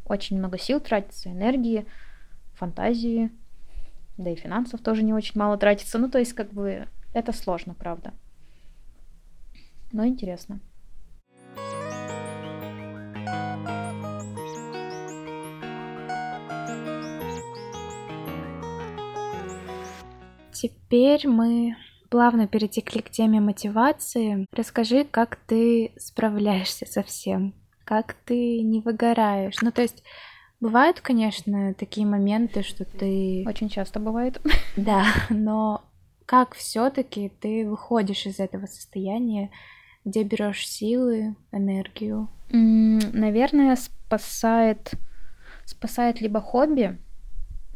Очень 0.04 0.38
много 0.38 0.58
сил 0.58 0.80
тратится, 0.80 1.30
энергии, 1.30 1.86
фантазии, 2.54 3.30
да 4.16 4.30
и 4.30 4.36
финансов 4.36 4.80
тоже 4.80 5.02
не 5.02 5.14
очень 5.14 5.38
мало 5.38 5.56
тратится. 5.56 5.98
Ну, 5.98 6.10
то 6.10 6.18
есть 6.18 6.32
как 6.32 6.52
бы 6.52 6.86
это 7.14 7.32
сложно, 7.32 7.74
правда. 7.74 8.12
Но 9.92 10.04
интересно. 10.06 10.60
Теперь 20.52 21.28
мы 21.28 21.76
плавно 22.08 22.46
перетекли 22.46 23.02
к 23.02 23.10
теме 23.10 23.40
мотивации. 23.40 24.46
Расскажи, 24.52 25.04
как 25.04 25.36
ты 25.46 25.92
справляешься 25.98 26.86
со 26.86 27.02
всем, 27.02 27.54
как 27.84 28.14
ты 28.24 28.60
не 28.62 28.80
выгораешь. 28.80 29.60
Ну, 29.62 29.70
то 29.70 29.82
есть 29.82 30.02
бывают, 30.60 31.00
конечно, 31.00 31.74
такие 31.74 32.06
моменты, 32.06 32.62
что 32.62 32.84
ты... 32.84 33.44
Очень 33.46 33.68
часто 33.68 34.00
бывает. 34.00 34.40
Да, 34.76 35.04
но 35.30 35.84
как 36.26 36.54
все-таки 36.54 37.30
ты 37.40 37.68
выходишь 37.68 38.26
из 38.26 38.38
этого 38.38 38.66
состояния, 38.66 39.50
где 40.04 40.22
берешь 40.22 40.66
силы, 40.68 41.36
энергию? 41.52 42.28
Наверное, 42.50 43.76
спасает, 43.76 44.92
спасает 45.64 46.20
либо 46.20 46.40
хобби, 46.40 46.98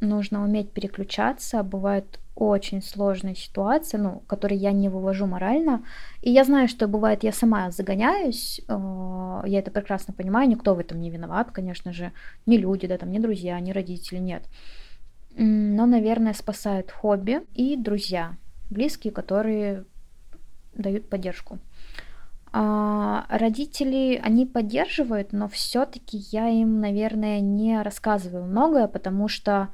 нужно 0.00 0.42
уметь 0.44 0.72
переключаться. 0.72 1.62
Бывают 1.62 2.18
очень 2.34 2.82
сложные 2.82 3.34
ситуации, 3.34 3.98
ну, 3.98 4.22
которые 4.26 4.58
я 4.58 4.72
не 4.72 4.88
вывожу 4.88 5.26
морально. 5.26 5.84
И 6.22 6.30
я 6.30 6.44
знаю, 6.44 6.68
что 6.68 6.88
бывает, 6.88 7.24
я 7.24 7.32
сама 7.32 7.70
загоняюсь, 7.70 8.60
э, 8.66 9.42
я 9.46 9.58
это 9.58 9.70
прекрасно 9.70 10.14
понимаю, 10.14 10.48
никто 10.48 10.74
в 10.74 10.78
этом 10.78 11.00
не 11.00 11.10
виноват, 11.10 11.50
конечно 11.52 11.92
же, 11.92 12.12
ни 12.46 12.56
люди, 12.56 12.86
да, 12.86 12.96
там, 12.98 13.10
ни 13.12 13.18
друзья, 13.18 13.60
ни 13.60 13.72
родители, 13.72 14.18
нет. 14.18 14.44
Но, 15.36 15.86
наверное, 15.86 16.34
спасают 16.34 16.90
хобби 16.90 17.42
и 17.54 17.76
друзья, 17.76 18.36
близкие, 18.70 19.12
которые 19.12 19.84
дают 20.74 21.08
поддержку. 21.08 21.58
А 22.54 23.24
родители, 23.30 24.20
они 24.22 24.44
поддерживают, 24.44 25.32
но 25.32 25.48
все-таки 25.48 26.18
я 26.30 26.48
им, 26.48 26.80
наверное, 26.80 27.40
не 27.40 27.80
рассказываю 27.80 28.44
многое, 28.44 28.88
потому 28.88 29.28
что 29.28 29.68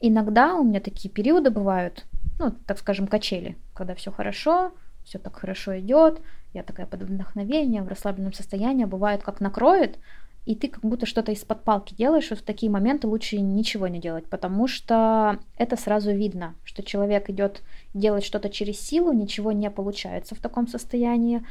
Иногда 0.00 0.54
у 0.54 0.64
меня 0.64 0.80
такие 0.80 1.10
периоды 1.10 1.50
бывают, 1.50 2.06
ну, 2.38 2.52
так 2.66 2.78
скажем, 2.78 3.06
качели, 3.06 3.56
когда 3.74 3.94
все 3.94 4.10
хорошо, 4.10 4.72
все 5.04 5.18
так 5.18 5.36
хорошо 5.36 5.78
идет, 5.78 6.20
я 6.54 6.62
такая 6.62 6.86
под 6.86 7.02
вдохновением, 7.02 7.84
в 7.84 7.88
расслабленном 7.88 8.32
состоянии, 8.32 8.84
бывает 8.84 9.22
как 9.22 9.40
накроет, 9.40 9.98
и 10.46 10.54
ты 10.54 10.68
как 10.68 10.82
будто 10.82 11.04
что-то 11.04 11.32
из-под 11.32 11.64
палки 11.64 11.94
делаешь, 11.94 12.30
и 12.32 12.34
в 12.34 12.42
такие 12.42 12.72
моменты 12.72 13.06
лучше 13.06 13.38
ничего 13.38 13.88
не 13.88 14.00
делать, 14.00 14.24
потому 14.26 14.66
что 14.66 15.38
это 15.58 15.76
сразу 15.76 16.12
видно, 16.12 16.54
что 16.64 16.82
человек 16.82 17.28
идет 17.28 17.62
делать 17.92 18.24
что-то 18.24 18.48
через 18.48 18.80
силу, 18.80 19.12
ничего 19.12 19.52
не 19.52 19.70
получается 19.70 20.34
в 20.34 20.38
таком 20.38 20.66
состоянии. 20.66 21.44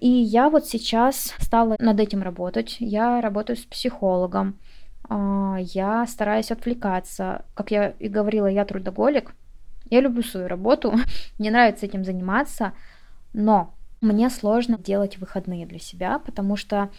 И 0.00 0.08
я 0.08 0.50
вот 0.50 0.66
сейчас 0.66 1.34
стала 1.38 1.76
над 1.78 2.00
этим 2.00 2.22
работать. 2.22 2.76
Я 2.80 3.20
работаю 3.20 3.56
с 3.56 3.64
психологом. 3.64 4.58
А, 5.08 5.56
я 5.58 6.06
стараюсь 6.06 6.50
отвлекаться. 6.50 7.44
Как 7.54 7.70
я 7.70 7.90
и 7.98 8.08
говорила, 8.08 8.46
я 8.46 8.64
трудоголик. 8.64 9.34
Я 9.90 10.00
люблю 10.00 10.22
свою 10.22 10.48
работу, 10.48 10.94
мне 11.38 11.50
нравится 11.50 11.86
этим 11.86 12.04
заниматься, 12.04 12.72
но 13.32 13.74
мне 14.00 14.30
сложно 14.30 14.78
делать 14.78 15.18
выходные 15.18 15.66
для 15.66 15.78
себя, 15.78 16.18
потому 16.18 16.56
что 16.56 16.90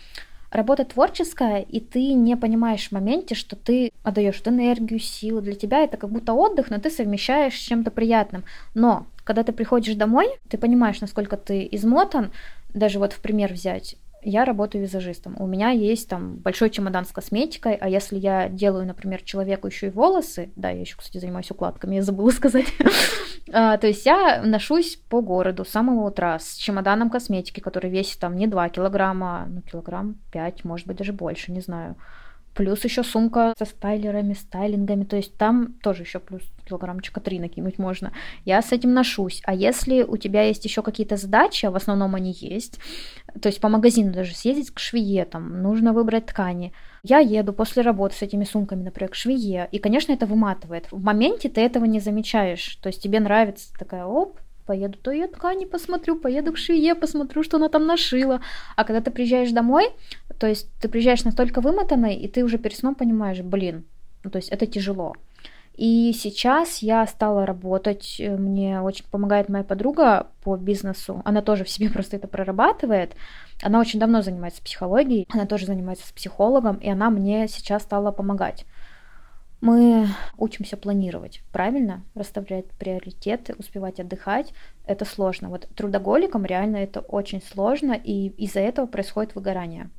работа 0.51 0.85
творческая, 0.85 1.61
и 1.61 1.79
ты 1.79 2.13
не 2.13 2.35
понимаешь 2.37 2.87
в 2.87 2.91
моменте, 2.91 3.35
что 3.35 3.55
ты 3.55 3.91
отдаешь 4.03 4.41
энергию, 4.45 4.99
силу. 4.99 5.41
Для 5.41 5.55
тебя 5.55 5.83
это 5.83 5.97
как 5.97 6.09
будто 6.09 6.33
отдых, 6.33 6.69
но 6.69 6.79
ты 6.79 6.89
совмещаешь 6.89 7.55
с 7.55 7.63
чем-то 7.63 7.91
приятным. 7.91 8.43
Но 8.73 9.07
когда 9.23 9.43
ты 9.43 9.51
приходишь 9.51 9.95
домой, 9.95 10.27
ты 10.49 10.57
понимаешь, 10.57 11.01
насколько 11.01 11.37
ты 11.37 11.67
измотан. 11.71 12.31
Даже 12.73 12.99
вот 12.99 13.13
в 13.13 13.19
пример 13.19 13.53
взять, 13.53 13.95
я 14.25 14.43
работаю 14.43 14.81
визажистом. 14.81 15.35
У 15.39 15.47
меня 15.47 15.69
есть 15.69 16.09
там 16.09 16.37
большой 16.37 16.69
чемодан 16.69 17.05
с 17.05 17.11
косметикой, 17.11 17.75
а 17.75 17.87
если 17.87 18.17
я 18.17 18.49
делаю, 18.49 18.85
например, 18.85 19.21
человеку 19.21 19.67
еще 19.67 19.87
и 19.87 19.91
волосы, 19.91 20.51
да, 20.55 20.69
я 20.71 20.81
еще, 20.81 20.97
кстати, 20.97 21.19
занимаюсь 21.19 21.51
укладками, 21.51 21.95
я 21.95 22.01
забыла 22.01 22.29
сказать, 22.31 22.65
а, 23.53 23.77
то 23.77 23.87
есть 23.87 24.05
я 24.05 24.41
ношусь 24.43 24.97
по 25.09 25.21
городу 25.21 25.63
с 25.63 25.69
самого 25.69 26.07
утра 26.07 26.39
с 26.39 26.55
чемоданом 26.55 27.09
косметики, 27.09 27.59
который 27.59 27.89
весит 27.89 28.19
там 28.19 28.35
не 28.35 28.47
2 28.47 28.69
килограмма, 28.69 29.45
ну, 29.47 29.61
килограмм 29.61 30.15
5, 30.31 30.65
может 30.65 30.87
быть, 30.87 30.97
даже 30.97 31.13
больше, 31.13 31.51
не 31.51 31.61
знаю. 31.61 31.95
Плюс 32.55 32.85
еще 32.85 33.03
сумка 33.03 33.53
со 33.57 33.65
стайлерами, 33.65 34.33
стайлингами, 34.33 35.03
то 35.03 35.17
есть 35.17 35.37
там 35.37 35.73
тоже 35.83 36.03
еще 36.03 36.19
плюс 36.19 36.41
килограммчика 36.65 37.19
три 37.19 37.37
накинуть 37.37 37.77
можно. 37.77 38.13
Я 38.45 38.61
с 38.61 38.71
этим 38.71 38.93
ношусь. 38.93 39.41
А 39.45 39.53
если 39.53 40.03
у 40.03 40.15
тебя 40.15 40.43
есть 40.43 40.63
еще 40.63 40.81
какие-то 40.81 41.17
задачи, 41.17 41.65
а 41.65 41.71
в 41.71 41.75
основном 41.75 42.15
они 42.15 42.31
есть, 42.31 42.79
то 43.41 43.49
есть 43.49 43.59
по 43.59 43.67
магазину 43.67 44.13
даже 44.13 44.33
съездить 44.33 44.71
к 44.71 44.79
швее, 44.79 45.25
там 45.25 45.61
нужно 45.61 45.91
выбрать 45.91 46.27
ткани. 46.27 46.71
Я 47.03 47.19
еду 47.19 47.51
после 47.51 47.83
работы 47.83 48.15
с 48.15 48.21
этими 48.21 48.45
сумками, 48.45 48.83
например, 48.83 49.11
к 49.11 49.15
швее, 49.15 49.67
и, 49.71 49.77
конечно, 49.77 50.13
это 50.13 50.25
выматывает. 50.25 50.87
В 50.91 51.03
моменте 51.03 51.49
ты 51.49 51.59
этого 51.59 51.83
не 51.83 51.99
замечаешь, 51.99 52.77
то 52.81 52.87
есть 52.87 53.03
тебе 53.03 53.19
нравится 53.19 53.71
такая, 53.77 54.05
оп, 54.05 54.39
поеду, 54.65 54.97
то 54.97 55.11
я 55.11 55.27
ткани 55.27 55.65
посмотрю, 55.65 56.15
поеду 56.15 56.53
к 56.53 56.57
швее, 56.57 56.95
посмотрю, 56.95 57.43
что 57.43 57.57
она 57.57 57.69
там 57.69 57.85
нашила. 57.85 58.41
А 58.75 58.83
когда 58.83 59.01
ты 59.01 59.11
приезжаешь 59.11 59.51
домой, 59.51 59.89
то 60.37 60.47
есть 60.47 60.69
ты 60.79 60.89
приезжаешь 60.89 61.23
настолько 61.23 61.61
вымотанной, 61.61 62.15
и 62.15 62.27
ты 62.27 62.43
уже 62.43 62.57
перед 62.57 62.77
сном 62.77 62.95
понимаешь, 62.95 63.41
блин, 63.41 63.85
ну, 64.23 64.29
то 64.29 64.37
есть 64.37 64.49
это 64.49 64.65
тяжело. 64.65 65.15
И 65.75 66.13
сейчас 66.13 66.79
я 66.79 67.05
стала 67.05 67.45
работать, 67.45 68.15
э, 68.19 68.37
мне 68.37 68.79
очень 68.79 69.05
помогает 69.11 69.49
моя 69.49 69.63
подруга 69.63 70.27
по 70.41 70.55
бизнесу, 70.55 71.21
она 71.25 71.41
тоже 71.41 71.63
в 71.63 71.69
себе 71.69 71.89
просто 71.93 72.15
это 72.15 72.27
прорабатывает, 72.27 73.15
она 73.61 73.79
очень 73.79 73.99
давно 73.99 74.21
занимается 74.21 74.63
психологией, 74.63 75.27
она 75.29 75.45
тоже 75.45 75.65
занимается 75.65 76.07
с 76.07 76.11
психологом, 76.11 76.77
и 76.77 76.89
она 76.89 77.09
мне 77.09 77.47
сейчас 77.47 77.83
стала 77.83 78.11
помогать. 78.11 78.65
Мы 79.61 80.07
учимся 80.37 80.77
планировать, 80.77 81.41
правильно? 81.51 82.03
Расставлять 82.13 82.65
приоритеты, 82.77 83.55
успевать 83.57 83.99
отдыхать. 83.99 84.53
Это 84.85 85.05
сложно. 85.05 85.49
Вот 85.49 85.67
трудоголикам 85.75 86.45
реально 86.45 86.77
это 86.77 86.99
очень 86.99 87.41
сложно, 87.41 87.93
и 87.93 88.27
из-за 88.37 88.59
этого 88.59 88.85
происходит 88.85 89.33
выгорание. 89.33 89.89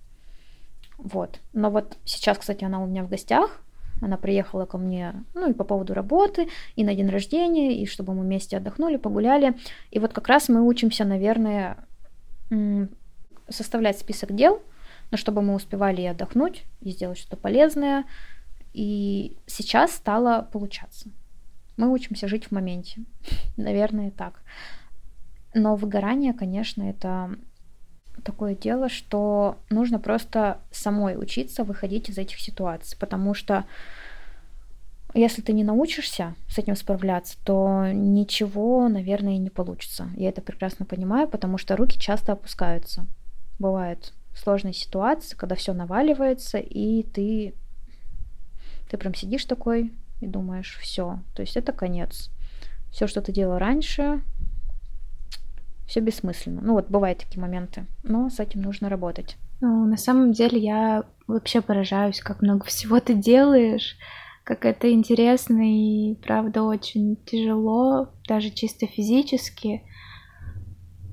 Вот. 0.99 1.41
Но 1.53 1.71
вот 1.71 1.99
сейчас, 2.05 2.39
кстати, 2.39 2.65
она 2.65 2.83
у 2.83 2.87
меня 2.87 3.05
в 3.05 3.09
гостях. 3.09 3.63
Она 4.03 4.19
приехала 4.19 4.67
ко 4.67 4.77
мне, 4.77 5.25
ну 5.33 5.49
и 5.49 5.55
по 5.55 5.65
поводу 5.65 5.95
работы, 5.95 6.49
и 6.75 6.85
на 6.85 6.95
день 6.95 7.09
рождения, 7.09 7.81
и 7.81 7.87
чтобы 7.87 8.13
мы 8.13 8.25
вместе 8.25 8.59
отдохнули, 8.59 8.97
погуляли. 8.97 9.57
И 9.91 9.99
вот 9.99 10.13
как 10.13 10.29
раз 10.29 10.51
мы 10.51 10.67
учимся, 10.67 11.07
наверное, 11.07 11.79
составлять 13.49 13.99
список 13.99 14.35
дел, 14.35 14.61
но 15.11 15.17
чтобы 15.17 15.41
мы 15.41 15.55
успевали 15.55 16.03
и 16.03 16.07
отдохнуть, 16.07 16.65
и 16.83 16.91
сделать 16.91 17.19
что-то 17.19 17.39
полезное. 17.39 18.05
И 18.75 19.39
сейчас 19.47 19.93
стало 19.95 20.47
получаться. 20.53 21.09
Мы 21.79 21.91
учимся 21.91 22.29
жить 22.29 22.47
в 22.47 22.51
моменте. 22.53 23.01
Наверное, 23.57 24.11
так. 24.11 24.43
Но 25.55 25.75
выгорание, 25.77 26.35
конечно, 26.35 26.83
это 26.83 27.31
такое 28.25 28.55
дело, 28.55 28.89
что 28.89 29.59
нужно 29.71 29.99
просто 29.99 30.59
самой 30.71 31.17
учиться 31.17 31.65
выходить 31.65 32.09
из 32.09 32.19
этих 32.19 32.41
ситуаций, 32.41 32.97
потому 32.99 33.35
что 33.35 33.65
если 35.15 35.41
ты 35.41 35.53
не 35.53 35.65
научишься 35.65 36.35
с 36.49 36.59
этим 36.59 36.77
справляться, 36.77 37.37
то 37.45 37.91
ничего, 37.93 38.89
наверное, 38.89 39.39
не 39.39 39.49
получится. 39.49 40.11
Я 40.17 40.29
это 40.29 40.43
прекрасно 40.43 40.85
понимаю, 40.85 41.27
потому 41.27 41.57
что 41.57 41.77
руки 41.77 41.99
часто 41.99 42.33
опускаются. 42.33 43.07
Бывают 43.59 44.13
сложные 44.35 44.75
ситуации, 44.75 45.35
когда 45.35 45.55
все 45.55 45.73
наваливается, 45.73 46.59
и 46.59 47.03
ты, 47.03 47.55
ты 48.91 48.99
прям 48.99 49.15
сидишь 49.15 49.47
такой 49.47 49.93
и 50.21 50.27
думаешь, 50.27 50.79
все, 50.83 51.21
то 51.35 51.41
есть 51.41 51.57
это 51.57 51.73
конец. 51.73 52.31
Все, 52.91 53.07
что 53.07 53.23
ты 53.23 53.33
делал 53.33 53.59
раньше, 53.59 54.21
все 55.87 56.01
бессмысленно. 56.01 56.61
Ну 56.63 56.75
вот 56.75 56.89
бывают 56.89 57.21
такие 57.21 57.41
моменты, 57.41 57.87
но 58.03 58.29
с 58.29 58.41
этим 58.41 58.63
нужно 58.63 58.89
работать. 58.89 59.37
Ну, 59.61 59.87
на 59.87 59.97
самом 59.97 60.33
деле 60.33 60.59
я 60.59 61.05
вообще 61.27 61.61
поражаюсь, 61.61 62.21
как 62.21 62.43
много 62.43 62.65
всего 62.67 63.01
ты 63.01 63.15
делаешь, 63.15 63.97
как 64.45 64.65
это 64.65 64.93
интересно 64.93 65.61
и, 65.63 66.15
правда, 66.17 66.63
очень 66.63 67.17
тяжело, 67.25 68.11
даже 68.29 68.51
чисто 68.51 68.87
физически. 68.87 69.83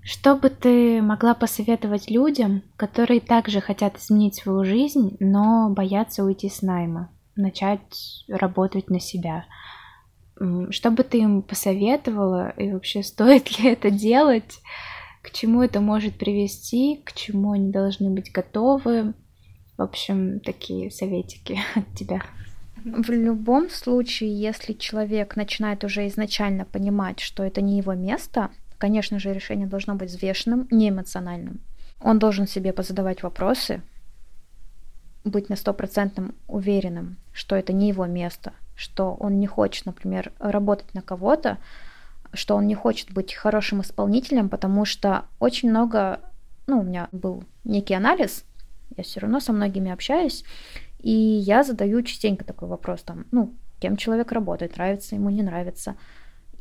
Что 0.03 0.35
бы 0.35 0.49
ты 0.49 1.01
могла 1.01 1.33
посоветовать 1.33 2.11
людям, 2.11 2.61
которые 2.75 3.21
также 3.21 3.61
хотят 3.61 3.97
изменить 3.97 4.35
свою 4.35 4.65
жизнь, 4.65 5.15
но 5.21 5.69
боятся 5.69 6.25
уйти 6.25 6.49
с 6.49 6.61
найма, 6.61 7.09
начать 7.37 8.25
работать 8.27 8.89
на 8.89 8.99
себя? 8.99 9.45
Что 10.71 10.91
бы 10.91 11.03
ты 11.03 11.19
им 11.19 11.41
посоветовала 11.41 12.49
и 12.57 12.71
вообще 12.71 13.03
стоит 13.03 13.59
ли 13.59 13.71
это 13.71 13.89
делать? 13.89 14.59
К 15.21 15.31
чему 15.31 15.61
это 15.61 15.79
может 15.79 16.15
привести? 16.15 17.01
К 17.05 17.13
чему 17.13 17.53
они 17.53 17.71
должны 17.71 18.09
быть 18.09 18.31
готовы? 18.31 19.13
В 19.77 19.81
общем, 19.81 20.39
такие 20.39 20.91
советики 20.91 21.59
от 21.75 21.93
тебя. 21.95 22.21
В 22.83 23.09
любом 23.09 23.69
случае, 23.69 24.37
если 24.37 24.73
человек 24.73 25.37
начинает 25.37 25.85
уже 25.85 26.05
изначально 26.07 26.65
понимать, 26.65 27.21
что 27.21 27.43
это 27.43 27.61
не 27.61 27.77
его 27.77 27.93
место, 27.93 28.51
конечно 28.77 29.19
же, 29.19 29.33
решение 29.33 29.67
должно 29.67 29.95
быть 29.95 30.09
взвешенным, 30.09 30.67
не 30.69 30.89
эмоциональным. 30.89 31.61
Он 32.01 32.19
должен 32.19 32.45
себе 32.45 32.73
позадавать 32.73 33.23
вопросы, 33.23 33.81
быть 35.23 35.47
на 35.47 35.55
стопроцентном 35.55 36.35
уверенным, 36.49 37.15
что 37.31 37.55
это 37.55 37.71
не 37.71 37.87
его 37.87 38.05
место, 38.05 38.51
что 38.75 39.15
он 39.19 39.39
не 39.39 39.47
хочет, 39.47 39.85
например, 39.85 40.31
работать 40.39 40.93
на 40.93 41.01
кого-то, 41.01 41.57
что 42.33 42.55
он 42.55 42.67
не 42.67 42.75
хочет 42.75 43.11
быть 43.11 43.33
хорошим 43.33 43.81
исполнителем, 43.81 44.49
потому 44.49 44.85
что 44.85 45.25
очень 45.39 45.69
много, 45.69 46.19
ну, 46.67 46.79
у 46.79 46.83
меня 46.83 47.07
был 47.11 47.43
некий 47.63 47.93
анализ, 47.93 48.45
я 48.97 49.03
все 49.03 49.19
равно 49.19 49.39
со 49.39 49.53
многими 49.53 49.91
общаюсь, 49.91 50.43
и 50.99 51.11
я 51.11 51.63
задаю 51.63 52.01
частенько 52.01 52.45
такой 52.45 52.67
вопрос, 52.67 53.01
там, 53.03 53.25
ну, 53.31 53.53
кем 53.79 53.97
человек 53.97 54.31
работает, 54.31 54.77
нравится 54.77 55.15
ему, 55.15 55.29
не 55.29 55.43
нравится. 55.43 55.97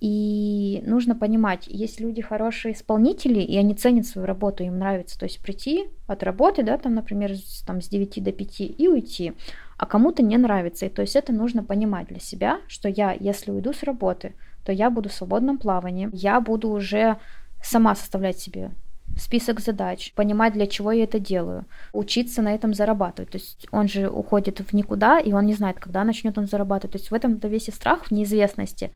И 0.00 0.82
нужно 0.84 1.14
понимать, 1.14 1.68
есть 1.68 2.00
люди 2.00 2.20
хорошие 2.20 2.74
исполнители, 2.74 3.38
и 3.38 3.56
они 3.56 3.76
ценят 3.76 4.04
свою 4.04 4.26
работу, 4.26 4.64
им 4.64 4.80
нравится. 4.80 5.16
То 5.16 5.26
есть 5.26 5.40
прийти 5.40 5.84
от 6.08 6.24
работы, 6.24 6.64
да, 6.64 6.76
там, 6.78 6.94
например, 6.94 7.36
с, 7.36 7.62
там, 7.62 7.80
с 7.80 7.88
9 7.88 8.24
до 8.24 8.32
5 8.32 8.60
и 8.60 8.88
уйти, 8.88 9.34
а 9.82 9.86
кому-то 9.86 10.22
не 10.22 10.36
нравится. 10.36 10.86
И 10.86 10.88
то 10.88 11.02
есть 11.02 11.16
это 11.16 11.32
нужно 11.32 11.64
понимать 11.64 12.06
для 12.06 12.20
себя, 12.20 12.60
что 12.68 12.88
я, 12.88 13.16
если 13.18 13.50
уйду 13.50 13.72
с 13.72 13.82
работы, 13.82 14.34
то 14.64 14.70
я 14.70 14.90
буду 14.90 15.08
в 15.08 15.12
свободном 15.12 15.58
плавании, 15.58 16.08
я 16.12 16.40
буду 16.40 16.68
уже 16.68 17.16
сама 17.60 17.96
составлять 17.96 18.38
себе 18.38 18.70
список 19.18 19.58
задач, 19.58 20.12
понимать, 20.14 20.52
для 20.52 20.68
чего 20.68 20.92
я 20.92 21.02
это 21.02 21.18
делаю, 21.18 21.64
учиться 21.92 22.42
на 22.42 22.54
этом 22.54 22.74
зарабатывать. 22.74 23.32
То 23.32 23.38
есть 23.38 23.66
он 23.72 23.88
же 23.88 24.08
уходит 24.08 24.60
в 24.60 24.72
никуда, 24.72 25.18
и 25.18 25.32
он 25.32 25.46
не 25.46 25.54
знает, 25.54 25.80
когда 25.80 26.04
начнет 26.04 26.38
он 26.38 26.46
зарабатывать. 26.46 26.92
То 26.92 26.98
есть 26.98 27.10
в 27.10 27.14
этом-то 27.14 27.48
весь 27.48 27.68
и 27.68 27.72
страх 27.72 28.04
в 28.04 28.12
неизвестности. 28.12 28.92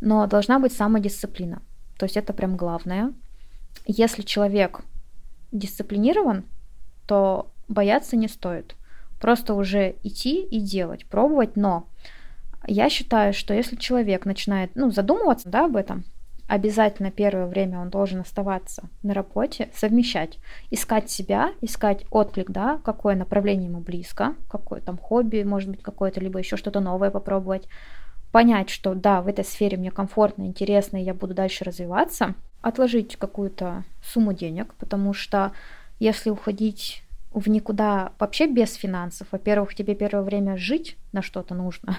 Но 0.00 0.26
должна 0.26 0.58
быть 0.58 0.72
самодисциплина. 0.72 1.60
То 1.98 2.06
есть 2.06 2.16
это 2.16 2.32
прям 2.32 2.56
главное. 2.56 3.12
Если 3.86 4.22
человек 4.22 4.80
дисциплинирован, 5.52 6.44
то 7.06 7.52
бояться 7.68 8.16
не 8.16 8.26
стоит. 8.26 8.74
Просто 9.20 9.54
уже 9.54 9.96
идти 10.02 10.42
и 10.42 10.60
делать, 10.60 11.06
пробовать, 11.06 11.54
но 11.54 11.86
я 12.66 12.88
считаю, 12.88 13.32
что 13.32 13.54
если 13.54 13.76
человек 13.76 14.24
начинает 14.24 14.72
ну, 14.74 14.90
задумываться 14.90 15.48
да, 15.48 15.66
об 15.66 15.76
этом, 15.76 16.04
обязательно 16.48 17.10
первое 17.10 17.46
время 17.46 17.80
он 17.80 17.90
должен 17.90 18.20
оставаться 18.20 18.88
на 19.02 19.14
работе, 19.14 19.70
совмещать, 19.74 20.38
искать 20.70 21.10
себя, 21.10 21.52
искать 21.60 22.04
отклик, 22.10 22.50
да, 22.50 22.80
какое 22.82 23.14
направление 23.14 23.68
ему 23.68 23.80
близко, 23.80 24.34
какое 24.50 24.80
там 24.80 24.98
хобби, 24.98 25.42
может 25.42 25.70
быть, 25.70 25.82
какое-то, 25.82 26.20
либо 26.20 26.38
еще 26.38 26.56
что-то 26.56 26.80
новое 26.80 27.10
попробовать, 27.10 27.68
понять, 28.32 28.70
что 28.70 28.94
да, 28.94 29.22
в 29.22 29.28
этой 29.28 29.44
сфере 29.44 29.76
мне 29.76 29.90
комфортно, 29.90 30.44
интересно, 30.44 30.96
и 30.96 31.04
я 31.04 31.14
буду 31.14 31.34
дальше 31.34 31.64
развиваться, 31.64 32.34
отложить 32.62 33.16
какую-то 33.16 33.84
сумму 34.02 34.32
денег, 34.32 34.74
потому 34.74 35.12
что 35.12 35.52
если 35.98 36.30
уходить 36.30 37.02
в 37.32 37.48
никуда 37.48 38.12
вообще 38.18 38.46
без 38.46 38.74
финансов, 38.74 39.28
во-первых, 39.30 39.74
тебе 39.74 39.94
первое 39.94 40.22
время 40.22 40.56
жить 40.56 40.96
на 41.12 41.22
что-то 41.22 41.54
нужно, 41.54 41.96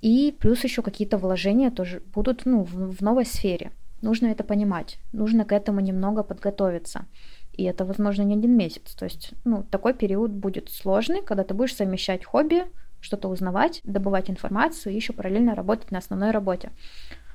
и 0.00 0.36
плюс 0.38 0.64
еще 0.64 0.82
какие-то 0.82 1.18
вложения 1.18 1.70
тоже 1.70 2.02
будут 2.14 2.46
ну, 2.46 2.64
в, 2.64 2.96
в 2.96 3.00
новой 3.00 3.24
сфере. 3.24 3.72
Нужно 4.02 4.26
это 4.26 4.44
понимать. 4.44 4.98
Нужно 5.12 5.44
к 5.44 5.52
этому 5.52 5.80
немного 5.80 6.22
подготовиться. 6.22 7.06
И 7.54 7.64
это, 7.64 7.84
возможно, 7.84 8.22
не 8.22 8.34
один 8.34 8.56
месяц. 8.56 8.94
То 8.94 9.06
есть, 9.06 9.32
ну, 9.44 9.62
такой 9.62 9.94
период 9.94 10.30
будет 10.30 10.70
сложный, 10.70 11.22
когда 11.22 11.42
ты 11.44 11.54
будешь 11.54 11.74
совмещать 11.74 12.24
хобби, 12.24 12.64
что-то 13.00 13.28
узнавать, 13.28 13.80
добывать 13.84 14.30
информацию 14.30 14.92
и 14.92 14.96
еще 14.96 15.12
параллельно 15.12 15.54
работать 15.54 15.90
на 15.90 15.98
основной 15.98 16.30
работе. 16.30 16.70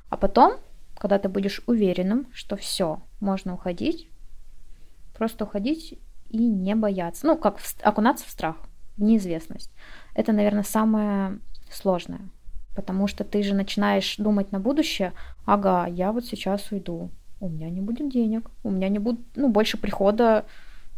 А 0.10 0.18
потом, 0.18 0.54
когда 0.96 1.18
ты 1.18 1.30
будешь 1.30 1.62
уверенным, 1.66 2.28
что 2.32 2.56
все, 2.56 3.02
можно 3.20 3.54
уходить, 3.56 4.08
просто 5.16 5.46
уходить 5.46 6.00
и 6.32 6.48
не 6.48 6.76
бояться. 6.76 7.28
Ну, 7.28 7.38
как 7.38 7.60
в, 7.60 7.76
окунаться 7.84 8.26
в 8.26 8.30
страх, 8.30 8.56
в 8.98 9.04
неизвестность. 9.04 9.72
Это, 10.16 10.32
наверное, 10.32 10.64
самое 10.64 11.40
сложное. 11.70 12.22
Потому 12.76 13.08
что 13.08 13.24
ты 13.24 13.44
же 13.44 13.54
начинаешь 13.54 14.16
думать 14.18 14.52
на 14.52 14.60
будущее, 14.60 15.14
ага, 15.46 15.88
я 15.88 16.12
вот 16.12 16.26
сейчас 16.26 16.72
уйду, 16.72 17.10
у 17.42 17.50
меня 17.50 17.70
не 17.70 17.82
будет 17.82 18.10
денег, 18.10 18.50
у 18.64 18.70
меня 18.70 18.88
не 18.88 19.00
будет, 19.00 19.20
ну, 19.36 19.50
больше 19.50 19.78
прихода 19.78 20.46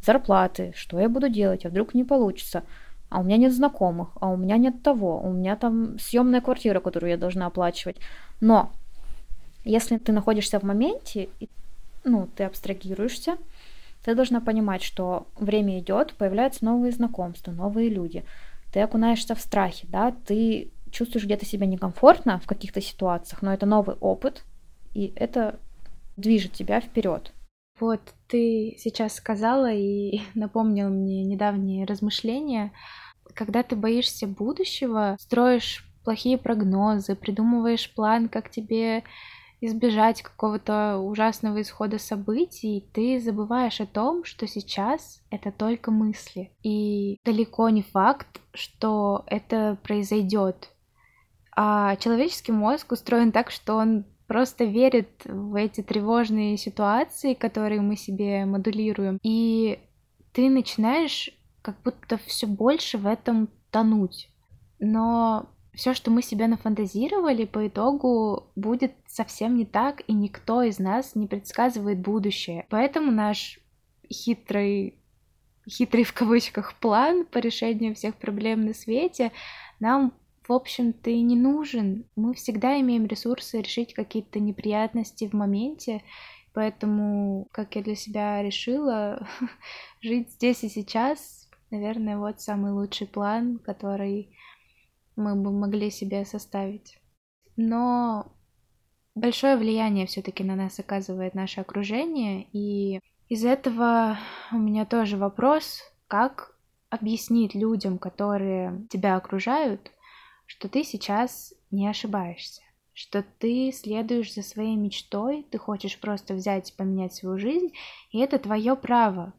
зарплаты, 0.06 0.74
что 0.76 1.00
я 1.00 1.10
буду 1.10 1.30
делать, 1.30 1.66
а 1.66 1.70
вдруг 1.70 1.96
не 1.96 2.04
получится, 2.04 2.64
а 3.10 3.22
у 3.22 3.24
меня 3.24 3.38
нет 3.38 3.54
знакомых, 3.54 4.10
а 4.20 4.30
у 4.30 4.38
меня 4.38 4.58
нет 4.58 4.84
того, 4.84 5.20
у 5.20 5.32
меня 5.32 5.56
там 5.56 5.98
съемная 5.98 6.42
квартира, 6.42 6.80
которую 6.80 7.10
я 7.10 7.18
должна 7.18 7.48
оплачивать. 7.48 7.98
Но 8.40 8.72
если 9.66 9.98
ты 9.98 10.12
находишься 10.12 10.60
в 10.60 10.64
моменте, 10.64 11.30
ну, 12.04 12.28
ты 12.36 12.44
абстрагируешься, 12.44 13.38
ты 14.04 14.16
должна 14.16 14.42
понимать, 14.42 14.84
что 14.84 15.28
время 15.38 15.80
идет, 15.80 16.14
появляются 16.14 16.66
новые 16.66 16.92
знакомства, 16.92 17.52
новые 17.52 17.90
люди. 17.90 18.24
Ты 18.72 18.82
окунаешься 18.82 19.36
в 19.36 19.40
страхе, 19.40 19.88
да, 19.90 20.14
ты 20.26 20.72
чувствуешь 20.92 21.26
где-то 21.26 21.46
себя 21.46 21.66
некомфортно 21.66 22.40
в 22.40 22.48
каких-то 22.48 22.82
ситуациях, 22.82 23.42
но 23.42 23.54
это 23.54 23.66
новый 23.66 23.96
опыт, 24.00 24.44
и 24.94 25.14
это 25.16 25.60
движет 26.18 26.54
тебя 26.54 26.80
вперед. 26.82 27.32
Вот 27.80 28.02
ты 28.28 28.76
сейчас 28.78 29.16
сказала 29.16 29.72
и 29.72 30.22
напомнил 30.36 30.90
мне 30.90 31.24
недавние 31.24 31.86
размышления. 31.86 32.72
Когда 33.34 33.64
ты 33.64 33.76
боишься 33.76 34.28
будущего, 34.28 35.18
строишь 35.20 35.86
плохие 36.04 36.38
прогнозы, 36.38 37.16
придумываешь 37.16 37.90
план, 37.94 38.30
как 38.30 38.50
тебе 38.52 39.04
избежать 39.66 40.22
какого-то 40.22 40.98
ужасного 40.98 41.62
исхода 41.62 41.98
событий, 41.98 42.86
ты 42.94 43.20
забываешь 43.20 43.80
о 43.80 43.86
том, 43.86 44.26
что 44.26 44.46
сейчас 44.46 45.24
это 45.30 45.52
только 45.52 45.90
мысли. 45.90 46.52
И 46.64 47.18
далеко 47.24 47.70
не 47.70 47.82
факт, 47.82 48.42
что 48.54 49.24
это 49.28 49.78
произойдет. 49.84 50.70
А 51.56 51.96
человеческий 51.98 52.52
мозг 52.52 52.92
устроен 52.92 53.32
так, 53.32 53.52
что 53.52 53.76
он 53.76 54.06
просто 54.28 54.66
верит 54.66 55.22
в 55.26 55.56
эти 55.56 55.82
тревожные 55.82 56.58
ситуации, 56.58 57.34
которые 57.34 57.82
мы 57.82 57.96
себе 57.96 58.46
модулируем. 58.46 59.18
И 59.24 59.80
ты 60.34 60.50
начинаешь 60.50 61.30
как 61.62 61.82
будто 61.84 62.18
все 62.18 62.48
больше 62.48 62.98
в 62.98 63.08
этом 63.08 63.48
тонуть. 63.72 64.30
Но 64.80 65.53
все, 65.74 65.94
что 65.94 66.12
мы 66.12 66.22
себе 66.22 66.48
нафантазировали, 66.48 67.46
по 67.46 67.68
итогу 67.68 68.48
будет 68.56 68.94
совсем 69.08 69.56
не 69.58 69.66
так, 69.66 70.04
и 70.08 70.14
никто 70.14 70.62
из 70.62 70.80
нас 70.80 71.16
не 71.16 71.28
предсказывает 71.28 72.00
будущее. 72.00 72.66
Поэтому 72.70 73.12
наш 73.12 73.60
хитрый, 74.12 74.96
хитрый 75.68 76.04
в 76.04 76.14
кавычках 76.14 76.76
план 76.76 77.26
по 77.26 77.40
решению 77.40 77.96
всех 77.96 78.16
проблем 78.16 78.66
на 78.66 78.74
свете 78.74 79.32
нам 79.80 80.14
в 80.48 80.52
общем-то, 80.52 81.10
и 81.10 81.22
не 81.22 81.36
нужен. 81.36 82.06
Мы 82.16 82.34
всегда 82.34 82.80
имеем 82.82 83.06
ресурсы 83.06 83.62
решить 83.62 83.94
какие-то 83.94 84.40
неприятности 84.40 85.28
в 85.28 85.34
моменте, 85.34 86.04
поэтому, 86.54 87.48
как 87.52 87.76
я 87.76 87.82
для 87.82 87.96
себя 87.96 88.44
решила, 88.44 89.28
жить 90.02 90.32
здесь 90.32 90.64
и 90.64 90.70
сейчас, 90.70 91.50
наверное, 91.72 92.18
вот 92.18 92.42
самый 92.42 92.74
лучший 92.74 93.08
план, 93.08 93.60
который 93.60 94.36
мы 95.16 95.36
бы 95.36 95.52
могли 95.52 95.90
себе 95.90 96.26
составить. 96.26 97.00
Но 97.56 98.32
большое 99.16 99.58
влияние 99.58 100.08
все-таки 100.08 100.44
на 100.44 100.56
нас 100.56 100.80
оказывает 100.80 101.36
наше 101.36 101.62
окружение, 101.62 102.48
и 102.52 103.00
из 103.30 103.46
этого 103.46 104.18
у 104.52 104.58
меня 104.58 104.86
тоже 104.86 105.18
вопрос, 105.18 105.82
как 106.08 106.56
объяснить 106.90 107.56
людям, 107.56 107.98
которые 107.98 108.86
тебя 108.90 109.16
окружают, 109.16 109.92
что 110.46 110.70
ты 110.70 110.84
сейчас 110.84 111.54
не 111.72 111.88
ошибаешься, 111.88 112.62
что 112.94 113.24
ты 113.24 113.72
следуешь 113.72 114.34
за 114.34 114.44
своей 114.44 114.76
мечтой, 114.76 115.48
ты 115.50 115.58
хочешь 115.58 116.00
просто 116.00 116.36
взять 116.36 116.70
и 116.70 116.76
поменять 116.76 117.14
свою 117.16 117.40
жизнь, 117.40 117.74
и 118.12 118.20
это 118.20 118.38
твое 118.38 118.76
право. 118.76 119.34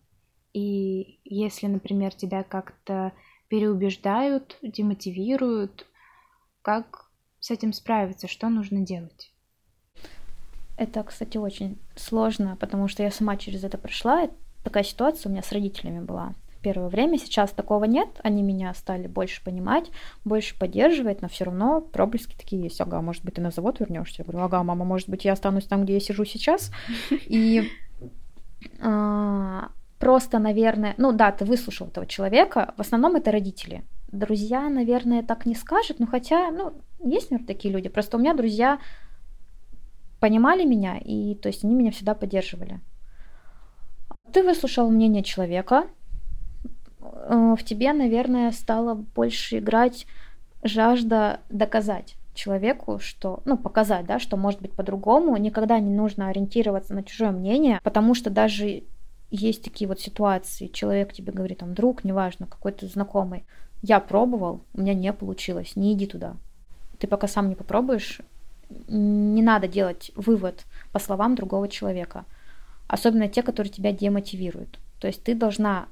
И 0.53 1.21
если, 1.25 1.67
например, 1.67 2.15
тебя 2.15 2.43
как-то 2.43 3.13
переубеждают, 3.49 4.59
демотивируют. 4.63 5.87
Как 6.63 7.11
с 7.41 7.51
этим 7.51 7.73
справиться? 7.73 8.29
Что 8.29 8.49
нужно 8.49 8.81
делать? 8.81 9.33
Это, 10.77 11.03
кстати, 11.05 11.37
очень 11.37 11.79
сложно, 11.95 12.57
потому 12.59 12.89
что 12.89 13.03
я 13.03 13.11
сама 13.11 13.37
через 13.37 13.63
это 13.65 13.79
прошла. 13.79 14.29
Такая 14.65 14.83
ситуация 14.83 15.29
у 15.29 15.33
меня 15.33 15.43
с 15.43 15.53
родителями 15.53 16.01
была 16.01 16.35
первое 16.63 16.89
время. 16.89 17.19
Сейчас 17.19 17.51
такого 17.51 17.85
нет. 17.85 18.09
Они 18.25 18.43
меня 18.43 18.73
стали 18.75 19.07
больше 19.07 19.45
понимать, 19.45 19.91
больше 20.25 20.59
поддерживать, 20.59 21.21
но 21.21 21.29
все 21.29 21.45
равно 21.45 21.81
проблески 21.81 22.35
такие 22.35 22.63
есть. 22.63 22.81
Ага, 22.81 23.03
может 23.03 23.25
быть, 23.25 23.35
ты 23.35 23.43
на 23.43 23.51
завод 23.51 23.79
вернешься? 23.79 24.23
Я 24.23 24.25
говорю, 24.25 24.45
ага, 24.45 24.63
мама, 24.63 24.85
может 24.85 25.09
быть, 25.09 25.25
я 25.25 25.35
останусь 25.35 25.67
там, 25.67 25.85
где 25.85 25.95
я 25.95 26.01
сижу 26.01 26.25
сейчас. 26.25 26.73
И 27.11 27.71
а, 28.81 29.71
просто, 30.05 30.39
наверное, 30.39 30.95
ну 30.99 31.13
да, 31.13 31.33
ты 31.33 31.47
выслушал 31.47 31.87
этого 31.87 32.05
человека, 32.05 32.75
в 32.77 32.81
основном 32.83 33.17
это 33.17 33.31
родители. 33.31 33.85
Друзья, 34.13 34.69
наверное, 34.69 35.23
так 35.23 35.47
не 35.47 35.55
скажут, 35.55 35.99
но 35.99 36.07
хотя, 36.07 36.51
ну, 36.51 36.75
есть, 37.03 37.31
наверное, 37.31 37.47
такие 37.47 37.73
люди. 37.73 37.89
Просто 37.89 38.19
у 38.19 38.21
меня 38.21 38.35
друзья 38.35 38.79
понимали 40.21 40.67
меня, 40.67 40.99
и 40.99 41.35
то 41.37 41.49
есть 41.49 41.65
они 41.65 41.75
меня 41.75 41.91
всегда 41.91 42.15
поддерживали. 42.15 42.81
Ты 44.31 44.43
выслушал 44.43 44.91
мнение 44.91 45.23
человека, 45.23 45.87
э, 47.01 47.55
в 47.59 47.65
тебе, 47.65 47.95
наверное, 47.95 48.53
стало 48.53 48.93
больше 48.95 49.59
играть 49.59 50.07
жажда 50.63 51.41
доказать 51.49 52.17
человеку, 52.35 52.99
что, 52.99 53.41
ну, 53.47 53.57
показать, 53.57 54.05
да, 54.05 54.19
что 54.19 54.37
может 54.37 54.61
быть 54.61 54.73
по-другому. 54.73 55.35
Никогда 55.39 55.79
не 55.79 55.95
нужно 55.95 56.29
ориентироваться 56.29 56.93
на 56.93 57.05
чужое 57.05 57.31
мнение, 57.31 57.81
потому 57.83 58.15
что 58.15 58.29
даже 58.29 58.83
есть 59.31 59.63
такие 59.63 59.89
вот 59.89 60.01
ситуации, 60.01 60.69
человек 60.69 61.13
тебе 61.13 61.33
говорит, 61.33 61.59
там, 61.59 61.75
друг, 61.75 62.05
неважно, 62.05 62.47
какой-то 62.47 62.87
знакомый, 62.87 63.45
я 63.83 64.01
пробовал, 64.01 64.63
у 64.73 64.81
меня 64.81 64.95
не 64.95 65.13
получилось, 65.13 65.77
не 65.77 65.93
иди 65.93 66.07
туда. 66.07 66.37
Ты 66.99 67.07
пока 67.07 67.29
сам 67.29 67.49
не 67.49 67.55
попробуешь, 67.55 68.21
не 68.89 69.43
надо 69.43 69.69
делать 69.69 70.11
вывод 70.15 70.65
по 70.93 70.99
словам 70.99 71.35
другого 71.35 71.69
человека, 71.69 72.25
особенно 72.87 73.29
те, 73.29 73.43
которые 73.43 73.73
тебя 73.73 73.93
демотивируют. 73.93 74.79
То 75.01 75.07
есть 75.07 75.23
ты 75.23 75.35
должна 75.35 75.89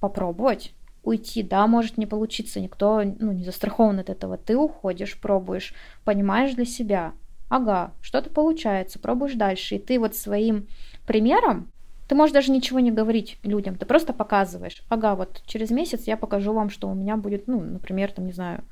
попробовать, 0.00 0.72
уйти, 1.02 1.42
да, 1.42 1.66
может 1.66 1.98
не 1.98 2.06
получиться, 2.06 2.60
никто 2.60 3.02
ну, 3.02 3.32
не 3.32 3.44
застрахован 3.44 4.00
от 4.00 4.10
этого. 4.10 4.36
Ты 4.36 4.56
уходишь, 4.56 5.18
пробуешь, 5.18 5.72
понимаешь 6.04 6.54
для 6.54 6.64
себя, 6.64 7.12
ага, 7.48 7.92
что-то 8.00 8.28
получается, 8.30 8.98
пробуешь 8.98 9.34
дальше. 9.34 9.76
И 9.76 9.78
ты 9.78 10.00
вот 10.00 10.16
своим 10.16 10.66
примером 11.06 11.70
ты 12.08 12.14
можешь 12.14 12.32
даже 12.32 12.52
ничего 12.52 12.80
не 12.80 12.90
говорить 12.90 13.38
людям, 13.42 13.76
ты 13.76 13.86
просто 13.86 14.12
показываешь. 14.12 14.82
Ага, 14.88 15.14
вот 15.14 15.42
через 15.46 15.70
месяц 15.70 16.04
я 16.06 16.16
покажу 16.16 16.52
вам, 16.52 16.70
что 16.70 16.88
у 16.88 16.94
меня 16.94 17.16
будет, 17.16 17.46
ну, 17.46 17.60
например, 17.60 18.12
там, 18.12 18.26
не 18.26 18.32
знаю, 18.32 18.62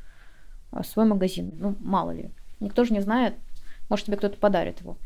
а, 0.71 0.85
свой 0.85 1.07
магазин. 1.07 1.53
Ну, 1.59 1.75
мало 1.81 2.13
ли. 2.13 2.31
Никто 2.61 2.85
же 2.85 2.93
не 2.95 3.01
знает, 3.01 3.35
может, 3.89 4.07
тебе 4.07 4.17
кто-то 4.17 4.39
подарит 4.39 4.81
его. 4.81 4.97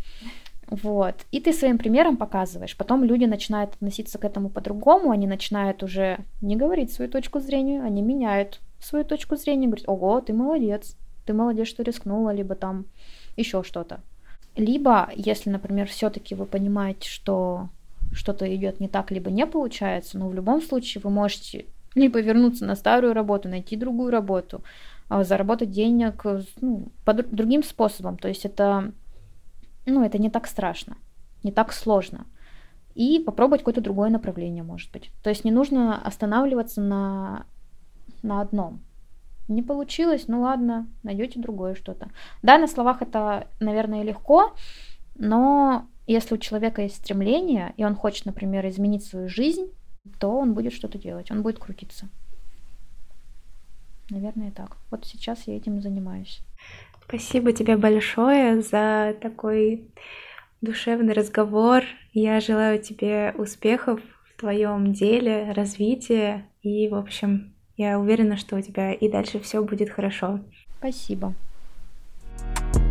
Вот. 0.70 1.14
И 1.30 1.40
ты 1.40 1.52
своим 1.52 1.78
примером 1.78 2.16
показываешь. 2.16 2.76
Потом 2.76 3.02
люди 3.02 3.24
начинают 3.24 3.74
относиться 3.74 4.18
к 4.18 4.24
этому 4.24 4.50
по-другому, 4.50 5.10
они 5.10 5.26
начинают 5.26 5.82
уже 5.82 6.18
не 6.42 6.56
говорить 6.56 6.92
свою 6.92 7.10
точку 7.10 7.40
зрения, 7.40 7.82
они 7.82 8.02
меняют 8.02 8.60
свою 8.78 9.04
точку 9.04 9.36
зрения, 9.36 9.66
говорят, 9.66 9.88
ого, 9.88 10.20
ты 10.20 10.32
молодец, 10.32 10.96
ты 11.24 11.32
молодец, 11.32 11.68
что 11.68 11.82
рискнула, 11.82 12.30
либо 12.30 12.54
там 12.54 12.84
еще 13.36 13.62
что-то. 13.62 14.00
Либо, 14.56 15.10
если, 15.14 15.50
например, 15.50 15.86
все-таки 15.88 16.34
вы 16.34 16.44
понимаете, 16.44 17.08
что 17.08 17.68
что-то 18.12 18.54
идет 18.54 18.80
не 18.80 18.88
так, 18.88 19.10
либо 19.10 19.30
не 19.30 19.46
получается, 19.46 20.18
но 20.18 20.28
в 20.28 20.34
любом 20.34 20.60
случае 20.62 21.02
вы 21.02 21.10
можете 21.10 21.66
либо 21.94 22.20
вернуться 22.20 22.64
на 22.64 22.74
старую 22.74 23.14
работу, 23.14 23.48
найти 23.48 23.76
другую 23.76 24.10
работу, 24.10 24.62
а, 25.08 25.24
заработать 25.24 25.70
денег 25.70 26.24
ну, 26.60 26.88
по 27.04 27.12
другим 27.14 27.62
способом. 27.62 28.18
То 28.18 28.28
есть 28.28 28.44
это, 28.44 28.92
ну, 29.86 30.04
это 30.04 30.18
не 30.18 30.30
так 30.30 30.46
страшно, 30.46 30.96
не 31.42 31.52
так 31.52 31.72
сложно. 31.72 32.26
И 32.94 33.20
попробовать 33.20 33.60
какое-то 33.60 33.80
другое 33.80 34.10
направление, 34.10 34.62
может 34.62 34.90
быть. 34.92 35.10
То 35.22 35.30
есть 35.30 35.44
не 35.44 35.52
нужно 35.52 36.00
останавливаться 36.00 36.80
на, 36.80 37.46
на 38.22 38.40
одном. 38.40 38.80
Не 39.46 39.62
получилось, 39.62 40.24
ну 40.28 40.42
ладно, 40.42 40.88
найдете 41.02 41.40
другое 41.40 41.74
что-то. 41.74 42.10
Да, 42.42 42.58
на 42.58 42.66
словах 42.66 43.00
это, 43.00 43.46
наверное, 43.60 44.02
легко, 44.02 44.52
но 45.14 45.86
если 46.12 46.34
у 46.34 46.38
человека 46.38 46.82
есть 46.82 46.96
стремление, 46.96 47.74
и 47.76 47.84
он 47.84 47.94
хочет, 47.94 48.26
например, 48.26 48.66
изменить 48.68 49.04
свою 49.04 49.28
жизнь, 49.28 49.70
то 50.18 50.30
он 50.30 50.54
будет 50.54 50.72
что-то 50.72 50.98
делать, 50.98 51.30
он 51.30 51.42
будет 51.42 51.58
крутиться. 51.58 52.08
Наверное, 54.10 54.50
так. 54.50 54.76
Вот 54.90 55.04
сейчас 55.04 55.46
я 55.46 55.56
этим 55.56 55.82
занимаюсь. 55.82 56.40
Спасибо 57.06 57.52
тебе 57.52 57.76
большое 57.76 58.62
за 58.62 59.14
такой 59.20 59.90
душевный 60.60 61.12
разговор. 61.12 61.84
Я 62.12 62.40
желаю 62.40 62.82
тебе 62.82 63.34
успехов 63.36 64.00
твоем 64.38 64.92
деле, 64.92 65.52
развитии. 65.52 66.44
И, 66.62 66.88
в 66.88 66.94
общем, 66.94 67.52
я 67.76 67.98
уверена, 67.98 68.36
что 68.36 68.56
у 68.56 68.60
тебя 68.60 68.92
и 68.92 69.08
дальше 69.10 69.40
все 69.40 69.62
будет 69.62 69.90
хорошо. 69.90 70.40
Спасибо. 70.78 71.34
С 72.72 72.87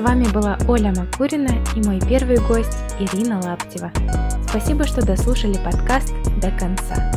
вами 0.00 0.26
была 0.28 0.58
Оля 0.66 0.92
Макурина 0.96 1.52
и 1.76 1.82
мой 1.86 2.00
первый 2.00 2.38
гость 2.46 2.78
Ирина 2.98 3.40
Лаптева. 3.40 3.92
Спасибо, 4.48 4.84
что 4.84 5.04
дослушали 5.04 5.58
подкаст 5.64 6.14
до 6.40 6.50
конца. 6.52 7.12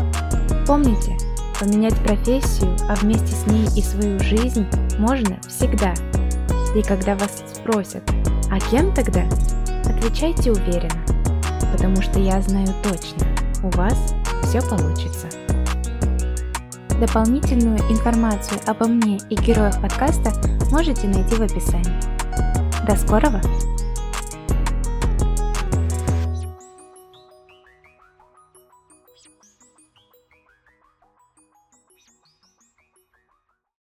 Помните, 0.67 1.17
поменять 1.59 1.95
профессию, 2.03 2.75
а 2.89 2.95
вместе 2.95 3.33
с 3.33 3.47
ней 3.47 3.67
и 3.75 3.81
свою 3.81 4.19
жизнь 4.19 4.65
можно 4.99 5.39
всегда. 5.47 5.93
И 6.75 6.81
когда 6.81 7.15
вас 7.15 7.43
спросят, 7.53 8.03
а 8.51 8.59
кем 8.59 8.93
тогда? 8.93 9.23
Отвечайте 9.85 10.51
уверенно, 10.51 11.03
потому 11.71 12.01
что 12.01 12.19
я 12.19 12.41
знаю 12.41 12.69
точно, 12.83 13.25
у 13.63 13.69
вас 13.77 14.13
все 14.43 14.61
получится. 14.61 15.27
Дополнительную 16.99 17.79
информацию 17.89 18.59
обо 18.65 18.87
мне 18.87 19.17
и 19.29 19.35
героях 19.35 19.81
подкаста 19.81 20.31
можете 20.71 21.07
найти 21.07 21.35
в 21.35 21.41
описании. 21.41 22.12
До 22.87 22.97
скорого! 22.97 23.41